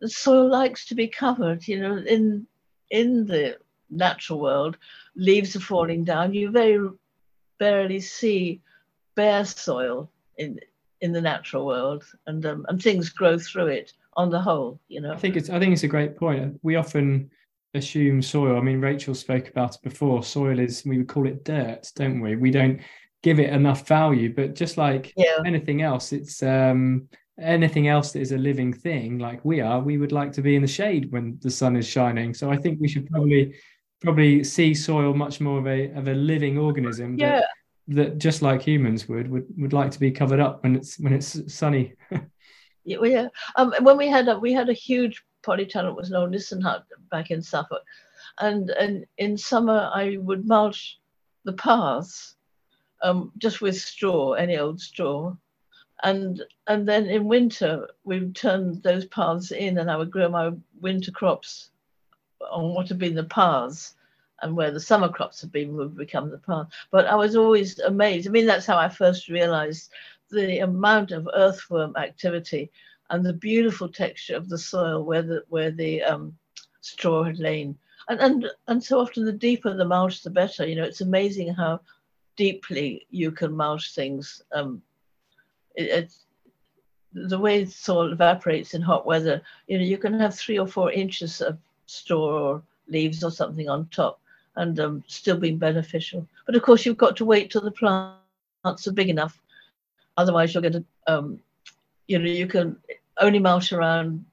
the 0.00 0.08
soil 0.08 0.50
likes 0.50 0.86
to 0.86 0.94
be 0.94 1.08
covered. 1.08 1.66
You 1.66 1.80
know, 1.80 1.96
in 1.96 2.46
in 2.90 3.26
the 3.26 3.58
natural 3.90 4.40
world, 4.40 4.76
leaves 5.16 5.56
are 5.56 5.60
falling 5.60 6.04
down. 6.04 6.34
You 6.34 6.50
very 6.50 6.88
barely 7.58 8.00
see 8.00 8.60
bare 9.14 9.44
soil 9.44 10.10
in 10.38 10.60
in 11.00 11.12
the 11.12 11.20
natural 11.20 11.66
world, 11.66 12.04
and 12.26 12.44
um, 12.46 12.66
and 12.68 12.82
things 12.82 13.08
grow 13.08 13.38
through 13.38 13.68
it 13.68 13.92
on 14.16 14.30
the 14.30 14.40
whole. 14.40 14.80
You 14.88 15.00
know, 15.00 15.12
I 15.12 15.16
think 15.16 15.36
it's 15.36 15.50
I 15.50 15.58
think 15.58 15.72
it's 15.72 15.84
a 15.84 15.88
great 15.88 16.16
point. 16.16 16.58
We 16.62 16.76
often 16.76 17.30
assume 17.74 18.22
soil. 18.22 18.56
I 18.56 18.60
mean, 18.60 18.80
Rachel 18.80 19.14
spoke 19.14 19.48
about 19.48 19.74
it 19.74 19.82
before. 19.82 20.22
Soil 20.22 20.58
is 20.58 20.84
we 20.84 20.98
would 20.98 21.08
call 21.08 21.26
it 21.26 21.44
dirt, 21.44 21.90
don't 21.94 22.20
we? 22.20 22.36
We 22.36 22.50
don't 22.50 22.80
give 23.22 23.40
it 23.40 23.50
enough 23.50 23.88
value, 23.88 24.32
but 24.32 24.54
just 24.54 24.76
like 24.76 25.12
yeah. 25.16 25.38
anything 25.46 25.82
else, 25.82 26.12
it's 26.12 26.42
um 26.42 27.08
anything 27.40 27.88
else 27.88 28.12
that 28.12 28.20
is 28.20 28.32
a 28.32 28.38
living 28.38 28.72
thing 28.72 29.18
like 29.18 29.44
we 29.44 29.60
are 29.60 29.80
we 29.80 29.98
would 29.98 30.12
like 30.12 30.32
to 30.32 30.42
be 30.42 30.54
in 30.54 30.62
the 30.62 30.68
shade 30.68 31.10
when 31.10 31.36
the 31.42 31.50
sun 31.50 31.76
is 31.76 31.86
shining 31.86 32.32
so 32.32 32.50
i 32.50 32.56
think 32.56 32.80
we 32.80 32.88
should 32.88 33.08
probably 33.10 33.54
probably 34.00 34.44
see 34.44 34.72
soil 34.72 35.12
much 35.14 35.40
more 35.40 35.58
of 35.58 35.66
a 35.66 35.90
of 35.92 36.06
a 36.06 36.14
living 36.14 36.58
organism 36.58 37.18
yeah. 37.18 37.40
that, 37.40 37.46
that 37.88 38.18
just 38.18 38.40
like 38.40 38.62
humans 38.62 39.08
would 39.08 39.28
would 39.28 39.46
would 39.56 39.72
like 39.72 39.90
to 39.90 39.98
be 39.98 40.12
covered 40.12 40.38
up 40.38 40.62
when 40.62 40.76
it's 40.76 40.98
when 41.00 41.12
it's 41.12 41.52
sunny 41.52 41.92
yeah, 42.84 42.98
well, 42.98 43.10
yeah. 43.10 43.28
Um, 43.56 43.74
when 43.80 43.96
we 43.96 44.08
had 44.08 44.28
a 44.28 44.38
we 44.38 44.52
had 44.52 44.68
a 44.68 44.74
huge 44.74 45.24
polytunnel 45.44 45.96
was 45.96 46.10
known 46.10 46.30
Nissen 46.30 46.60
hut 46.60 46.84
back 47.10 47.30
in 47.30 47.42
Suffolk 47.42 47.82
and 48.38 48.70
and 48.70 49.04
in 49.18 49.36
summer 49.36 49.90
I 49.92 50.18
would 50.20 50.46
mulch 50.46 51.00
the 51.44 51.52
paths 51.54 52.36
um, 53.02 53.32
just 53.38 53.60
with 53.60 53.76
straw, 53.76 54.32
any 54.32 54.56
old 54.56 54.80
straw, 54.80 55.34
and 56.02 56.42
and 56.66 56.88
then 56.88 57.06
in 57.06 57.24
winter 57.24 57.88
we 58.04 58.18
would 58.18 58.36
turn 58.36 58.80
those 58.80 59.06
paths 59.06 59.52
in 59.52 59.78
and 59.78 59.90
I 59.90 59.96
would 59.96 60.10
grow 60.10 60.28
my 60.28 60.52
winter 60.80 61.12
crops 61.12 61.70
on 62.50 62.74
what 62.74 62.88
had 62.88 62.98
been 62.98 63.14
the 63.14 63.24
paths 63.24 63.94
and 64.42 64.56
where 64.56 64.70
the 64.70 64.80
summer 64.80 65.08
crops 65.08 65.40
had 65.40 65.52
been 65.52 65.76
would 65.76 65.96
become 65.96 66.30
the 66.30 66.38
path. 66.38 66.68
But 66.90 67.06
I 67.06 67.14
was 67.14 67.36
always 67.36 67.78
amazed. 67.78 68.28
I 68.28 68.30
mean, 68.30 68.46
that's 68.46 68.66
how 68.66 68.76
I 68.76 68.88
first 68.88 69.28
realized 69.28 69.90
the 70.30 70.58
amount 70.58 71.12
of 71.12 71.28
earthworm 71.34 71.96
activity 71.96 72.70
and 73.10 73.24
the 73.24 73.32
beautiful 73.32 73.88
texture 73.88 74.36
of 74.36 74.48
the 74.48 74.58
soil 74.58 75.04
where 75.04 75.22
the 75.22 75.44
where 75.48 75.70
the 75.70 76.02
um, 76.02 76.36
straw 76.80 77.22
had 77.22 77.38
lain. 77.38 77.78
And, 78.08 78.20
and 78.20 78.46
and 78.68 78.82
so 78.82 79.00
often 79.00 79.24
the 79.24 79.32
deeper 79.32 79.72
the 79.74 79.84
mulch, 79.84 80.22
the 80.22 80.30
better. 80.30 80.66
You 80.66 80.76
know, 80.76 80.84
it's 80.84 81.00
amazing 81.00 81.54
how 81.54 81.80
deeply 82.36 83.06
you 83.10 83.30
can 83.30 83.56
mulch 83.56 83.94
things. 83.94 84.42
Um, 84.52 84.82
it, 85.74 85.84
it's 85.84 86.24
the 87.14 87.38
way 87.38 87.64
soil 87.64 88.12
evaporates 88.12 88.74
in 88.74 88.82
hot 88.82 89.06
weather, 89.06 89.40
you 89.68 89.78
know, 89.78 89.84
you 89.84 89.98
can 89.98 90.18
have 90.18 90.34
three 90.34 90.58
or 90.58 90.66
four 90.66 90.90
inches 90.90 91.40
of 91.40 91.58
straw 91.86 92.50
or 92.50 92.62
leaves 92.88 93.22
or 93.22 93.30
something 93.30 93.68
on 93.68 93.86
top 93.88 94.20
and 94.56 94.78
um, 94.80 95.04
still 95.06 95.36
being 95.36 95.58
beneficial. 95.58 96.26
But 96.46 96.56
of 96.56 96.62
course, 96.62 96.84
you've 96.84 96.96
got 96.96 97.16
to 97.16 97.24
wait 97.24 97.50
till 97.50 97.60
the 97.60 97.70
plants 97.70 98.86
are 98.86 98.92
big 98.92 99.08
enough. 99.08 99.40
Otherwise, 100.16 100.54
you're 100.54 100.62
going 100.62 100.72
to, 100.72 100.84
um, 101.06 101.40
you 102.06 102.18
know, 102.18 102.24
you 102.24 102.46
can 102.46 102.76
only 103.18 103.38
mulch 103.38 103.72
around 103.72 104.24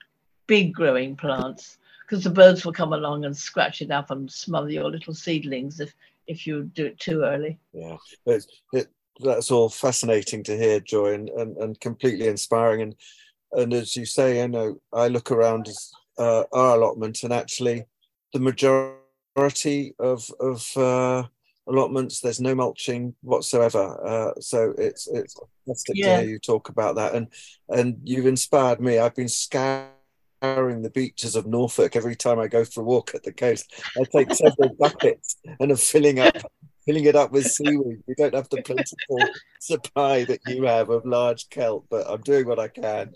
big 0.47 0.73
growing 0.73 1.15
plants 1.15 1.77
because 2.01 2.23
the 2.23 2.29
birds 2.29 2.65
will 2.65 2.73
come 2.73 2.93
along 2.93 3.25
and 3.25 3.35
scratch 3.35 3.81
it 3.81 3.91
up 3.91 4.11
and 4.11 4.29
smother 4.29 4.69
your 4.69 4.89
little 4.89 5.13
seedlings 5.13 5.79
if 5.79 5.93
if 6.27 6.45
you 6.45 6.63
do 6.75 6.85
it 6.85 6.99
too 6.99 7.21
early. 7.23 7.57
Yeah, 7.73 7.97
that's 9.19 9.51
all 9.51 9.69
fascinating 9.69 10.43
to 10.43 10.57
hear, 10.57 10.79
Joy, 10.79 11.13
and, 11.13 11.29
and, 11.29 11.57
and 11.57 11.79
completely 11.79 12.27
inspiring. 12.27 12.81
And 12.81 12.95
and 13.53 13.73
as 13.73 13.97
you 13.97 14.05
say, 14.05 14.41
I 14.43 14.47
know 14.47 14.79
I 14.93 15.09
look 15.09 15.31
around 15.31 15.69
uh, 16.17 16.43
our 16.53 16.75
allotment, 16.75 17.23
and 17.23 17.33
actually, 17.33 17.85
the 18.33 18.39
majority 18.39 19.93
of 19.99 20.29
of 20.39 20.77
uh, 20.77 21.23
allotments 21.67 22.19
there's 22.19 22.39
no 22.39 22.55
mulching 22.55 23.15
whatsoever. 23.21 23.99
Uh, 24.05 24.39
so 24.39 24.73
it's 24.77 25.07
it's 25.07 25.35
fantastic 25.65 25.95
yeah. 25.97 26.17
to 26.17 26.21
hear 26.21 26.31
you 26.31 26.39
talk 26.39 26.69
about 26.69 26.95
that, 26.95 27.13
and 27.13 27.27
and 27.69 27.97
you've 28.03 28.27
inspired 28.27 28.79
me. 28.79 28.99
I've 28.99 29.15
been 29.15 29.27
scouring 29.27 29.91
the 30.41 30.91
beaches 30.93 31.35
of 31.35 31.45
Norfolk 31.45 31.95
every 31.95 32.15
time 32.15 32.39
I 32.39 32.47
go 32.47 32.65
for 32.65 32.81
a 32.81 32.85
walk 32.85 33.13
at 33.13 33.23
the 33.23 33.33
coast. 33.33 33.73
I 33.99 34.03
take 34.03 34.33
several 34.33 34.75
buckets 34.79 35.37
and 35.59 35.71
I'm 35.71 35.77
filling 35.77 36.19
up 36.19 36.37
filling 36.85 37.05
it 37.05 37.15
up 37.15 37.31
with 37.31 37.45
seaweed. 37.51 38.03
We 38.07 38.15
don't 38.15 38.35
have 38.35 38.49
the 38.49 38.61
plentiful 38.61 39.19
supply 39.59 40.23
that 40.25 40.39
you 40.47 40.63
have 40.63 40.89
of 40.89 41.05
large 41.05 41.49
kelp, 41.49 41.85
but 41.89 42.09
I'm 42.09 42.21
doing 42.21 42.47
what 42.47 42.59
I 42.59 42.67
can. 42.67 43.13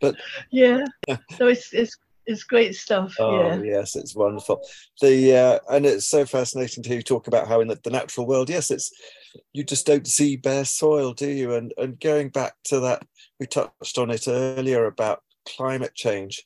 But 0.00 0.16
yeah, 0.50 0.84
so 1.36 1.48
it's 1.48 1.72
it's 1.72 1.96
it's 2.26 2.44
great 2.44 2.74
stuff. 2.74 3.14
Oh 3.18 3.38
yeah. 3.38 3.62
yes, 3.62 3.96
it's 3.96 4.14
wonderful. 4.14 4.62
The 5.00 5.36
uh, 5.36 5.58
and 5.70 5.86
it's 5.86 6.08
so 6.08 6.24
fascinating 6.24 6.82
to 6.82 6.88
hear 6.88 6.98
you 6.98 7.02
talk 7.02 7.26
about 7.26 7.48
how 7.48 7.60
in 7.60 7.68
the, 7.68 7.78
the 7.82 7.90
natural 7.90 8.26
world, 8.26 8.48
yes, 8.48 8.70
it's 8.70 8.90
you 9.52 9.64
just 9.64 9.86
don't 9.86 10.06
see 10.06 10.36
bare 10.36 10.64
soil, 10.64 11.12
do 11.12 11.28
you? 11.28 11.54
And 11.54 11.72
and 11.76 12.00
going 12.00 12.30
back 12.30 12.54
to 12.64 12.80
that, 12.80 13.06
we 13.38 13.46
touched 13.46 13.98
on 13.98 14.10
it 14.10 14.26
earlier 14.28 14.86
about 14.86 15.22
climate 15.56 15.94
change. 15.94 16.42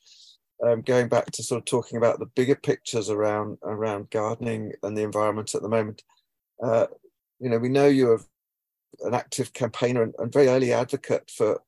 Um, 0.61 0.81
going 0.81 1.07
back 1.07 1.31
to 1.31 1.43
sort 1.43 1.59
of 1.59 1.65
talking 1.65 1.97
about 1.97 2.19
the 2.19 2.25
bigger 2.25 2.55
pictures 2.55 3.09
around 3.09 3.57
around 3.63 4.09
gardening 4.09 4.73
and 4.83 4.97
the 4.97 5.03
environment 5.03 5.55
at 5.55 5.61
the 5.61 5.69
moment. 5.69 6.03
Uh, 6.61 6.87
you 7.39 7.49
know, 7.49 7.57
we 7.57 7.69
know 7.69 7.87
you're 7.87 8.21
an 9.01 9.13
active 9.13 9.53
campaigner 9.53 10.03
and, 10.03 10.13
and 10.19 10.31
very 10.31 10.47
early 10.47 10.73
advocate 10.73 11.31
for 11.31 11.61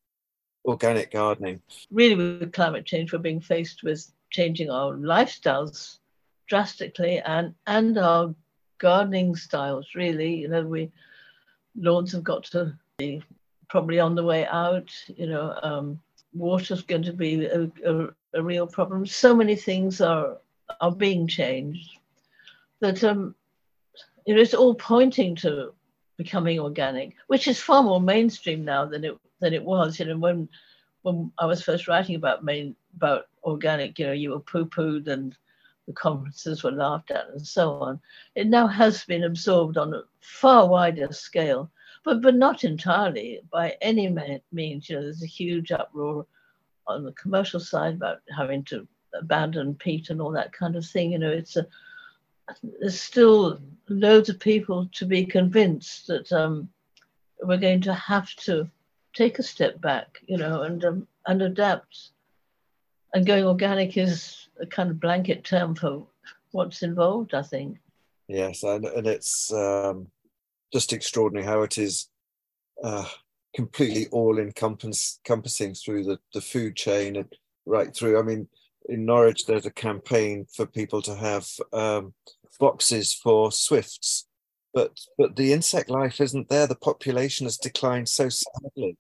organic 0.66 1.12
gardening. 1.12 1.62
Really, 1.90 2.16
with 2.16 2.54
climate 2.54 2.86
change, 2.86 3.14
we're 3.14 3.20
being 3.20 3.42
faced 3.42 3.84
with 3.84 4.12
changing 4.30 4.70
our 4.70 4.94
lifestyles 4.94 5.98
drastically 6.48 7.20
and 7.20 7.54
and 7.68 7.98
our 7.98 8.36
gardening 8.78 9.36
styles. 9.36 9.88
Really, 9.96 10.36
you 10.36 10.48
know, 10.48 10.64
we 10.64 10.92
lawns 11.76 12.12
have 12.12 12.24
got 12.24 12.44
to 12.44 12.74
be 12.98 13.24
probably 13.70 14.00
on 14.00 14.16
the 14.16 14.24
way 14.24 14.46
out. 14.46 14.92
You 15.08 15.28
know, 15.28 15.58
um, 15.64 16.00
water's 16.34 16.84
going 16.84 17.04
to 17.04 17.14
be 17.14 17.46
a, 17.46 17.72
a, 17.86 18.08
a, 18.34 18.44
real 18.44 18.68
problem. 18.68 19.06
So 19.06 19.36
many 19.36 19.56
things 19.56 20.02
are 20.02 20.38
are 20.80 20.92
being 20.92 21.28
changed 21.28 21.98
that 22.80 23.04
um, 23.04 23.36
you 24.26 24.36
know, 24.36 24.42
it's 24.42 24.54
all 24.54 24.76
pointing 24.76 25.36
to 25.38 25.74
becoming 26.18 26.60
organic, 26.60 27.16
which 27.28 27.48
is 27.48 27.60
far 27.60 27.84
more 27.84 28.02
mainstream 28.02 28.64
now 28.64 28.86
than 28.86 29.04
it 29.04 29.18
than 29.40 29.54
it 29.54 29.64
was. 29.64 30.00
You 30.00 30.06
know, 30.06 30.18
when 30.18 30.50
when 31.02 31.32
I 31.40 31.46
was 31.46 31.64
first 31.64 31.88
writing 31.88 32.16
about 32.16 32.44
main 32.44 32.76
about 32.96 33.28
organic, 33.44 33.98
you 33.98 34.08
know, 34.08 34.12
you 34.14 34.32
were 34.32 34.40
poo-pooed 34.40 35.08
and 35.08 35.36
the 35.88 35.94
conferences 35.94 36.64
were 36.64 36.72
laughed 36.72 37.12
at 37.12 37.30
and 37.30 37.46
so 37.46 37.74
on. 37.74 38.00
It 38.36 38.48
now 38.48 38.68
has 38.68 39.04
been 39.06 39.24
absorbed 39.24 39.78
on 39.78 39.94
a 39.94 40.04
far 40.20 40.68
wider 40.68 41.12
scale, 41.12 41.72
but 42.04 42.22
but 42.22 42.36
not 42.36 42.64
entirely 42.64 43.40
by 43.52 43.76
any 43.82 44.08
means. 44.52 44.90
You 44.90 44.98
know, 44.98 45.02
there's 45.04 45.24
a 45.24 45.28
huge 45.28 45.72
uproar 45.72 46.26
on 46.88 47.04
the 47.04 47.14
commercial 47.14 47.60
side 47.60 47.96
about 47.96 48.20
having 48.36 48.64
to 48.66 48.88
abandon 49.14 49.76
peat 49.76 50.10
and 50.10 50.22
all 50.22 50.32
that 50.32 50.54
kind 50.54 50.76
of 50.76 50.86
thing. 50.86 51.12
You 51.12 51.20
know, 51.20 51.32
it's 51.32 51.58
a 51.58 51.66
there's 52.80 53.00
still 53.00 53.60
loads 53.90 54.30
of 54.30 54.40
people 54.40 54.90
to 54.94 55.06
be 55.06 55.26
convinced 55.26 56.08
that 56.08 56.32
um, 56.32 56.70
we're 57.42 57.58
going 57.58 57.82
to 57.82 57.94
have 57.94 58.34
to 58.36 58.70
take 59.14 59.40
a 59.40 59.44
step 59.44 59.82
back, 59.82 60.20
you 60.28 60.38
know, 60.38 60.62
and 60.64 60.84
um, 60.86 61.08
and 61.28 61.42
adapt. 61.42 62.12
And 63.14 63.26
going 63.26 63.46
organic 63.46 63.98
is 63.98 64.48
a 64.62 64.66
kind 64.66 64.90
of 64.90 65.00
blanket 65.00 65.44
term 65.44 65.76
for 65.76 66.08
what's 66.52 66.82
involved, 66.82 67.34
I 67.34 67.42
think. 67.42 67.78
Yes, 68.28 68.64
and, 68.64 68.86
and 68.86 69.06
it's 69.06 69.52
um, 69.52 70.08
just 70.72 70.94
extraordinary 70.94 71.46
how 71.46 71.64
it 71.64 71.78
is 71.78 72.08
uh, 72.82 73.06
completely 73.54 74.08
all 74.12 74.40
encompassing 74.40 75.74
through 75.74 76.06
the, 76.06 76.20
the 76.34 76.40
food 76.40 76.76
chain 76.78 77.18
and 77.18 77.34
right 77.66 77.94
through. 77.94 78.18
I 78.18 78.24
mean, 78.24 78.48
in 78.90 79.06
Norwich, 79.06 79.46
there's 79.46 79.66
a 79.66 79.72
campaign 79.72 80.46
for 80.56 80.66
people 80.66 81.02
to 81.04 81.16
have 81.16 81.48
um, 81.74 82.14
boxes 82.60 83.14
for 83.14 83.52
swifts, 83.52 84.28
but 84.74 84.92
but 85.18 85.36
the 85.36 85.54
insect 85.54 85.90
life 85.90 86.22
isn't 86.22 86.50
there. 86.50 86.68
The 86.68 86.76
population 86.76 87.46
has 87.46 87.58
declined 87.58 88.10
so 88.10 88.30
sadly. 88.30 88.98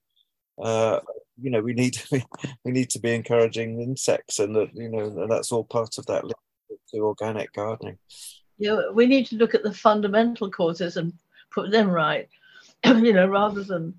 Uh, 0.61 0.99
you 1.41 1.49
know, 1.49 1.61
we 1.61 1.73
need 1.73 2.01
we, 2.11 2.23
we 2.65 2.71
need 2.71 2.89
to 2.91 2.99
be 2.99 3.13
encouraging 3.13 3.82
insects, 3.82 4.39
and 4.39 4.55
that 4.55 4.69
you 4.73 4.89
know, 4.89 5.27
that's 5.27 5.51
all 5.51 5.63
part 5.63 5.97
of 5.97 6.05
that 6.07 6.23
to 6.91 6.97
organic 6.97 7.51
gardening. 7.53 7.97
Yeah, 8.57 8.89
we 8.93 9.07
need 9.07 9.25
to 9.27 9.36
look 9.36 9.55
at 9.55 9.63
the 9.63 9.73
fundamental 9.73 10.51
causes 10.51 10.97
and 10.97 11.13
put 11.51 11.71
them 11.71 11.89
right. 11.89 12.29
you 12.86 13.13
know, 13.13 13.27
rather 13.27 13.63
than 13.63 13.95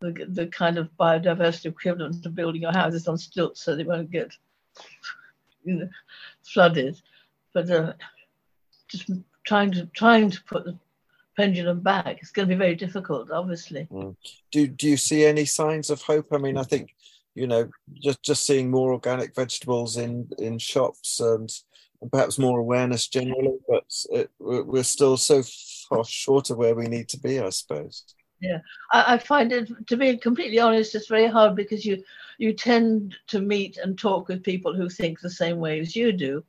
the, 0.00 0.26
the 0.28 0.46
kind 0.46 0.78
of 0.78 0.90
biodiversity 0.98 1.66
equivalent 1.66 2.22
to 2.22 2.30
building 2.30 2.62
your 2.62 2.72
houses 2.72 3.08
on 3.08 3.18
stilts 3.18 3.62
so 3.62 3.74
they 3.74 3.84
won't 3.84 4.10
get 4.10 4.30
you 5.64 5.74
know, 5.74 5.88
flooded. 6.42 7.00
But 7.52 7.70
uh, 7.70 7.92
just 8.88 9.10
trying 9.46 9.72
to 9.72 9.86
trying 9.86 10.30
to 10.30 10.42
put 10.44 10.64
the 10.64 10.78
pendulum 11.36 11.80
back. 11.80 12.18
It's 12.20 12.30
going 12.30 12.48
to 12.48 12.54
be 12.54 12.58
very 12.58 12.74
difficult, 12.74 13.30
obviously. 13.30 13.88
Mm. 13.90 14.16
Do 14.50 14.66
Do 14.66 14.88
you 14.88 14.96
see 14.96 15.24
any 15.24 15.44
signs 15.44 15.90
of 15.90 16.02
hope? 16.02 16.28
I 16.32 16.38
mean, 16.38 16.56
I 16.56 16.62
think 16.62 16.94
you 17.34 17.46
know 17.46 17.68
just 18.02 18.22
just 18.22 18.46
seeing 18.46 18.70
more 18.70 18.92
organic 18.92 19.34
vegetables 19.34 19.96
in 19.96 20.28
in 20.38 20.58
shops 20.58 21.20
and, 21.20 21.50
perhaps 22.12 22.38
more 22.38 22.58
awareness 22.58 23.08
generally, 23.08 23.56
but 23.66 23.84
it, 24.10 24.30
we're 24.38 24.82
still 24.82 25.16
so 25.16 25.42
far 25.88 26.04
short 26.04 26.50
of 26.50 26.58
where 26.58 26.74
we 26.74 26.86
need 26.86 27.08
to 27.08 27.18
be, 27.18 27.40
I 27.40 27.48
suppose. 27.48 28.04
Yeah, 28.44 28.60
I, 28.92 29.14
I 29.14 29.18
find 29.18 29.52
it 29.52 29.70
to 29.86 29.96
be 29.96 30.16
completely 30.18 30.58
honest, 30.58 30.94
it's 30.94 31.08
very 31.08 31.26
hard 31.26 31.56
because 31.56 31.84
you 31.86 32.04
you 32.36 32.52
tend 32.52 33.16
to 33.28 33.40
meet 33.40 33.78
and 33.78 33.98
talk 33.98 34.28
with 34.28 34.42
people 34.42 34.74
who 34.74 34.88
think 34.88 35.20
the 35.20 35.30
same 35.30 35.58
way 35.58 35.80
as 35.80 35.96
you 35.96 36.12
do. 36.12 36.44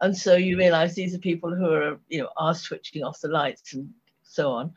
And 0.00 0.16
so 0.16 0.34
you 0.34 0.58
realize 0.58 0.94
these 0.94 1.14
are 1.14 1.30
people 1.30 1.54
who 1.54 1.70
are 1.70 2.00
you 2.08 2.22
know 2.22 2.30
are 2.36 2.54
switching 2.54 3.04
off 3.04 3.20
the 3.20 3.28
lights 3.28 3.74
and 3.74 3.88
so 4.24 4.50
on. 4.50 4.72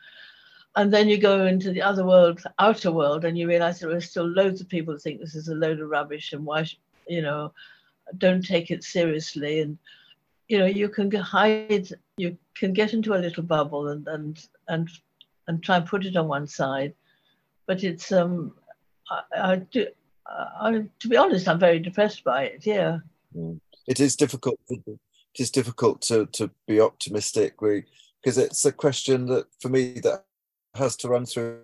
And 0.76 0.94
then 0.94 1.10
you 1.10 1.18
go 1.18 1.48
into 1.48 1.72
the 1.72 1.82
other 1.82 2.06
world 2.06 2.44
outer 2.60 2.92
world 2.92 3.26
and 3.26 3.38
you 3.38 3.48
realize 3.48 3.80
there 3.80 3.92
are 3.92 4.02
still 4.02 4.28
loads 4.28 4.62
of 4.62 4.70
people 4.70 4.94
who 4.94 5.00
think 5.00 5.20
this 5.20 5.36
is 5.36 5.48
a 5.48 5.56
load 5.56 5.80
of 5.80 5.90
rubbish 5.90 6.34
and 6.34 6.46
why 6.46 6.66
you 7.08 7.24
know 7.24 7.52
don't 8.18 8.46
take 8.46 8.70
it 8.70 8.84
seriously. 8.84 9.62
And 9.62 9.80
you 10.48 10.60
know 10.60 10.68
you 10.68 10.88
can 10.88 11.10
hide 11.12 11.90
you 12.18 12.38
can 12.54 12.74
get 12.74 12.94
into 12.94 13.16
a 13.16 13.24
little 13.26 13.44
bubble 13.44 13.88
and 13.88 14.08
and 14.08 14.48
and 14.68 14.88
and 15.50 15.62
try 15.62 15.78
and 15.78 15.86
put 15.86 16.06
it 16.06 16.16
on 16.16 16.28
one 16.30 16.48
side. 16.48 16.94
But 17.68 17.84
it's 17.84 18.12
um 18.12 18.54
i, 19.10 19.22
I 19.36 19.56
do 19.58 19.88
I, 20.28 20.86
to 21.00 21.08
be 21.08 21.18
honest 21.18 21.48
i'm 21.48 21.60
very 21.60 21.80
depressed 21.80 22.24
by 22.24 22.44
it 22.44 22.66
yeah. 22.66 23.00
Mm. 23.36 23.60
it 23.88 24.00
is 24.00 24.16
difficult 24.16 24.60
it 24.70 25.00
is 25.38 25.52
difficult 25.52 26.02
to 26.04 26.28
to 26.28 26.50
be 26.68 26.80
optimistic 26.80 27.56
because 27.60 28.38
it's 28.38 28.66
a 28.66 28.72
question 28.72 29.26
that 29.28 29.46
for 29.62 29.70
me 29.70 30.00
that 30.04 30.26
has 30.76 30.96
to 30.98 31.10
run 31.10 31.26
through 31.26 31.62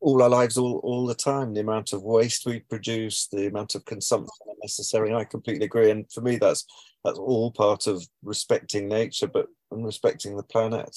all 0.00 0.22
our 0.22 0.28
lives 0.28 0.58
all, 0.58 0.78
all 0.78 1.06
the 1.06 1.14
time 1.14 1.54
the 1.54 1.60
amount 1.60 1.92
of 1.92 2.02
waste 2.02 2.44
we 2.44 2.60
produce 2.60 3.28
the 3.28 3.46
amount 3.46 3.74
of 3.74 3.84
consumption 3.84 4.46
unnecessary 4.54 5.14
i 5.14 5.24
completely 5.24 5.64
agree 5.64 5.90
and 5.90 6.10
for 6.10 6.20
me 6.20 6.36
that's 6.36 6.66
that's 7.04 7.18
all 7.18 7.50
part 7.52 7.86
of 7.86 8.04
respecting 8.22 8.88
nature 8.88 9.28
but 9.28 9.46
and 9.70 9.84
respecting 9.84 10.36
the 10.36 10.42
planet 10.42 10.96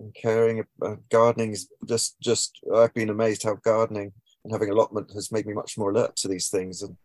and 0.00 0.14
caring 0.14 0.64
about 0.80 0.98
gardening 1.10 1.52
is 1.52 1.68
just 1.86 2.18
just 2.20 2.58
i've 2.74 2.94
been 2.94 3.10
amazed 3.10 3.42
how 3.42 3.54
gardening 3.56 4.12
and 4.44 4.52
having 4.52 4.70
allotment 4.70 5.10
has 5.12 5.30
made 5.30 5.46
me 5.46 5.52
much 5.52 5.78
more 5.78 5.90
alert 5.90 6.16
to 6.16 6.26
these 6.26 6.48
things 6.48 6.82
and 6.82 6.96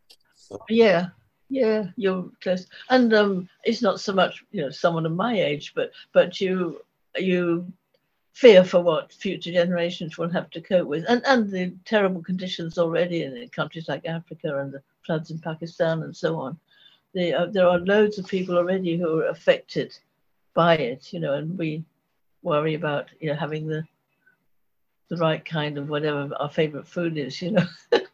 yeah 0.70 1.08
yeah, 1.50 1.86
you're 1.96 2.30
close, 2.42 2.66
and 2.90 3.14
um, 3.14 3.50
it's 3.64 3.82
not 3.82 4.00
so 4.00 4.14
much 4.14 4.44
you 4.52 4.62
know 4.62 4.70
someone 4.70 5.06
of 5.06 5.12
my 5.12 5.40
age, 5.40 5.74
but 5.76 5.92
but 6.12 6.42
you 6.42 6.82
you 7.18 7.72
fear 8.34 8.64
for 8.64 8.82
what 8.82 9.14
future 9.14 9.52
generations 9.52 10.18
will 10.18 10.30
have 10.30 10.50
to 10.52 10.62
cope 10.62 10.88
with, 10.88 11.06
and, 11.08 11.26
and 11.26 11.50
the 11.50 11.74
terrible 11.86 12.22
conditions 12.22 12.78
already 12.78 13.24
in 13.24 13.48
countries 13.50 13.88
like 13.88 14.06
Africa 14.06 14.60
and 14.60 14.74
the 14.74 14.82
floods 15.06 15.32
in 15.32 15.40
Pakistan 15.40 16.04
and 16.04 16.16
so 16.16 16.38
on. 16.38 16.58
uh, 17.16 17.46
there 17.46 17.68
are 17.68 17.80
loads 17.80 18.18
of 18.18 18.28
people 18.28 18.58
already 18.58 18.98
who 18.98 19.20
are 19.20 19.28
affected 19.28 19.98
by 20.54 20.76
it, 20.76 21.14
you 21.14 21.20
know, 21.20 21.34
and 21.34 21.58
we 21.58 21.84
worry 22.46 22.76
about 22.76 23.10
you 23.20 23.30
know 23.30 23.36
having 23.36 23.68
the 23.68 23.84
the 25.10 25.18
right 25.18 25.44
kind 25.44 25.78
of 25.78 25.90
whatever 25.90 26.30
our 26.40 26.50
favorite 26.50 26.88
food 26.88 27.18
is, 27.18 27.42
you 27.42 27.52
know. 27.52 27.66
but, 27.92 28.08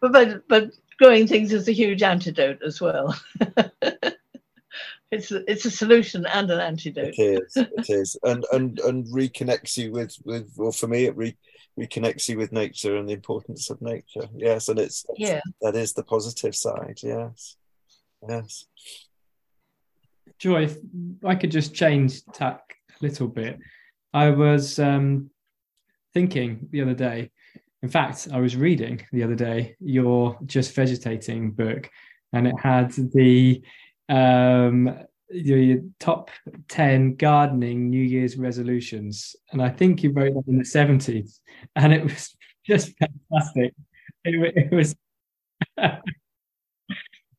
but 0.00 0.48
but 0.48 0.70
growing 0.98 1.26
things 1.26 1.52
is 1.52 1.68
a 1.68 1.72
huge 1.72 2.02
antidote 2.02 2.62
as 2.62 2.80
well. 2.80 3.18
it's 5.10 5.32
a, 5.32 5.50
it's 5.50 5.64
a 5.64 5.70
solution 5.70 6.26
and 6.26 6.50
an 6.50 6.60
antidote. 6.60 7.14
It 7.16 7.42
is. 7.42 7.56
It 7.56 7.90
is, 7.90 8.16
and 8.22 8.44
and 8.52 8.78
and 8.80 9.06
reconnects 9.06 9.76
you 9.76 9.92
with 9.92 10.16
with. 10.24 10.52
Well, 10.56 10.72
for 10.72 10.86
me, 10.86 11.06
it 11.06 11.16
re, 11.16 11.36
reconnects 11.78 12.28
you 12.28 12.36
with 12.36 12.52
nature 12.52 12.96
and 12.96 13.08
the 13.08 13.14
importance 13.14 13.70
of 13.70 13.80
nature. 13.80 14.28
Yes, 14.36 14.68
and 14.68 14.78
it's 14.78 15.06
yeah, 15.16 15.40
that 15.62 15.74
is 15.74 15.94
the 15.94 16.04
positive 16.04 16.54
side. 16.54 17.00
Yes, 17.02 17.56
yes. 18.28 18.66
Joy, 20.38 20.64
if 20.64 20.78
I 21.24 21.34
could 21.34 21.50
just 21.50 21.74
change 21.74 22.24
tack 22.26 22.60
a 22.90 23.04
little 23.04 23.28
bit. 23.28 23.58
I 24.14 24.30
was 24.30 24.78
um, 24.78 25.30
thinking 26.14 26.68
the 26.70 26.82
other 26.82 26.94
day. 26.94 27.30
In 27.82 27.88
fact, 27.88 28.28
I 28.32 28.40
was 28.40 28.56
reading 28.56 29.06
the 29.12 29.22
other 29.22 29.34
day 29.34 29.76
your 29.80 30.38
Just 30.46 30.74
Vegetating 30.74 31.52
book, 31.52 31.90
and 32.32 32.46
it 32.46 32.54
had 32.60 32.92
the 32.92 33.62
um, 34.08 34.98
your 35.30 35.80
top 36.00 36.30
10 36.68 37.16
gardening 37.16 37.90
New 37.90 38.02
Year's 38.02 38.36
resolutions. 38.36 39.36
And 39.52 39.62
I 39.62 39.68
think 39.68 40.02
you 40.02 40.12
wrote 40.12 40.34
that 40.34 40.50
in 40.50 40.58
the 40.58 40.64
70s, 40.64 41.40
and 41.76 41.92
it 41.92 42.02
was 42.02 42.34
just 42.66 42.92
fantastic. 42.98 43.74
It, 44.24 44.56
it 44.56 44.74
was 44.74 44.96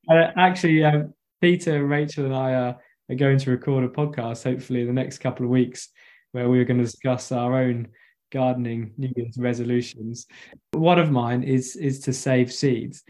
actually, 0.09 0.83
um, 0.83 1.13
Peter, 1.41 1.85
Rachel, 1.85 2.25
and 2.25 2.35
I 2.35 2.53
are, 2.53 2.77
are 3.09 3.15
going 3.15 3.37
to 3.39 3.51
record 3.51 3.83
a 3.83 3.89
podcast, 3.89 4.43
hopefully, 4.43 4.81
in 4.81 4.87
the 4.87 4.93
next 4.93 5.19
couple 5.19 5.45
of 5.45 5.51
weeks, 5.51 5.89
where 6.31 6.49
we're 6.49 6.65
going 6.65 6.77
to 6.77 6.83
discuss 6.83 7.31
our 7.31 7.55
own 7.55 7.87
gardening 8.31 8.93
New 8.97 9.11
Year's 9.15 9.37
resolutions. 9.37 10.27
One 10.71 10.99
of 10.99 11.11
mine 11.11 11.43
is 11.43 11.75
is 11.75 11.99
to 12.01 12.13
save 12.13 12.53
seeds. 12.53 13.03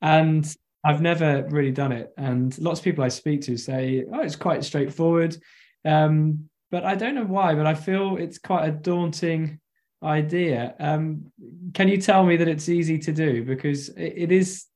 And 0.00 0.44
I've 0.84 1.00
never 1.00 1.46
really 1.50 1.70
done 1.70 1.92
it, 1.92 2.12
and 2.16 2.56
lots 2.58 2.80
of 2.80 2.84
people 2.84 3.04
I 3.04 3.08
speak 3.08 3.42
to 3.42 3.56
say, 3.56 4.04
"Oh, 4.12 4.20
it's 4.20 4.36
quite 4.36 4.64
straightforward," 4.64 5.36
um, 5.84 6.48
but 6.70 6.84
I 6.84 6.96
don't 6.96 7.14
know 7.14 7.24
why. 7.24 7.54
But 7.54 7.66
I 7.66 7.74
feel 7.74 8.16
it's 8.16 8.38
quite 8.38 8.66
a 8.68 8.72
daunting 8.72 9.60
idea. 10.02 10.74
Um, 10.80 11.32
can 11.74 11.86
you 11.86 11.98
tell 11.98 12.24
me 12.24 12.36
that 12.36 12.48
it's 12.48 12.68
easy 12.68 12.98
to 12.98 13.12
do 13.12 13.44
because 13.44 13.90
it, 13.90 14.14
it 14.16 14.32
is 14.32 14.66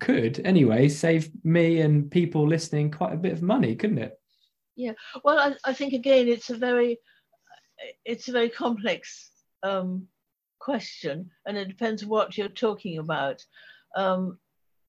could 0.00 0.40
anyway 0.44 0.88
save 0.88 1.30
me 1.44 1.80
and 1.80 2.10
people 2.10 2.46
listening 2.46 2.90
quite 2.90 3.12
a 3.12 3.18
bit 3.18 3.32
of 3.32 3.42
money, 3.42 3.74
couldn't 3.74 3.98
it? 3.98 4.18
Yeah. 4.74 4.92
Well, 5.24 5.38
I, 5.38 5.70
I 5.70 5.72
think 5.72 5.92
again, 5.94 6.28
it's 6.28 6.50
a 6.50 6.56
very 6.56 6.98
it's 8.04 8.28
a 8.28 8.32
very 8.32 8.48
complex 8.48 9.30
um, 9.62 10.06
question, 10.58 11.30
and 11.46 11.56
it 11.56 11.68
depends 11.68 12.04
what 12.04 12.36
you're 12.36 12.48
talking 12.48 12.98
about. 12.98 13.44
Um, 13.94 14.38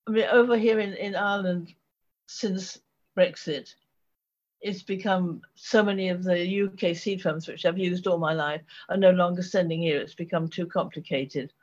I 0.07 0.11
mean, 0.11 0.25
over 0.31 0.57
here 0.57 0.79
in, 0.79 0.93
in 0.93 1.15
Ireland, 1.15 1.73
since 2.27 2.79
Brexit, 3.17 3.73
it's 4.61 4.83
become 4.83 5.41
so 5.55 5.83
many 5.83 6.09
of 6.09 6.23
the 6.23 6.63
UK 6.63 6.95
seed 6.95 7.21
firms, 7.21 7.47
which 7.47 7.65
I've 7.65 7.77
used 7.77 8.07
all 8.07 8.17
my 8.17 8.33
life, 8.33 8.61
are 8.89 8.97
no 8.97 9.11
longer 9.11 9.41
sending 9.41 9.81
here. 9.81 9.99
It's 9.99 10.15
become 10.15 10.47
too 10.47 10.65
complicated. 10.65 11.53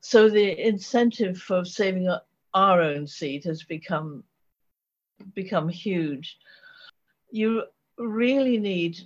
So 0.00 0.28
the 0.28 0.66
incentive 0.66 1.38
for 1.38 1.64
saving 1.64 2.08
our 2.54 2.80
own 2.80 3.06
seed 3.06 3.44
has 3.44 3.62
become 3.62 4.24
become 5.34 5.68
huge. 5.68 6.38
You 7.30 7.64
really 7.98 8.58
need 8.58 9.00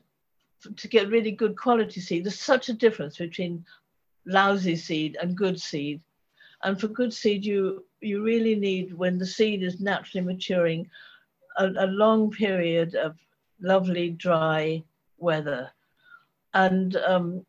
to 0.76 0.88
get 0.88 1.10
really 1.10 1.32
good 1.32 1.56
quality 1.56 2.00
seed. 2.00 2.24
There's 2.24 2.38
such 2.38 2.68
a 2.68 2.74
difference 2.74 3.18
between 3.18 3.64
lousy 4.26 4.76
seed 4.76 5.16
and 5.20 5.36
good 5.36 5.60
seed. 5.60 6.00
And 6.62 6.80
for 6.80 6.88
good 6.88 7.12
seed, 7.12 7.44
you 7.44 7.84
you 8.00 8.22
really 8.22 8.54
need, 8.54 8.92
when 8.94 9.18
the 9.18 9.26
seed 9.26 9.62
is 9.62 9.80
naturally 9.80 10.24
maturing, 10.24 10.88
a, 11.56 11.66
a 11.78 11.86
long 11.86 12.30
period 12.30 12.94
of 12.94 13.16
lovely 13.60 14.10
dry 14.10 14.82
weather. 15.18 15.70
And 16.52 16.96
um, 16.96 17.46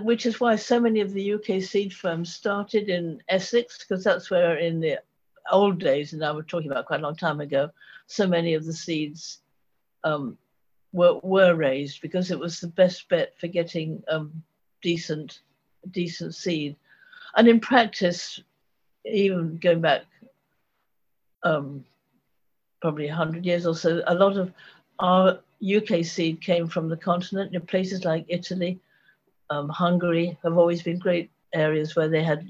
which 0.00 0.26
is 0.26 0.40
why 0.40 0.56
so 0.56 0.80
many 0.80 1.00
of 1.00 1.12
the 1.12 1.34
UK 1.34 1.62
seed 1.62 1.94
firms 1.94 2.34
started 2.34 2.88
in 2.88 3.22
Essex, 3.28 3.78
because 3.78 4.04
that's 4.04 4.30
where 4.30 4.56
in 4.58 4.80
the 4.80 4.98
old 5.50 5.78
days, 5.78 6.12
and 6.12 6.24
I 6.24 6.30
was 6.30 6.46
talking 6.46 6.70
about 6.70 6.86
quite 6.86 7.00
a 7.00 7.02
long 7.02 7.16
time 7.16 7.40
ago, 7.40 7.70
so 8.06 8.26
many 8.26 8.54
of 8.54 8.64
the 8.64 8.72
seeds 8.72 9.38
um, 10.04 10.38
were, 10.92 11.18
were 11.22 11.54
raised 11.54 12.00
because 12.00 12.30
it 12.30 12.38
was 12.38 12.60
the 12.60 12.68
best 12.68 13.08
bet 13.08 13.38
for 13.38 13.48
getting 13.48 14.02
um, 14.08 14.42
decent, 14.82 15.40
decent 15.90 16.34
seed. 16.34 16.76
And 17.36 17.48
in 17.48 17.60
practice, 17.60 18.40
even 19.04 19.56
going 19.56 19.80
back 19.80 20.02
um, 21.42 21.84
probably 22.80 23.06
100 23.06 23.44
years 23.44 23.66
or 23.66 23.74
so, 23.74 24.02
a 24.06 24.14
lot 24.14 24.36
of 24.36 24.52
our 25.00 25.40
UK 25.64 26.04
seed 26.04 26.40
came 26.40 26.68
from 26.68 26.88
the 26.88 26.96
continent. 26.96 27.66
Places 27.66 28.04
like 28.04 28.24
Italy, 28.28 28.78
um, 29.50 29.68
Hungary 29.68 30.38
have 30.42 30.56
always 30.56 30.82
been 30.82 30.98
great 30.98 31.30
areas 31.52 31.96
where 31.96 32.08
they 32.08 32.22
had 32.22 32.46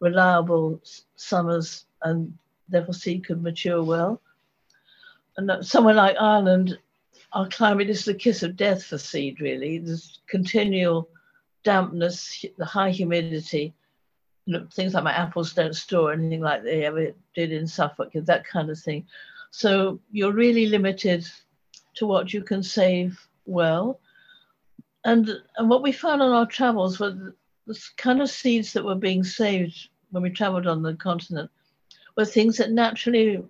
reliable 0.00 0.80
summers 1.16 1.86
and 2.06 2.32
therefore 2.68 2.94
seed 2.94 3.26
could 3.26 3.42
mature 3.42 3.82
well. 3.82 4.20
And 5.36 5.64
somewhere 5.66 5.94
like 5.94 6.16
Ireland, 6.18 6.78
our 7.32 7.48
climate 7.48 7.90
is 7.90 8.04
the 8.04 8.14
kiss 8.14 8.42
of 8.42 8.56
death 8.56 8.84
for 8.84 8.96
seed, 8.96 9.40
really. 9.40 9.78
There's 9.78 10.20
continual 10.26 11.08
dampness, 11.64 12.44
the 12.56 12.64
high 12.64 12.90
humidity, 12.90 13.74
things 14.72 14.94
like 14.94 15.04
my 15.04 15.12
apples 15.12 15.52
don't 15.52 15.74
store 15.74 16.12
anything 16.12 16.40
like 16.40 16.62
they 16.62 16.84
ever 16.84 17.12
did 17.34 17.52
in 17.52 17.66
Suffolk, 17.66 18.12
that 18.14 18.46
kind 18.46 18.70
of 18.70 18.78
thing. 18.78 19.04
So 19.50 20.00
you're 20.12 20.32
really 20.32 20.66
limited 20.66 21.26
to 21.96 22.06
what 22.06 22.32
you 22.32 22.42
can 22.42 22.62
save 22.62 23.18
well. 23.44 24.00
And, 25.04 25.28
and 25.56 25.68
what 25.68 25.82
we 25.82 25.92
found 25.92 26.22
on 26.22 26.32
our 26.32 26.46
travels 26.46 26.98
were 27.00 27.34
the 27.66 27.78
kind 27.96 28.22
of 28.22 28.30
seeds 28.30 28.72
that 28.72 28.84
were 28.84 28.94
being 28.94 29.24
saved 29.24 29.88
when 30.10 30.22
we 30.22 30.30
traveled 30.30 30.66
on 30.66 30.82
the 30.82 30.94
continent 30.94 31.50
were 32.16 32.24
things 32.24 32.56
that 32.56 32.70
naturally 32.70 33.42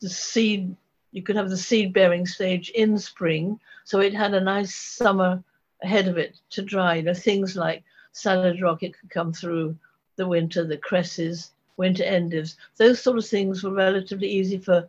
the 0.00 0.08
seed, 0.08 0.74
you 1.12 1.22
could 1.22 1.36
have 1.36 1.50
the 1.50 1.56
seed 1.56 1.92
bearing 1.92 2.26
stage 2.26 2.70
in 2.70 2.98
spring. 2.98 3.60
So 3.84 4.00
it 4.00 4.14
had 4.14 4.34
a 4.34 4.40
nice 4.40 4.74
summer 4.74 5.42
ahead 5.82 6.08
of 6.08 6.18
it 6.18 6.38
to 6.50 6.62
dry. 6.62 6.96
You 6.96 7.02
know, 7.02 7.14
things 7.14 7.56
like 7.56 7.82
salad 8.12 8.60
rocket 8.60 8.98
could 8.98 9.10
come 9.10 9.32
through 9.32 9.76
the 10.16 10.26
winter, 10.26 10.64
the 10.64 10.78
cresses, 10.78 11.52
winter 11.76 12.04
endives. 12.04 12.56
Those 12.76 13.00
sort 13.00 13.18
of 13.18 13.26
things 13.26 13.62
were 13.62 13.72
relatively 13.72 14.28
easy 14.28 14.58
for 14.58 14.88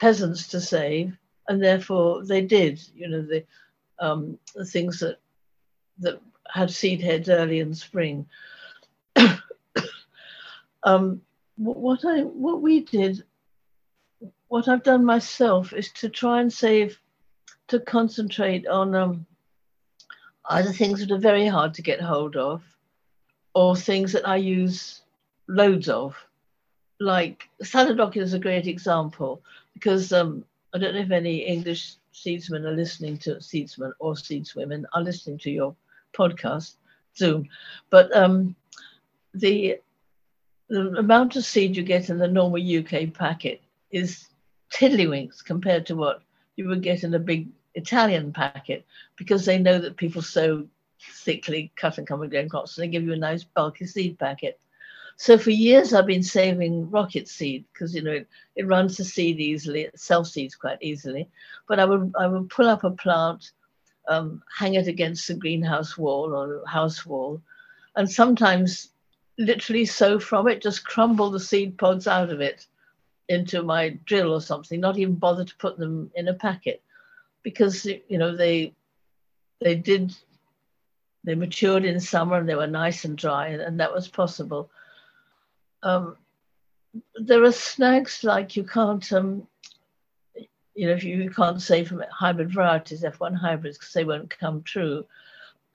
peasants 0.00 0.48
to 0.48 0.60
save, 0.60 1.16
and 1.48 1.62
therefore 1.62 2.24
they 2.24 2.42
did. 2.42 2.80
You 2.94 3.08
know, 3.08 3.22
the, 3.22 3.44
um, 3.98 4.38
the 4.54 4.64
things 4.64 5.00
that 5.00 5.18
that 5.98 6.20
had 6.48 6.70
seed 6.70 7.00
heads 7.00 7.28
early 7.28 7.60
in 7.60 7.74
spring. 7.74 8.26
um, 10.84 11.20
what 11.62 12.04
I 12.04 12.22
what 12.22 12.60
we 12.60 12.80
did, 12.80 13.22
what 14.48 14.68
I've 14.68 14.82
done 14.82 15.04
myself 15.04 15.72
is 15.72 15.90
to 15.92 16.08
try 16.08 16.40
and 16.40 16.52
save, 16.52 16.98
to 17.68 17.80
concentrate 17.80 18.66
on 18.66 18.94
um, 18.94 19.26
either 20.50 20.72
things 20.72 21.00
that 21.00 21.12
are 21.12 21.18
very 21.18 21.46
hard 21.46 21.74
to 21.74 21.82
get 21.82 22.00
hold 22.00 22.36
of, 22.36 22.62
or 23.54 23.76
things 23.76 24.12
that 24.12 24.26
I 24.26 24.36
use 24.36 25.02
loads 25.48 25.88
of. 25.88 26.16
Like 27.00 27.48
salad 27.62 27.98
rocket 27.98 28.22
is 28.22 28.34
a 28.34 28.38
great 28.38 28.66
example 28.66 29.42
because 29.74 30.12
um, 30.12 30.44
I 30.74 30.78
don't 30.78 30.94
know 30.94 31.00
if 31.00 31.10
any 31.10 31.38
English 31.38 31.96
seedsmen 32.12 32.64
are 32.64 32.76
listening 32.76 33.18
to 33.18 33.40
seedsmen 33.40 33.92
or 33.98 34.14
seedswomen 34.14 34.84
are 34.92 35.02
listening 35.02 35.38
to 35.38 35.50
your 35.50 35.74
podcast, 36.16 36.74
Zoom, 37.16 37.48
but 37.90 38.14
um, 38.16 38.54
the 39.34 39.78
the 40.72 40.96
amount 40.96 41.36
of 41.36 41.44
seed 41.44 41.76
you 41.76 41.82
get 41.82 42.08
in 42.08 42.16
the 42.16 42.26
normal 42.26 42.58
UK 42.58 43.12
packet 43.12 43.60
is 43.90 44.28
tiddlywinks 44.72 45.44
compared 45.44 45.84
to 45.84 45.94
what 45.94 46.22
you 46.56 46.66
would 46.66 46.82
get 46.82 47.04
in 47.04 47.12
a 47.12 47.18
big 47.18 47.48
Italian 47.74 48.32
packet 48.32 48.86
because 49.16 49.44
they 49.44 49.58
know 49.58 49.78
that 49.78 49.98
people 49.98 50.22
sow 50.22 50.66
thickly 50.98 51.70
cut 51.76 51.98
and 51.98 52.06
covered 52.06 52.30
grain 52.30 52.48
crops. 52.48 52.78
And 52.78 52.84
they 52.84 52.88
give 52.88 53.02
you 53.02 53.12
a 53.12 53.16
nice 53.16 53.44
bulky 53.44 53.84
seed 53.84 54.18
packet. 54.18 54.58
So 55.16 55.36
for 55.36 55.50
years 55.50 55.92
I've 55.92 56.06
been 56.06 56.22
saving 56.22 56.90
rocket 56.90 57.28
seed 57.28 57.66
because 57.70 57.94
you 57.94 58.00
know 58.00 58.12
it, 58.12 58.28
it 58.56 58.66
runs 58.66 58.96
to 58.96 59.04
seed 59.04 59.40
easily, 59.40 59.82
it 59.82 60.00
self 60.00 60.26
seeds 60.26 60.54
quite 60.54 60.78
easily. 60.80 61.28
But 61.68 61.80
I 61.80 61.84
would 61.84 62.14
I 62.18 62.26
would 62.26 62.48
pull 62.48 62.66
up 62.66 62.84
a 62.84 62.90
plant 62.92 63.50
um, 64.08 64.42
hang 64.56 64.74
it 64.74 64.88
against 64.88 65.28
the 65.28 65.34
greenhouse 65.34 65.98
wall 65.98 66.34
or 66.34 66.66
house 66.66 67.04
wall, 67.04 67.42
and 67.94 68.10
sometimes 68.10 68.91
literally 69.44 69.84
sow 69.84 70.18
from 70.18 70.48
it, 70.48 70.62
just 70.62 70.84
crumble 70.84 71.30
the 71.30 71.40
seed 71.40 71.78
pods 71.78 72.06
out 72.06 72.30
of 72.30 72.40
it 72.40 72.66
into 73.28 73.62
my 73.62 73.90
drill 74.04 74.32
or 74.32 74.40
something, 74.40 74.80
not 74.80 74.98
even 74.98 75.14
bother 75.14 75.44
to 75.44 75.56
put 75.56 75.78
them 75.78 76.10
in 76.14 76.28
a 76.28 76.34
packet 76.34 76.82
because 77.42 77.84
you 77.84 78.18
know 78.18 78.36
they 78.36 78.72
they 79.60 79.74
did 79.74 80.14
they 81.24 81.34
matured 81.34 81.84
in 81.84 82.00
summer 82.00 82.36
and 82.38 82.48
they 82.48 82.54
were 82.54 82.66
nice 82.66 83.04
and 83.04 83.16
dry 83.16 83.48
and, 83.48 83.62
and 83.62 83.80
that 83.80 83.92
was 83.92 84.08
possible. 84.08 84.70
Um, 85.82 86.16
there 87.14 87.42
are 87.42 87.52
snags 87.52 88.22
like 88.22 88.56
you 88.56 88.64
can't 88.64 89.12
um, 89.12 89.46
you 90.74 90.86
know, 90.86 90.94
if 90.94 91.04
you, 91.04 91.16
you 91.16 91.30
can't 91.30 91.60
say 91.60 91.84
from 91.84 92.02
hybrid 92.10 92.52
varieties, 92.52 93.02
F1 93.02 93.36
hybrids, 93.36 93.78
because 93.78 93.92
they 93.92 94.04
won't 94.04 94.30
come 94.38 94.62
true. 94.62 95.04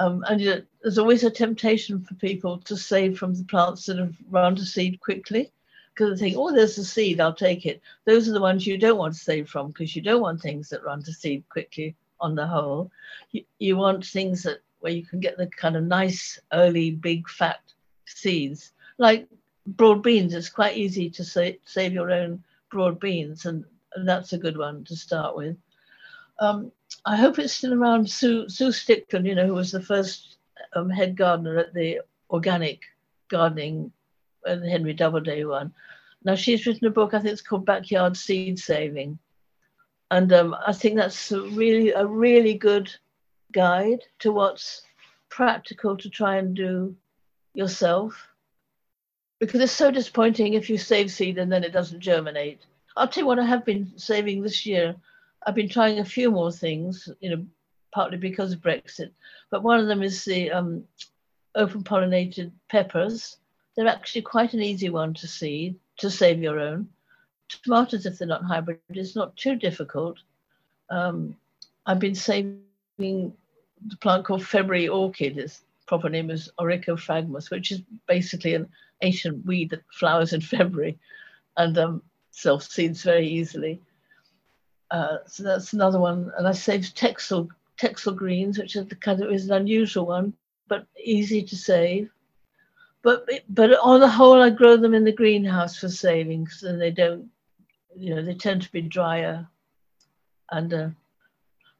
um, 0.00 0.24
and 0.28 0.40
you 0.40 0.50
know, 0.50 0.62
there's 0.82 0.98
always 0.98 1.24
a 1.24 1.30
temptation 1.30 2.02
for 2.02 2.14
people 2.14 2.58
to 2.58 2.76
save 2.76 3.18
from 3.18 3.34
the 3.34 3.44
plants 3.44 3.86
that 3.86 3.98
have 3.98 4.16
run 4.30 4.56
to 4.56 4.64
seed 4.64 4.98
quickly, 5.00 5.52
because 5.92 6.18
they 6.18 6.30
think, 6.30 6.38
oh, 6.38 6.52
there's 6.52 6.78
a 6.78 6.84
seed, 6.84 7.20
I'll 7.20 7.34
take 7.34 7.66
it. 7.66 7.82
Those 8.06 8.28
are 8.28 8.32
the 8.32 8.40
ones 8.40 8.66
you 8.66 8.78
don't 8.78 8.98
want 8.98 9.14
to 9.14 9.20
save 9.20 9.48
from, 9.48 9.68
because 9.68 9.94
you 9.94 10.02
don't 10.02 10.22
want 10.22 10.40
things 10.40 10.68
that 10.70 10.84
run 10.84 11.02
to 11.02 11.12
seed 11.12 11.44
quickly 11.48 11.94
on 12.20 12.34
the 12.34 12.46
whole. 12.46 12.90
You, 13.32 13.44
you 13.58 13.76
want 13.76 14.04
things 14.06 14.42
that 14.44 14.60
where 14.80 14.92
you 14.92 15.04
can 15.04 15.20
get 15.20 15.36
the 15.36 15.46
kind 15.46 15.76
of 15.76 15.84
nice, 15.84 16.40
early, 16.52 16.90
big, 16.90 17.28
fat 17.28 17.60
seeds. 18.06 18.72
Like 18.96 19.28
broad 19.66 20.02
beans, 20.02 20.32
it's 20.34 20.48
quite 20.48 20.76
easy 20.76 21.10
to 21.10 21.24
sa- 21.24 21.58
save 21.66 21.92
your 21.92 22.10
own 22.10 22.42
broad 22.70 22.98
beans, 22.98 23.44
and 23.44 23.64
that's 24.04 24.32
a 24.32 24.38
good 24.38 24.56
one 24.56 24.84
to 24.84 24.96
start 24.96 25.36
with. 25.36 25.56
Um, 26.38 26.72
I 27.04 27.16
hope 27.16 27.38
it's 27.38 27.52
still 27.52 27.74
around. 27.74 28.10
Sue, 28.10 28.48
Sue 28.48 28.68
Stickland, 28.68 29.26
you 29.26 29.34
know, 29.34 29.46
who 29.46 29.54
was 29.54 29.72
the 29.72 29.82
first 29.82 30.36
um, 30.74 30.90
head 30.90 31.16
gardener 31.16 31.58
at 31.58 31.74
the 31.74 32.00
organic 32.30 32.82
gardening, 33.28 33.92
uh, 34.46 34.56
the 34.56 34.68
Henry 34.68 34.92
Doubleday 34.92 35.44
one. 35.44 35.72
Now 36.24 36.34
she's 36.34 36.66
written 36.66 36.86
a 36.86 36.90
book. 36.90 37.14
I 37.14 37.20
think 37.20 37.32
it's 37.32 37.42
called 37.42 37.64
Backyard 37.64 38.16
Seed 38.16 38.58
Saving, 38.58 39.18
and 40.10 40.32
um, 40.32 40.54
I 40.66 40.72
think 40.72 40.96
that's 40.96 41.32
a 41.32 41.40
really 41.40 41.90
a 41.92 42.04
really 42.04 42.54
good 42.54 42.94
guide 43.52 44.00
to 44.20 44.32
what's 44.32 44.82
practical 45.30 45.96
to 45.96 46.10
try 46.10 46.36
and 46.36 46.54
do 46.54 46.94
yourself. 47.54 48.28
Because 49.38 49.62
it's 49.62 49.72
so 49.72 49.90
disappointing 49.90 50.52
if 50.52 50.68
you 50.68 50.76
save 50.76 51.10
seed 51.10 51.38
and 51.38 51.50
then 51.50 51.64
it 51.64 51.72
doesn't 51.72 52.00
germinate. 52.00 52.60
I'll 52.94 53.08
tell 53.08 53.22
you 53.22 53.26
what 53.26 53.38
I 53.38 53.46
have 53.46 53.64
been 53.64 53.92
saving 53.96 54.42
this 54.42 54.66
year. 54.66 54.94
I've 55.46 55.54
been 55.54 55.68
trying 55.68 55.98
a 55.98 56.04
few 56.04 56.30
more 56.30 56.52
things, 56.52 57.08
you 57.20 57.30
know, 57.30 57.46
partly 57.92 58.18
because 58.18 58.52
of 58.52 58.60
Brexit. 58.60 59.10
But 59.50 59.62
one 59.62 59.80
of 59.80 59.86
them 59.86 60.02
is 60.02 60.24
the 60.24 60.50
um, 60.50 60.84
open 61.54 61.82
pollinated 61.82 62.52
peppers. 62.68 63.36
They're 63.76 63.86
actually 63.86 64.22
quite 64.22 64.54
an 64.54 64.62
easy 64.62 64.90
one 64.90 65.14
to 65.14 65.26
seed, 65.26 65.76
to 65.98 66.10
save 66.10 66.42
your 66.42 66.58
own. 66.58 66.88
Tomatoes, 67.48 68.06
if 68.06 68.18
they're 68.18 68.28
not 68.28 68.44
hybrid, 68.44 68.78
is 68.90 69.16
not 69.16 69.36
too 69.36 69.56
difficult. 69.56 70.18
Um, 70.90 71.36
I've 71.86 71.98
been 71.98 72.14
saving 72.14 72.62
the 72.98 73.96
plant 74.00 74.24
called 74.24 74.44
February 74.46 74.88
orchid. 74.88 75.38
Its 75.38 75.62
proper 75.86 76.08
name 76.08 76.30
is 76.30 76.50
Orychophragmus, 76.60 77.50
which 77.50 77.72
is 77.72 77.82
basically 78.06 78.54
an 78.54 78.68
ancient 79.02 79.44
weed 79.46 79.70
that 79.70 79.82
flowers 79.92 80.32
in 80.32 80.40
February. 80.40 80.98
And 81.56 81.76
um, 81.78 82.02
self 82.30 82.62
seeds 82.62 83.02
very 83.02 83.26
easily. 83.26 83.80
Uh, 84.90 85.18
so 85.26 85.42
that's 85.42 85.72
another 85.72 86.00
one. 86.00 86.32
And 86.36 86.46
I 86.48 86.52
saved 86.52 86.96
Texsel, 86.96 87.48
Texsel 87.80 88.16
greens, 88.16 88.58
which 88.58 88.76
is 88.76 88.86
the 88.86 88.96
kind 88.96 89.22
of 89.22 89.32
is 89.32 89.46
an 89.46 89.52
unusual 89.56 90.06
one, 90.06 90.32
but 90.68 90.86
easy 91.02 91.42
to 91.42 91.56
save. 91.56 92.10
But 93.02 93.28
but 93.48 93.78
on 93.80 94.00
the 94.00 94.08
whole, 94.08 94.42
I 94.42 94.50
grow 94.50 94.76
them 94.76 94.94
in 94.94 95.04
the 95.04 95.12
greenhouse 95.12 95.78
for 95.78 95.88
saving, 95.88 96.48
so 96.48 96.76
they 96.76 96.90
don't, 96.90 97.30
you 97.96 98.14
know, 98.14 98.22
they 98.22 98.34
tend 98.34 98.62
to 98.62 98.72
be 98.72 98.82
drier. 98.82 99.48
And 100.50 100.74
uh, 100.74 100.88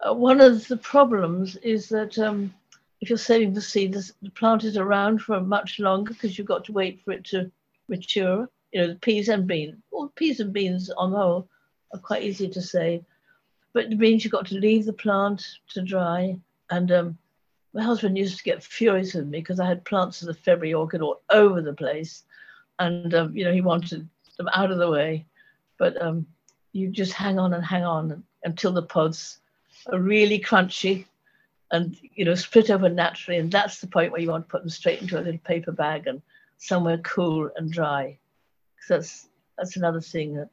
uh, 0.06 0.14
one 0.14 0.40
of 0.40 0.66
the 0.68 0.78
problems 0.78 1.56
is 1.56 1.88
that 1.90 2.18
um, 2.18 2.54
if 3.00 3.10
you're 3.10 3.18
saving 3.18 3.52
the 3.52 3.60
seed, 3.60 3.92
the 3.92 4.30
plant 4.30 4.64
is 4.64 4.76
around 4.76 5.20
for 5.20 5.40
much 5.40 5.78
longer 5.78 6.14
because 6.14 6.38
you've 6.38 6.46
got 6.46 6.64
to 6.66 6.72
wait 6.72 7.02
for 7.04 7.12
it 7.12 7.24
to 7.26 7.50
mature 7.88 8.48
you 8.72 8.80
know, 8.80 8.88
the 8.88 8.94
peas 8.96 9.28
and 9.28 9.46
beans. 9.46 9.76
Well, 9.90 10.12
peas 10.14 10.40
and 10.40 10.52
beans 10.52 10.90
on 10.90 11.10
the 11.10 11.18
whole 11.18 11.48
are 11.92 12.00
quite 12.00 12.22
easy 12.22 12.48
to 12.48 12.62
save, 12.62 13.04
but 13.72 13.84
it 13.84 13.98
means 13.98 14.24
you've 14.24 14.32
got 14.32 14.46
to 14.46 14.58
leave 14.58 14.86
the 14.86 14.92
plant 14.92 15.44
to 15.70 15.82
dry. 15.82 16.38
And 16.70 16.92
um, 16.92 17.18
my 17.72 17.82
husband 17.82 18.18
used 18.18 18.38
to 18.38 18.44
get 18.44 18.62
furious 18.62 19.14
with 19.14 19.26
me 19.26 19.40
because 19.40 19.60
I 19.60 19.66
had 19.66 19.84
plants 19.84 20.22
of 20.22 20.28
the 20.28 20.34
February 20.34 20.74
orchid 20.74 21.02
all 21.02 21.22
over 21.30 21.60
the 21.60 21.72
place, 21.72 22.24
and 22.78 23.14
um, 23.14 23.36
you 23.36 23.44
know 23.44 23.52
he 23.52 23.60
wanted 23.60 24.08
them 24.36 24.48
out 24.52 24.70
of 24.70 24.78
the 24.78 24.90
way. 24.90 25.26
But 25.78 26.00
um, 26.00 26.26
you 26.72 26.88
just 26.88 27.12
hang 27.12 27.38
on 27.38 27.54
and 27.54 27.64
hang 27.64 27.84
on 27.84 28.22
until 28.44 28.72
the 28.72 28.82
pods 28.82 29.38
are 29.86 30.00
really 30.00 30.38
crunchy 30.38 31.06
and 31.70 31.96
you 32.14 32.24
know 32.24 32.34
split 32.34 32.70
open 32.70 32.94
naturally 32.94 33.38
and 33.38 33.50
that's 33.50 33.80
the 33.80 33.86
point 33.86 34.12
where 34.12 34.20
you 34.20 34.28
want 34.28 34.46
to 34.46 34.50
put 34.50 34.62
them 34.62 34.70
straight 34.70 35.00
into 35.00 35.18
a 35.18 35.22
little 35.22 35.40
paper 35.40 35.72
bag 35.72 36.06
and 36.06 36.20
somewhere 36.58 36.98
cool 36.98 37.50
and 37.56 37.72
dry 37.72 38.18
Because 38.76 38.88
that's 38.88 39.28
that's 39.56 39.76
another 39.76 40.00
thing 40.00 40.34
that 40.34 40.50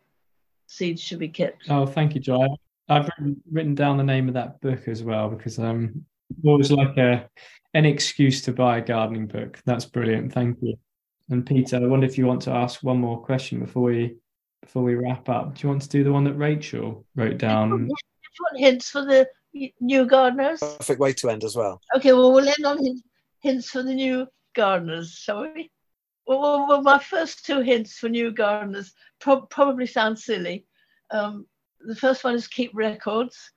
seeds 0.67 1.01
should 1.01 1.19
be 1.19 1.29
kept. 1.29 1.69
Oh, 1.69 1.85
thank 1.85 2.13
you, 2.13 2.21
Joy. 2.21 2.47
I've 2.89 3.09
written, 3.17 3.41
written 3.51 3.75
down 3.75 3.97
the 3.97 4.03
name 4.03 4.27
of 4.27 4.33
that 4.35 4.61
book 4.61 4.87
as 4.87 5.03
well 5.03 5.29
because 5.29 5.59
um, 5.59 6.05
always 6.45 6.71
like 6.71 6.95
a 6.97 7.29
an 7.73 7.85
excuse 7.85 8.41
to 8.43 8.53
buy 8.53 8.77
a 8.77 8.81
gardening 8.81 9.27
book. 9.27 9.59
That's 9.65 9.85
brilliant. 9.85 10.33
Thank 10.33 10.57
you. 10.61 10.75
And 11.29 11.45
Peter, 11.45 11.77
I 11.77 11.87
wonder 11.87 12.05
if 12.05 12.17
you 12.17 12.25
want 12.25 12.41
to 12.43 12.51
ask 12.51 12.81
one 12.81 12.99
more 12.99 13.21
question 13.21 13.59
before 13.59 13.83
we 13.83 14.15
before 14.61 14.83
we 14.83 14.95
wrap 14.95 15.27
up. 15.29 15.55
Do 15.55 15.63
you 15.63 15.69
want 15.69 15.81
to 15.81 15.89
do 15.89 16.03
the 16.03 16.11
one 16.11 16.23
that 16.23 16.33
Rachel 16.33 17.05
wrote 17.15 17.37
down? 17.37 17.87
Which 17.87 17.91
one 18.51 18.61
hints 18.61 18.89
for 18.89 19.03
the 19.03 19.27
new 19.81 20.05
gardeners? 20.05 20.59
Perfect 20.59 20.99
way 20.99 21.13
to 21.13 21.29
end 21.29 21.43
as 21.43 21.55
well. 21.55 21.81
Okay, 21.95 22.13
well 22.13 22.31
we'll 22.31 22.47
end 22.47 22.65
on 22.65 22.79
hints 23.41 23.69
for 23.69 23.83
the 23.83 23.93
new 23.93 24.27
gardeners, 24.55 25.11
shall 25.11 25.41
we? 25.41 25.69
Well, 26.27 26.67
well, 26.67 26.81
my 26.81 26.99
first 26.99 27.45
two 27.45 27.61
hints 27.61 27.97
for 27.97 28.09
new 28.09 28.31
gardeners 28.31 28.93
pro- 29.19 29.45
probably 29.47 29.87
sound 29.87 30.19
silly. 30.19 30.65
Um, 31.09 31.47
the 31.79 31.95
first 31.95 32.23
one 32.23 32.35
is 32.35 32.47
keep 32.47 32.71
records 32.75 33.51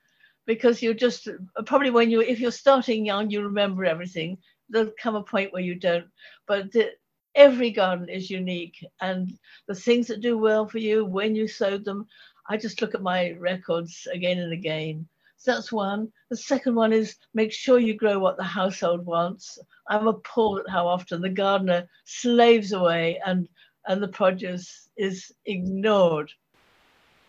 because 0.47 0.83
you're 0.83 0.95
just 0.95 1.29
probably 1.67 1.91
when 1.91 2.11
you 2.11 2.21
if 2.21 2.41
you're 2.41 2.53
starting 2.53 3.05
young 3.05 3.31
you 3.31 3.43
remember 3.43 3.85
everything. 3.85 4.39
There'll 4.69 4.93
come 5.03 5.17
a 5.17 5.23
point 5.25 5.53
where 5.53 5.63
you 5.63 5.75
don't. 5.75 6.07
But 6.47 6.73
the, 6.73 6.93
every 7.35 7.71
garden 7.71 8.09
is 8.09 8.31
unique 8.31 8.85
and 9.01 9.33
the 9.67 9.75
things 9.75 10.07
that 10.09 10.21
do 10.21 10.39
well 10.39 10.67
for 10.67 10.79
you 10.79 11.05
when 11.05 11.35
you 11.35 11.47
sowed 11.47 11.85
them 11.85 12.07
i 12.49 12.57
just 12.57 12.81
look 12.83 12.95
at 12.95 13.03
my 13.03 13.33
records 13.39 14.09
again 14.13 14.39
and 14.39 14.53
again 14.53 15.07
so 15.41 15.55
that's 15.55 15.73
one. 15.73 16.13
The 16.29 16.37
second 16.37 16.75
one 16.75 16.93
is 16.93 17.17
make 17.33 17.51
sure 17.51 17.79
you 17.79 17.95
grow 17.95 18.19
what 18.19 18.37
the 18.37 18.45
household 18.45 19.07
wants. 19.07 19.59
I'm 19.89 20.07
appalled 20.07 20.61
at 20.61 20.69
how 20.69 20.87
often 20.87 21.23
the 21.23 21.31
gardener 21.31 21.89
slaves 22.05 22.73
away 22.73 23.19
and, 23.25 23.49
and 23.89 24.03
the 24.03 24.09
produce 24.09 24.91
is 24.99 25.33
ignored 25.47 26.31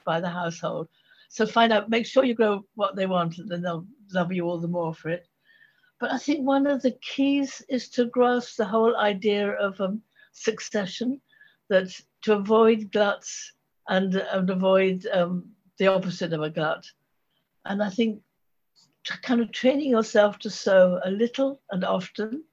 by 0.03 0.19
the 0.19 0.27
household. 0.27 0.89
So 1.29 1.45
find 1.45 1.71
out, 1.71 1.89
make 1.89 2.05
sure 2.05 2.25
you 2.25 2.33
grow 2.33 2.65
what 2.75 2.97
they 2.97 3.05
want, 3.05 3.37
and 3.37 3.49
then 3.49 3.61
they'll 3.61 3.87
love 4.11 4.33
you 4.33 4.43
all 4.43 4.59
the 4.59 4.67
more 4.67 4.93
for 4.93 5.07
it. 5.07 5.25
But 5.97 6.11
I 6.11 6.17
think 6.17 6.45
one 6.45 6.67
of 6.67 6.81
the 6.81 6.97
keys 7.01 7.61
is 7.69 7.87
to 7.91 8.07
grasp 8.07 8.57
the 8.57 8.65
whole 8.65 8.97
idea 8.97 9.51
of 9.53 9.79
um, 9.79 10.01
succession, 10.33 11.21
that 11.69 11.97
to 12.23 12.33
avoid 12.33 12.91
gluts 12.91 13.53
and, 13.87 14.15
and 14.15 14.49
avoid 14.49 15.07
um, 15.13 15.45
the 15.77 15.87
opposite 15.87 16.33
of 16.33 16.41
a 16.41 16.49
glut 16.49 16.85
and 17.65 17.81
I 17.81 17.89
think 17.89 18.21
kind 19.21 19.41
of 19.41 19.51
training 19.51 19.89
yourself 19.89 20.39
to 20.39 20.49
sow 20.49 20.99
a 21.03 21.11
little 21.11 21.59
and 21.71 21.83
often. 21.83 22.43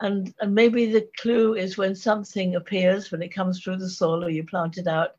And, 0.00 0.34
and 0.40 0.54
maybe 0.54 0.90
the 0.90 1.08
clue 1.18 1.54
is 1.54 1.78
when 1.78 1.94
something 1.94 2.56
appears, 2.56 3.12
when 3.12 3.22
it 3.22 3.34
comes 3.34 3.62
through 3.62 3.76
the 3.76 3.88
soil 3.88 4.24
or 4.24 4.30
you 4.30 4.44
plant 4.44 4.78
it 4.78 4.86
out. 4.86 5.16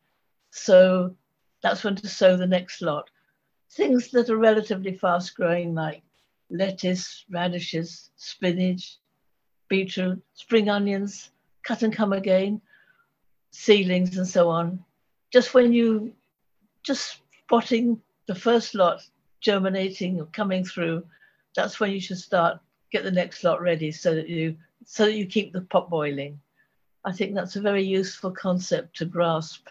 So 0.52 1.16
that's 1.62 1.84
when 1.84 1.96
to 1.96 2.08
sow 2.08 2.36
the 2.36 2.48
next 2.48 2.82
lot. 2.82 3.10
Things 3.72 4.12
that 4.12 4.30
are 4.30 4.38
relatively 4.38 4.94
fast 4.94 5.36
growing, 5.36 5.74
like 5.74 6.04
lettuce, 6.50 7.24
radishes, 7.30 8.12
spinach, 8.18 8.98
beetroot, 9.70 10.22
spring 10.34 10.70
onions, 10.70 11.32
cut 11.64 11.82
and 11.82 11.96
come 11.96 12.14
again, 12.14 12.62
seedlings, 13.52 14.18
and 14.18 14.28
so 14.28 14.50
on. 14.50 14.84
Just 15.32 15.54
when 15.54 15.72
you 15.72 16.14
just 16.84 17.22
spotting 17.46 18.02
the 18.28 18.36
first 18.36 18.76
lot 18.76 19.02
germinating 19.44 20.20
or 20.20 20.26
coming 20.28 20.64
through, 20.64 21.06
that's 21.56 21.80
when 21.80 21.92
you 21.92 22.00
should 22.00 22.18
start 22.18 22.60
get 22.92 23.04
the 23.04 23.12
next 23.12 23.44
lot 23.44 23.62
ready 23.62 23.92
so 23.92 24.16
that 24.16 24.30
you 24.30 24.56
so 24.86 25.06
that 25.06 25.14
you 25.14 25.26
keep 25.26 25.54
the 25.54 25.62
pot 25.62 25.90
boiling. 25.90 26.40
I 27.06 27.12
think 27.12 27.36
that's 27.36 27.56
a 27.56 27.62
very 27.62 27.84
useful 27.84 28.32
concept 28.32 28.96
to 28.98 29.06
grasp 29.06 29.68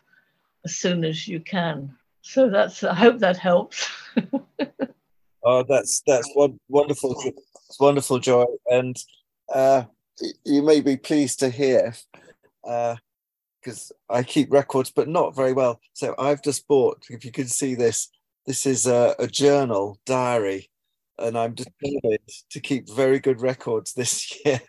as 0.65 0.77
soon 0.77 1.05
as 1.05 1.27
you 1.27 1.41
can. 1.41 1.97
So 2.21 2.51
that's 2.51 2.85
I 2.85 2.95
hope 2.95 3.19
that 3.19 3.37
helps. 3.37 3.91
Oh, 5.45 5.65
that's 5.69 6.03
that's 6.07 6.31
one 6.35 6.61
wonderful, 6.69 7.21
wonderful 7.81 8.21
joy, 8.21 8.45
and 8.71 8.97
uh, 9.53 9.85
you 10.45 10.63
may 10.63 10.81
be 10.81 10.97
pleased 10.97 11.41
to 11.41 11.51
hear, 11.51 11.95
Uh, 12.65 12.95
because 13.61 13.91
I 14.09 14.23
keep 14.23 14.53
records, 14.53 14.93
but 14.93 15.09
not 15.09 15.35
very 15.35 15.53
well. 15.53 15.81
So 15.95 16.15
I've 16.19 16.43
just 16.43 16.69
bought. 16.69 17.07
If 17.11 17.25
you 17.25 17.33
can 17.33 17.49
see 17.49 17.75
this, 17.75 18.09
this 18.47 18.67
is 18.67 18.87
a, 18.87 19.15
a 19.19 19.27
journal 19.27 19.99
diary 20.05 20.71
and 21.19 21.39
I'm 21.39 21.55
determined 21.55 22.19
to 22.51 22.61
keep 22.61 22.89
very 22.89 23.19
good 23.19 23.41
records 23.41 23.93
this 23.93 24.39
year 24.45 24.61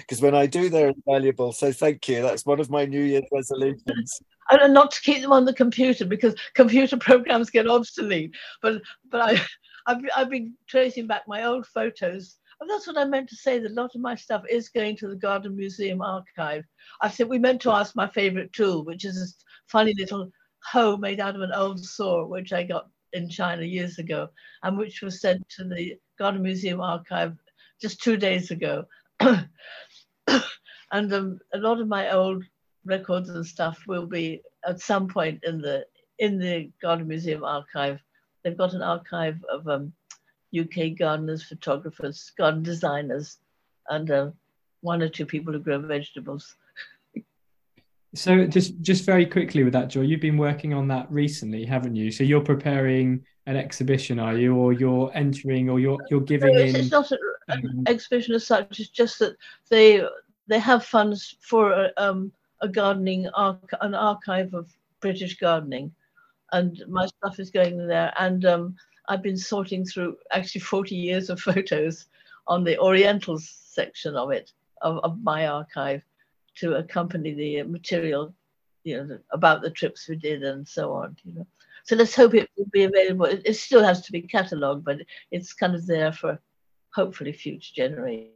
because 0.00 0.20
when 0.20 0.34
I 0.34 0.46
do, 0.46 0.68
they're 0.68 0.92
invaluable. 1.06 1.52
So 1.52 1.72
thank 1.72 2.08
you. 2.08 2.22
That's 2.22 2.46
one 2.46 2.60
of 2.60 2.70
my 2.70 2.84
New 2.84 3.02
Year's 3.02 3.28
resolutions. 3.32 4.20
And 4.50 4.74
not 4.74 4.90
to 4.90 5.00
keep 5.00 5.22
them 5.22 5.32
on 5.32 5.44
the 5.44 5.54
computer 5.54 6.04
because 6.04 6.34
computer 6.54 6.96
programs 7.00 7.48
get 7.48 7.68
obsolete. 7.68 8.34
But 8.60 8.82
but 9.08 9.20
I 9.20 9.40
I've, 9.86 10.04
I've 10.16 10.30
been 10.30 10.54
tracing 10.66 11.06
back 11.06 11.22
my 11.28 11.44
old 11.44 11.64
photos. 11.64 12.36
And 12.60 12.68
that's 12.68 12.86
what 12.86 12.98
I 12.98 13.04
meant 13.04 13.28
to 13.28 13.36
say. 13.36 13.60
That 13.60 13.70
a 13.70 13.74
lot 13.74 13.94
of 13.94 14.00
my 14.00 14.16
stuff 14.16 14.42
is 14.50 14.68
going 14.68 14.96
to 14.96 15.08
the 15.08 15.16
Garden 15.16 15.56
Museum 15.56 16.02
archive. 16.02 16.64
I 17.00 17.08
said 17.08 17.28
we 17.28 17.38
meant 17.38 17.62
to 17.62 17.70
ask 17.70 17.94
my 17.94 18.08
favorite 18.08 18.52
tool, 18.52 18.84
which 18.84 19.04
is 19.04 19.14
this 19.14 19.36
funny 19.68 19.94
little 19.96 20.30
hoe 20.64 20.96
made 20.96 21.20
out 21.20 21.36
of 21.36 21.40
an 21.40 21.52
old 21.52 21.82
saw, 21.82 22.26
which 22.26 22.52
I 22.52 22.64
got 22.64 22.88
in 23.12 23.28
China 23.28 23.62
years 23.62 23.98
ago, 23.98 24.28
and 24.62 24.76
which 24.78 25.02
was 25.02 25.20
sent 25.20 25.48
to 25.50 25.64
the 25.64 25.98
Garden 26.18 26.42
Museum 26.42 26.80
archive 26.80 27.36
just 27.80 28.02
two 28.02 28.16
days 28.16 28.50
ago. 28.50 28.84
and 29.20 31.12
um, 31.12 31.40
a 31.52 31.58
lot 31.58 31.80
of 31.80 31.88
my 31.88 32.10
old 32.10 32.44
records 32.84 33.28
and 33.28 33.46
stuff 33.46 33.78
will 33.86 34.06
be 34.06 34.42
at 34.66 34.80
some 34.80 35.08
point 35.08 35.42
in 35.44 35.60
the 35.60 35.86
in 36.18 36.38
the 36.38 36.70
Garden 36.80 37.08
Museum 37.08 37.44
archive. 37.44 38.00
They've 38.42 38.56
got 38.56 38.74
an 38.74 38.82
archive 38.82 39.38
of 39.50 39.66
um, 39.68 39.92
UK 40.58 40.96
gardeners, 40.98 41.42
photographers, 41.42 42.32
garden 42.36 42.62
designers, 42.62 43.38
and 43.88 44.10
uh, 44.10 44.30
one 44.80 45.02
or 45.02 45.08
two 45.08 45.26
people 45.26 45.52
who 45.52 45.60
grow 45.60 45.78
vegetables. 45.78 46.56
So 48.14 48.46
just 48.46 48.78
just 48.82 49.04
very 49.04 49.24
quickly 49.24 49.64
with 49.64 49.72
that, 49.72 49.88
Joy, 49.88 50.02
you've 50.02 50.20
been 50.20 50.36
working 50.36 50.74
on 50.74 50.86
that 50.88 51.10
recently, 51.10 51.64
haven't 51.64 51.96
you? 51.96 52.10
So 52.10 52.24
you're 52.24 52.42
preparing 52.42 53.24
an 53.46 53.56
exhibition, 53.56 54.18
are 54.18 54.36
you, 54.36 54.54
or 54.54 54.74
you're 54.74 55.10
entering, 55.14 55.70
or 55.70 55.80
you're 55.80 55.98
you're 56.10 56.20
giving 56.20 56.54
no, 56.54 56.60
it's, 56.60 56.74
in? 56.74 56.80
It's 56.80 56.90
not 56.90 57.10
an 57.10 57.18
um, 57.48 57.84
exhibition 57.86 58.34
as 58.34 58.46
such. 58.46 58.80
It's 58.80 58.90
just 58.90 59.18
that 59.20 59.36
they 59.70 60.02
they 60.46 60.58
have 60.58 60.84
funds 60.84 61.36
for 61.40 61.72
a, 61.72 61.92
um, 61.96 62.30
a 62.60 62.68
gardening 62.68 63.28
arch- 63.30 63.58
an 63.80 63.94
archive 63.94 64.52
of 64.52 64.70
British 65.00 65.38
gardening, 65.38 65.90
and 66.52 66.82
my 66.88 67.06
stuff 67.06 67.40
is 67.40 67.50
going 67.50 67.86
there. 67.86 68.12
And 68.18 68.44
um, 68.44 68.76
I've 69.08 69.22
been 69.22 69.38
sorting 69.38 69.86
through 69.86 70.18
actually 70.32 70.60
40 70.60 70.94
years 70.94 71.30
of 71.30 71.40
photos 71.50 72.06
on 72.46 72.62
the 72.62 72.78
Orientals 72.78 73.48
section 73.64 74.16
of 74.16 74.32
it 74.32 74.52
of, 74.82 74.98
of 74.98 75.22
my 75.22 75.46
archive 75.46 76.02
to 76.56 76.74
accompany 76.74 77.34
the 77.34 77.62
material, 77.62 78.34
you 78.84 79.04
know, 79.04 79.18
about 79.30 79.62
the 79.62 79.70
trips 79.70 80.08
we 80.08 80.16
did 80.16 80.42
and 80.42 80.66
so 80.66 80.92
on, 80.92 81.16
you 81.24 81.34
know. 81.34 81.46
So 81.84 81.96
let's 81.96 82.14
hope 82.14 82.34
it 82.34 82.48
will 82.56 82.66
be 82.72 82.84
available. 82.84 83.26
It, 83.26 83.42
it 83.44 83.54
still 83.54 83.82
has 83.82 84.02
to 84.02 84.12
be 84.12 84.22
catalogued, 84.22 84.84
but 84.84 84.98
it's 85.30 85.52
kind 85.52 85.74
of 85.74 85.86
there 85.86 86.12
for 86.12 86.38
hopefully 86.94 87.32
future 87.32 87.72
generations. 87.74 88.32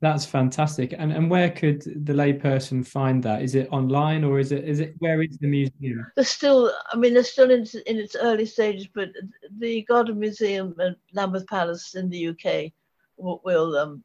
That's 0.00 0.26
fantastic. 0.26 0.94
And 0.96 1.10
and 1.10 1.30
where 1.30 1.50
could 1.50 1.82
the 1.82 2.12
layperson 2.12 2.86
find 2.86 3.22
that? 3.22 3.42
Is 3.42 3.54
it 3.54 3.68
online 3.72 4.22
or 4.22 4.38
is 4.38 4.52
it 4.52 4.64
is 4.64 4.80
it 4.80 4.94
where 4.98 5.22
is 5.22 5.38
the 5.38 5.46
museum? 5.46 6.06
They're 6.14 6.24
still, 6.24 6.70
I 6.92 6.96
mean, 6.96 7.14
they're 7.14 7.24
still 7.24 7.50
in, 7.50 7.66
in 7.86 7.96
its 7.96 8.16
early 8.16 8.44
stages, 8.44 8.86
but 8.94 9.10
the 9.58 9.82
Garden 9.82 10.18
Museum 10.18 10.74
at 10.78 10.96
Lambeth 11.14 11.46
Palace 11.46 11.94
in 11.94 12.10
the 12.10 12.28
UK 12.28 12.72
will, 13.16 13.40
will 13.44 13.76
um, 13.76 14.04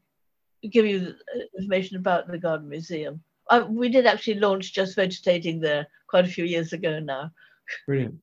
give 0.68 0.86
you 0.86 1.16
information 1.57 1.97
about 1.97 2.28
the 2.28 2.38
Garden 2.38 2.70
Museum. 2.70 3.22
I, 3.49 3.62
we 3.62 3.89
did 3.89 4.05
actually 4.05 4.36
launch 4.36 4.74
Just 4.74 4.95
Vegetating 4.95 5.60
there 5.60 5.88
quite 6.07 6.26
a 6.26 6.30
few 6.30 6.45
years 6.45 6.74
ago 6.74 6.99
now. 6.99 7.32
Brilliant. 7.88 8.16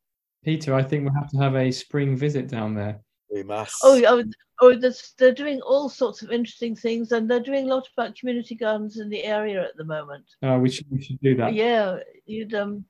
Peter, 0.45 0.75
I 0.75 0.83
think 0.83 1.05
we'll 1.05 1.21
have 1.21 1.31
to 1.31 1.39
have 1.39 1.57
a 1.57 1.71
spring 1.73 2.17
visit 2.17 2.49
down 2.49 2.75
there. 2.75 3.01
We 3.33 3.43
must. 3.43 3.79
Oh, 3.83 4.01
oh, 4.07 4.25
oh 4.61 4.93
they're 5.19 5.35
doing 5.35 5.61
all 5.63 5.89
sorts 5.89 6.23
of 6.23 6.31
interesting 6.31 6.77
things, 6.77 7.11
and 7.11 7.29
they're 7.29 7.41
doing 7.41 7.65
a 7.65 7.75
lot 7.75 7.89
about 7.97 8.17
community 8.17 8.55
gardens 8.55 8.99
in 8.99 9.09
the 9.09 9.25
area 9.25 9.65
at 9.65 9.77
the 9.77 9.85
moment. 9.85 10.25
Oh, 10.43 10.59
we 10.59 10.71
should 10.71 10.87
we 10.91 11.03
should 11.03 11.21
do 11.21 11.35
that. 11.37 11.55
Yeah, 11.55 11.99
you'd 12.27 12.55
um, 12.55 12.85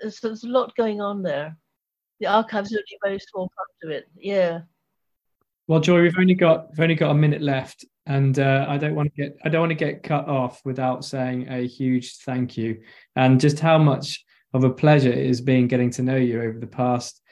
there's, 0.00 0.20
there's 0.20 0.44
a 0.44 0.48
lot 0.48 0.76
going 0.76 1.00
on 1.00 1.22
there. 1.22 1.56
The 2.20 2.26
archive's 2.26 2.72
are 2.72 2.76
only 2.76 2.84
a 3.02 3.08
very 3.08 3.18
small 3.18 3.50
part 3.56 3.68
of 3.82 3.90
it. 3.90 4.08
Yeah. 4.16 4.60
Well, 5.66 5.80
Joy, 5.80 6.02
we've 6.02 6.18
only 6.18 6.34
got 6.34 6.68
we've 6.70 6.80
only 6.80 6.94
got 6.94 7.10
a 7.10 7.14
minute 7.14 7.40
left, 7.40 7.86
and 8.06 8.38
uh, 8.38 8.66
I 8.68 8.76
don't 8.76 8.94
want 8.94 9.14
to 9.14 9.22
get 9.22 9.36
I 9.44 9.48
don't 9.48 9.62
want 9.62 9.70
to 9.70 9.74
get 9.74 10.02
cut 10.02 10.28
off 10.28 10.60
without 10.64 11.04
saying 11.04 11.48
a 11.48 11.66
huge 11.66 12.18
thank 12.18 12.58
you, 12.58 12.82
and 13.16 13.40
just 13.40 13.60
how 13.60 13.78
much 13.78 14.22
of 14.52 14.64
a 14.64 14.70
pleasure 14.70 15.10
it 15.10 15.26
has 15.26 15.40
been 15.40 15.66
getting 15.66 15.90
to 15.92 16.02
know 16.02 16.16
you 16.16 16.42
over 16.42 16.58
the 16.58 16.66
past 16.66 17.22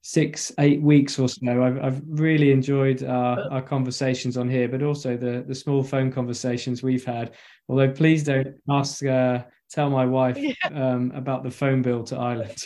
six 0.00 0.50
eight 0.58 0.80
weeks 0.80 1.18
or 1.18 1.28
so. 1.28 1.62
I've 1.62 1.78
I've 1.84 2.02
really 2.06 2.52
enjoyed 2.52 3.04
our, 3.04 3.52
our 3.52 3.62
conversations 3.62 4.38
on 4.38 4.48
here, 4.48 4.66
but 4.66 4.82
also 4.82 5.18
the 5.18 5.44
the 5.46 5.54
small 5.54 5.82
phone 5.82 6.10
conversations 6.10 6.82
we've 6.82 7.04
had. 7.04 7.32
Although 7.68 7.90
please 7.90 8.24
don't 8.24 8.54
ask 8.70 9.04
uh, 9.04 9.42
tell 9.70 9.90
my 9.90 10.06
wife 10.06 10.38
yeah. 10.38 10.54
um, 10.74 11.12
about 11.14 11.42
the 11.42 11.50
phone 11.50 11.82
bill 11.82 12.02
to 12.04 12.16
Ireland. 12.16 12.64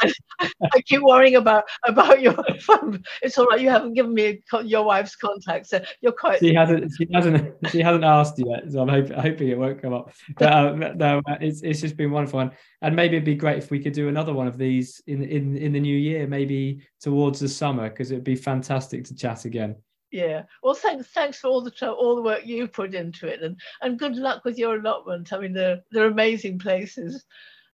I, 0.00 0.12
I, 0.74 0.80
keep 0.80 1.02
worrying 1.02 1.36
about 1.36 1.64
about 1.86 2.20
your 2.20 2.34
phone. 2.60 3.02
It's 3.22 3.38
all 3.38 3.46
right. 3.46 3.60
You 3.60 3.70
haven't 3.70 3.94
given 3.94 4.14
me 4.14 4.42
your 4.64 4.84
wife's 4.84 5.16
contact, 5.16 5.66
so 5.66 5.80
you're 6.00 6.12
quite. 6.12 6.40
She 6.40 6.54
hasn't. 6.54 6.92
She 6.96 7.08
hasn't. 7.12 7.54
She 7.70 7.80
hasn't 7.80 8.04
asked 8.04 8.38
yet, 8.38 8.70
so 8.70 8.80
I'm 8.80 8.88
hoping, 8.88 9.18
hoping 9.18 9.48
it 9.48 9.58
won't 9.58 9.80
come 9.80 9.92
up. 9.92 10.12
But 10.38 10.52
uh, 10.52 10.72
no, 10.94 11.22
uh, 11.28 11.36
it's 11.40 11.62
it's 11.62 11.80
just 11.80 11.96
been 11.96 12.10
wonderful, 12.10 12.40
and, 12.40 12.52
and 12.80 12.96
maybe 12.96 13.16
it'd 13.16 13.24
be 13.24 13.34
great 13.34 13.58
if 13.58 13.70
we 13.70 13.80
could 13.80 13.92
do 13.92 14.08
another 14.08 14.32
one 14.32 14.46
of 14.46 14.58
these 14.58 15.00
in 15.06 15.22
in 15.22 15.56
in 15.56 15.72
the 15.72 15.80
new 15.80 15.96
year, 15.96 16.26
maybe 16.26 16.82
towards 17.00 17.40
the 17.40 17.48
summer, 17.48 17.88
because 17.88 18.10
it'd 18.10 18.24
be 18.24 18.36
fantastic 18.36 19.04
to 19.04 19.14
chat 19.14 19.44
again. 19.44 19.76
Yeah. 20.12 20.42
Well, 20.62 20.74
thanks. 20.74 21.08
Thanks 21.08 21.38
for 21.38 21.48
all 21.48 21.62
the 21.62 21.90
all 21.90 22.14
the 22.14 22.22
work 22.22 22.44
you 22.44 22.68
put 22.68 22.94
into 22.94 23.26
it, 23.26 23.42
and 23.42 23.58
and 23.80 23.98
good 23.98 24.14
luck 24.14 24.44
with 24.44 24.58
your 24.58 24.76
allotment. 24.76 25.32
I 25.32 25.38
mean, 25.38 25.54
they're 25.54 25.80
they're 25.90 26.06
amazing 26.06 26.58
places. 26.58 27.24